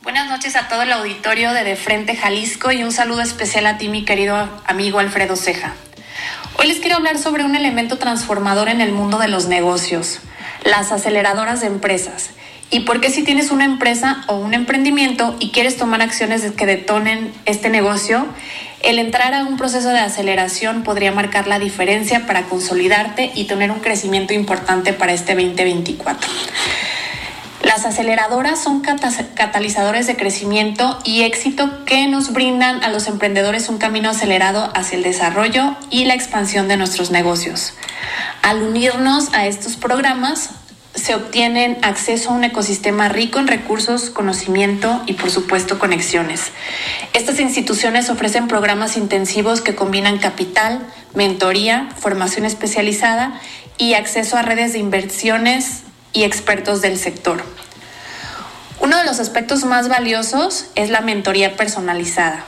Buenas 0.03 0.30
noches 0.30 0.55
a 0.55 0.70
todo 0.70 0.84
el 0.84 0.91
auditorio 0.93 1.51
de 1.51 1.66
De 1.66 1.76
Frente 1.76 2.16
Jalisco 2.16 2.72
y 2.72 2.82
un 2.82 2.93
saludo 2.93 3.22
especial 3.22 3.66
a 3.66 3.78
ti, 3.78 3.89
mi 3.89 4.05
querido 4.05 4.38
amigo 4.66 4.99
Alfredo 4.99 5.36
Ceja. 5.36 5.74
Hoy 6.60 6.68
les 6.68 6.80
quiero 6.80 6.95
hablar 6.95 7.20
sobre 7.20 7.43
un 7.43 7.55
elemento 7.55 7.99
transformador 7.99 8.68
en 8.68 8.82
el 8.82 8.91
mundo 8.91 9.20
de 9.20 9.28
los 9.28 9.45
negocios, 9.45 10.22
las 10.66 10.91
aceleradoras 10.91 11.62
de 11.62 11.68
empresas. 11.68 12.32
Y 12.72 12.80
por 12.80 12.99
qué 12.99 13.12
si 13.12 13.24
tienes 13.24 13.51
una 13.51 13.64
empresa 13.64 14.24
o 14.26 14.38
un 14.38 14.55
emprendimiento 14.55 15.36
y 15.39 15.51
quieres 15.51 15.78
tomar 15.78 16.01
acciones 16.01 16.41
que 16.51 16.66
detonen 16.66 17.32
este 17.45 17.70
negocio, 17.70 18.26
el 18.82 18.97
entrar 18.97 19.36
a 19.36 19.43
un 19.43 19.55
proceso 19.55 19.89
de 19.89 19.99
aceleración 19.99 20.82
podría 20.82 21.12
marcar 21.12 21.47
la 21.47 21.60
diferencia 21.60 22.26
para 22.26 22.45
consolidarte 22.45 23.32
y 23.36 23.45
tener 23.45 23.70
un 23.70 23.80
crecimiento 23.80 24.34
importante 24.34 24.93
para 24.93 25.14
este 25.14 25.36
2024. 25.36 26.28
Las 27.78 27.86
aceleradoras 27.86 28.58
son 28.60 28.82
catalizadores 28.82 30.08
de 30.08 30.16
crecimiento 30.16 30.98
y 31.04 31.22
éxito 31.22 31.86
que 31.86 32.08
nos 32.08 32.34
brindan 32.34 32.84
a 32.84 32.90
los 32.90 33.06
emprendedores 33.06 33.70
un 33.70 33.78
camino 33.78 34.10
acelerado 34.10 34.72
hacia 34.74 34.98
el 34.98 35.04
desarrollo 35.04 35.76
y 35.92 36.06
la 36.06 36.16
expansión 36.16 36.68
de 36.68 36.76
nuestros 36.76 37.12
negocios. 37.12 37.76
Al 38.42 38.64
unirnos 38.64 39.32
a 39.36 39.46
estos 39.46 39.76
programas, 39.76 40.50
se 40.96 41.14
obtienen 41.14 41.78
acceso 41.84 42.32
a 42.32 42.34
un 42.34 42.46
ecosistema 42.46 43.10
rico 43.10 43.38
en 43.38 43.46
recursos, 43.46 44.10
conocimiento 44.10 45.04
y 45.06 45.14
por 45.14 45.30
supuesto 45.30 45.78
conexiones. 45.78 46.46
Estas 47.14 47.40
instituciones 47.40 48.10
ofrecen 48.10 48.48
programas 48.48 48.98
intensivos 48.98 49.62
que 49.62 49.76
combinan 49.76 50.18
capital, 50.18 50.80
mentoría, 51.14 51.90
formación 51.96 52.44
especializada 52.44 53.40
y 53.78 53.94
acceso 53.94 54.36
a 54.36 54.42
redes 54.42 54.74
de 54.74 54.80
inversiones 54.80 55.84
y 56.12 56.24
expertos 56.24 56.82
del 56.82 56.98
sector. 56.98 57.44
Uno 58.80 58.98
de 58.98 59.06
los 59.06 59.20
aspectos 59.20 59.66
más 59.66 59.90
valiosos 59.90 60.68
es 60.76 60.90
la 60.90 61.02
mentoría 61.02 61.56
personalizada. 61.56 62.46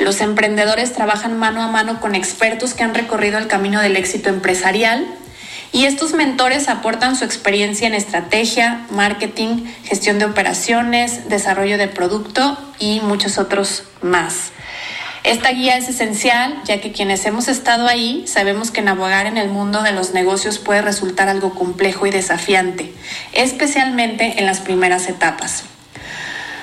Los 0.00 0.20
emprendedores 0.20 0.92
trabajan 0.92 1.38
mano 1.38 1.62
a 1.62 1.68
mano 1.68 2.00
con 2.00 2.14
expertos 2.14 2.74
que 2.74 2.82
han 2.82 2.94
recorrido 2.94 3.38
el 3.38 3.46
camino 3.46 3.80
del 3.80 3.96
éxito 3.96 4.28
empresarial 4.28 5.06
y 5.72 5.84
estos 5.84 6.14
mentores 6.14 6.68
aportan 6.68 7.14
su 7.14 7.24
experiencia 7.24 7.86
en 7.86 7.94
estrategia, 7.94 8.86
marketing, 8.90 9.66
gestión 9.84 10.18
de 10.18 10.24
operaciones, 10.24 11.28
desarrollo 11.28 11.78
de 11.78 11.86
producto 11.86 12.58
y 12.78 13.00
muchos 13.00 13.38
otros 13.38 13.84
más. 14.02 14.50
Esta 15.22 15.50
guía 15.50 15.76
es 15.76 15.86
esencial 15.86 16.62
ya 16.64 16.80
que 16.80 16.92
quienes 16.92 17.26
hemos 17.26 17.48
estado 17.48 17.86
ahí 17.86 18.24
sabemos 18.26 18.70
que 18.70 18.80
navegar 18.80 19.26
en 19.26 19.36
el 19.36 19.50
mundo 19.50 19.82
de 19.82 19.92
los 19.92 20.14
negocios 20.14 20.58
puede 20.58 20.80
resultar 20.80 21.28
algo 21.28 21.54
complejo 21.54 22.06
y 22.06 22.10
desafiante, 22.10 22.90
especialmente 23.34 24.38
en 24.38 24.46
las 24.46 24.60
primeras 24.60 25.08
etapas. 25.08 25.64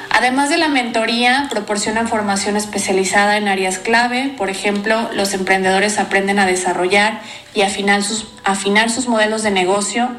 Además 0.09 0.49
de 0.49 0.57
la 0.57 0.69
mentoría, 0.69 1.47
proporcionan 1.51 2.07
formación 2.07 2.57
especializada 2.57 3.37
en 3.37 3.47
áreas 3.47 3.77
clave. 3.77 4.33
Por 4.35 4.49
ejemplo, 4.49 5.07
los 5.13 5.35
emprendedores 5.35 5.99
aprenden 5.99 6.39
a 6.39 6.47
desarrollar 6.47 7.21
y 7.53 7.61
afinar 7.61 8.01
sus, 8.01 8.25
afinar 8.43 8.89
sus 8.89 9.07
modelos 9.07 9.43
de 9.43 9.51
negocio, 9.51 10.09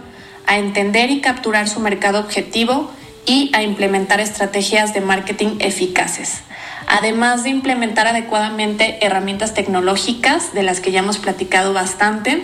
a 0.47 0.59
entender 0.59 1.11
y 1.11 1.21
capturar 1.21 1.69
su 1.69 1.81
mercado 1.81 2.21
objetivo 2.21 2.93
y 3.27 3.51
a 3.53 3.65
implementar 3.65 4.21
estrategias 4.21 4.95
de 4.95 5.01
marketing 5.01 5.57
eficaces 5.59 6.43
además 6.89 7.45
de 7.45 7.51
implementar 7.51 8.07
adecuadamente 8.07 9.05
herramientas 9.05 9.55
tecnológicas 9.55 10.53
de 10.55 10.63
las 10.63 10.81
que 10.81 10.91
ya 10.91 11.01
hemos 11.01 11.19
platicado 11.19 11.73
bastante, 11.73 12.43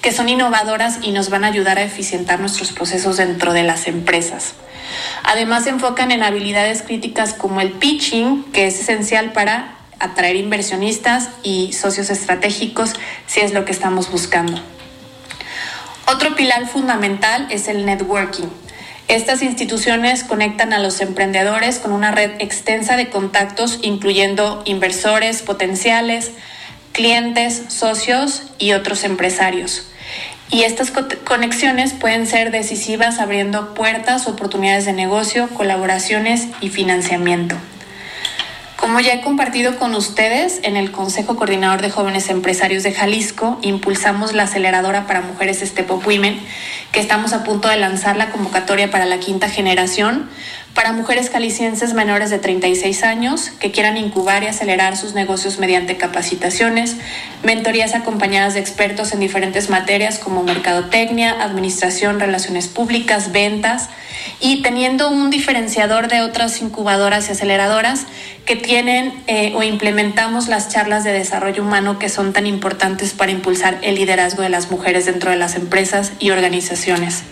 que 0.00 0.12
son 0.12 0.28
innovadoras 0.28 0.98
y 1.02 1.12
nos 1.12 1.30
van 1.30 1.44
a 1.44 1.48
ayudar 1.48 1.78
a 1.78 1.82
eficientar 1.82 2.40
nuestros 2.40 2.72
procesos 2.72 3.18
dentro 3.18 3.52
de 3.52 3.62
las 3.62 3.86
empresas. 3.86 4.54
Además 5.22 5.64
se 5.64 5.70
enfocan 5.70 6.10
en 6.10 6.22
habilidades 6.22 6.82
críticas 6.82 7.34
como 7.34 7.60
el 7.60 7.72
pitching, 7.72 8.44
que 8.52 8.66
es 8.66 8.80
esencial 8.80 9.32
para 9.32 9.76
atraer 9.98 10.36
inversionistas 10.36 11.28
y 11.42 11.72
socios 11.72 12.10
estratégicos 12.10 12.94
si 13.26 13.40
es 13.40 13.52
lo 13.52 13.64
que 13.64 13.72
estamos 13.72 14.10
buscando. 14.10 14.60
Otro 16.06 16.34
pilar 16.34 16.66
fundamental 16.66 17.46
es 17.50 17.68
el 17.68 17.86
networking. 17.86 18.48
Estas 19.12 19.42
instituciones 19.42 20.24
conectan 20.24 20.72
a 20.72 20.78
los 20.78 21.02
emprendedores 21.02 21.78
con 21.78 21.92
una 21.92 22.12
red 22.12 22.30
extensa 22.38 22.96
de 22.96 23.10
contactos, 23.10 23.78
incluyendo 23.82 24.62
inversores 24.64 25.42
potenciales, 25.42 26.30
clientes, 26.92 27.64
socios 27.68 28.44
y 28.58 28.72
otros 28.72 29.04
empresarios. 29.04 29.86
Y 30.50 30.62
estas 30.62 30.90
conexiones 31.24 31.92
pueden 31.92 32.26
ser 32.26 32.52
decisivas 32.52 33.18
abriendo 33.18 33.74
puertas, 33.74 34.26
oportunidades 34.26 34.86
de 34.86 34.94
negocio, 34.94 35.46
colaboraciones 35.50 36.48
y 36.62 36.70
financiamiento. 36.70 37.56
Como 38.82 38.98
ya 38.98 39.14
he 39.14 39.20
compartido 39.20 39.76
con 39.76 39.94
ustedes, 39.94 40.58
en 40.64 40.76
el 40.76 40.90
Consejo 40.90 41.36
Coordinador 41.36 41.82
de 41.82 41.88
Jóvenes 41.88 42.28
Empresarios 42.28 42.82
de 42.82 42.92
Jalisco 42.92 43.60
impulsamos 43.62 44.32
la 44.32 44.42
aceleradora 44.42 45.06
para 45.06 45.20
mujeres 45.20 45.60
Step 45.60 45.88
Up 45.88 46.02
Women, 46.04 46.40
que 46.90 46.98
estamos 46.98 47.32
a 47.32 47.44
punto 47.44 47.68
de 47.68 47.76
lanzar 47.76 48.16
la 48.16 48.30
convocatoria 48.30 48.90
para 48.90 49.06
la 49.06 49.20
quinta 49.20 49.48
generación 49.48 50.28
para 50.74 50.92
mujeres 50.92 51.28
calicienses 51.28 51.92
menores 51.92 52.30
de 52.30 52.38
36 52.38 53.02
años 53.02 53.50
que 53.60 53.70
quieran 53.70 53.96
incubar 53.96 54.42
y 54.42 54.46
acelerar 54.46 54.96
sus 54.96 55.14
negocios 55.14 55.58
mediante 55.58 55.98
capacitaciones, 55.98 56.96
mentorías 57.42 57.94
acompañadas 57.94 58.54
de 58.54 58.60
expertos 58.60 59.12
en 59.12 59.20
diferentes 59.20 59.68
materias 59.68 60.18
como 60.18 60.42
mercadotecnia, 60.42 61.42
administración, 61.42 62.20
relaciones 62.20 62.68
públicas, 62.68 63.32
ventas 63.32 63.90
y 64.40 64.62
teniendo 64.62 65.10
un 65.10 65.30
diferenciador 65.30 66.08
de 66.08 66.22
otras 66.22 66.62
incubadoras 66.62 67.28
y 67.28 67.32
aceleradoras 67.32 68.06
que 68.46 68.56
tienen 68.56 69.12
eh, 69.26 69.52
o 69.54 69.62
implementamos 69.62 70.48
las 70.48 70.68
charlas 70.68 71.04
de 71.04 71.12
desarrollo 71.12 71.62
humano 71.62 71.98
que 71.98 72.08
son 72.08 72.32
tan 72.32 72.46
importantes 72.46 73.12
para 73.12 73.30
impulsar 73.30 73.78
el 73.82 73.96
liderazgo 73.96 74.42
de 74.42 74.48
las 74.48 74.70
mujeres 74.70 75.04
dentro 75.04 75.30
de 75.30 75.36
las 75.36 75.54
empresas 75.54 76.12
y 76.18 76.30
organizaciones. 76.30 77.24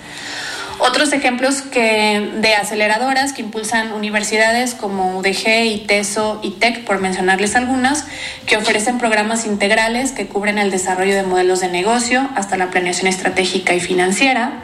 Otros 0.83 1.13
ejemplos 1.13 1.71
de 1.71 2.55
aceleradoras 2.59 3.35
que 3.35 3.43
impulsan 3.43 3.93
universidades 3.93 4.75
como 4.75 5.19
UDG, 5.19 5.67
ITESO 5.67 6.41
y 6.43 6.53
TEC, 6.53 6.87
por 6.87 7.01
mencionarles 7.01 7.55
algunas, 7.55 8.07
que 8.47 8.57
ofrecen 8.57 8.97
programas 8.97 9.45
integrales 9.45 10.13
que 10.13 10.27
cubren 10.27 10.57
el 10.57 10.71
desarrollo 10.71 11.15
de 11.15 11.23
modelos 11.23 11.61
de 11.61 11.69
negocio 11.69 12.31
hasta 12.35 12.57
la 12.57 12.71
planeación 12.71 13.09
estratégica 13.09 13.75
y 13.75 13.81
financiera. 13.81 14.63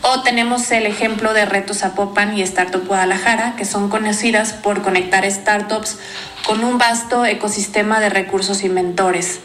O 0.00 0.22
tenemos 0.22 0.70
el 0.70 0.86
ejemplo 0.86 1.34
de 1.34 1.44
Retos 1.44 1.78
Zapopan 1.78 2.38
y 2.38 2.40
Startup 2.40 2.86
Guadalajara, 2.86 3.54
que 3.58 3.66
son 3.66 3.90
conocidas 3.90 4.54
por 4.54 4.80
conectar 4.80 5.30
startups 5.30 5.98
con 6.46 6.64
un 6.64 6.78
vasto 6.78 7.26
ecosistema 7.26 8.00
de 8.00 8.08
recursos 8.08 8.64
y 8.64 8.70
mentores. 8.70 9.40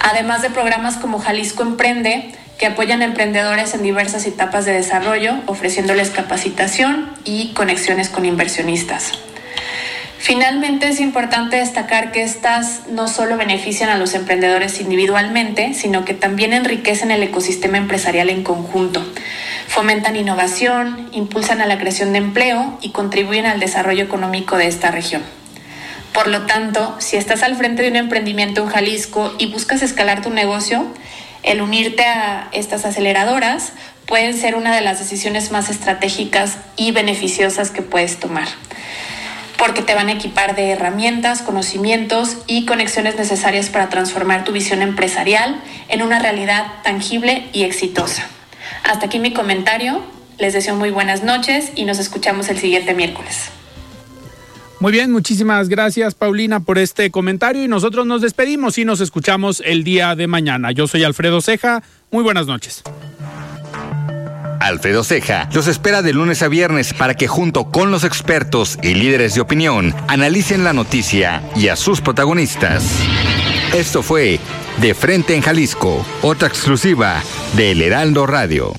Además 0.00 0.42
de 0.42 0.50
programas 0.50 0.98
como 0.98 1.18
Jalisco 1.18 1.64
Emprende, 1.64 2.37
que 2.58 2.66
apoyan 2.66 3.02
a 3.02 3.04
emprendedores 3.04 3.72
en 3.74 3.82
diversas 3.82 4.26
etapas 4.26 4.64
de 4.64 4.72
desarrollo, 4.72 5.34
ofreciéndoles 5.46 6.10
capacitación 6.10 7.10
y 7.24 7.52
conexiones 7.54 8.08
con 8.08 8.26
inversionistas. 8.26 9.12
Finalmente, 10.18 10.88
es 10.88 10.98
importante 10.98 11.56
destacar 11.56 12.10
que 12.10 12.22
estas 12.22 12.88
no 12.88 13.06
solo 13.06 13.36
benefician 13.36 13.88
a 13.88 13.96
los 13.96 14.14
emprendedores 14.14 14.80
individualmente, 14.80 15.72
sino 15.74 16.04
que 16.04 16.12
también 16.12 16.52
enriquecen 16.52 17.12
el 17.12 17.22
ecosistema 17.22 17.78
empresarial 17.78 18.28
en 18.28 18.42
conjunto. 18.42 19.00
Fomentan 19.68 20.16
innovación, 20.16 21.08
impulsan 21.12 21.60
a 21.60 21.66
la 21.66 21.78
creación 21.78 22.12
de 22.12 22.18
empleo 22.18 22.78
y 22.82 22.90
contribuyen 22.90 23.46
al 23.46 23.60
desarrollo 23.60 24.02
económico 24.02 24.56
de 24.56 24.66
esta 24.66 24.90
región. 24.90 25.22
Por 26.12 26.26
lo 26.26 26.46
tanto, 26.46 26.96
si 26.98 27.16
estás 27.16 27.44
al 27.44 27.54
frente 27.54 27.82
de 27.82 27.90
un 27.90 27.96
emprendimiento 27.96 28.62
en 28.62 28.68
Jalisco 28.68 29.32
y 29.38 29.46
buscas 29.46 29.82
escalar 29.82 30.20
tu 30.20 30.30
negocio, 30.30 30.84
el 31.42 31.60
unirte 31.60 32.04
a 32.04 32.48
estas 32.52 32.84
aceleradoras 32.84 33.72
puede 34.06 34.32
ser 34.32 34.54
una 34.54 34.74
de 34.74 34.80
las 34.80 34.98
decisiones 34.98 35.52
más 35.52 35.68
estratégicas 35.68 36.58
y 36.76 36.92
beneficiosas 36.92 37.70
que 37.70 37.82
puedes 37.82 38.18
tomar, 38.18 38.48
porque 39.58 39.82
te 39.82 39.94
van 39.94 40.08
a 40.08 40.12
equipar 40.12 40.56
de 40.56 40.70
herramientas, 40.70 41.42
conocimientos 41.42 42.38
y 42.46 42.64
conexiones 42.64 43.16
necesarias 43.16 43.68
para 43.68 43.88
transformar 43.88 44.44
tu 44.44 44.52
visión 44.52 44.82
empresarial 44.82 45.60
en 45.88 46.02
una 46.02 46.18
realidad 46.18 46.66
tangible 46.82 47.48
y 47.52 47.64
exitosa. 47.64 48.26
Hasta 48.84 49.06
aquí 49.06 49.18
mi 49.18 49.32
comentario, 49.32 50.02
les 50.38 50.54
deseo 50.54 50.74
muy 50.74 50.90
buenas 50.90 51.22
noches 51.22 51.72
y 51.74 51.84
nos 51.84 51.98
escuchamos 51.98 52.48
el 52.48 52.58
siguiente 52.58 52.94
miércoles. 52.94 53.50
Muy 54.80 54.92
bien, 54.92 55.10
muchísimas 55.10 55.68
gracias 55.68 56.14
Paulina 56.14 56.60
por 56.60 56.78
este 56.78 57.10
comentario 57.10 57.64
y 57.64 57.68
nosotros 57.68 58.06
nos 58.06 58.22
despedimos 58.22 58.78
y 58.78 58.84
nos 58.84 59.00
escuchamos 59.00 59.60
el 59.66 59.82
día 59.82 60.14
de 60.14 60.28
mañana. 60.28 60.70
Yo 60.70 60.86
soy 60.86 61.02
Alfredo 61.02 61.40
Ceja, 61.40 61.82
muy 62.12 62.22
buenas 62.22 62.46
noches. 62.46 62.84
Alfredo 64.60 65.02
Ceja, 65.02 65.48
los 65.52 65.66
espera 65.66 66.02
de 66.02 66.12
lunes 66.12 66.42
a 66.42 66.48
viernes 66.48 66.94
para 66.94 67.14
que 67.14 67.26
junto 67.26 67.70
con 67.72 67.90
los 67.90 68.04
expertos 68.04 68.78
y 68.82 68.94
líderes 68.94 69.34
de 69.34 69.40
opinión 69.40 69.94
analicen 70.06 70.62
la 70.62 70.72
noticia 70.72 71.42
y 71.56 71.68
a 71.68 71.76
sus 71.76 72.00
protagonistas. 72.00 72.84
Esto 73.74 74.02
fue 74.02 74.38
De 74.80 74.94
Frente 74.94 75.34
en 75.34 75.42
Jalisco, 75.42 76.06
otra 76.22 76.46
exclusiva 76.46 77.20
de 77.56 77.72
El 77.72 77.82
Heraldo 77.82 78.26
Radio. 78.26 78.74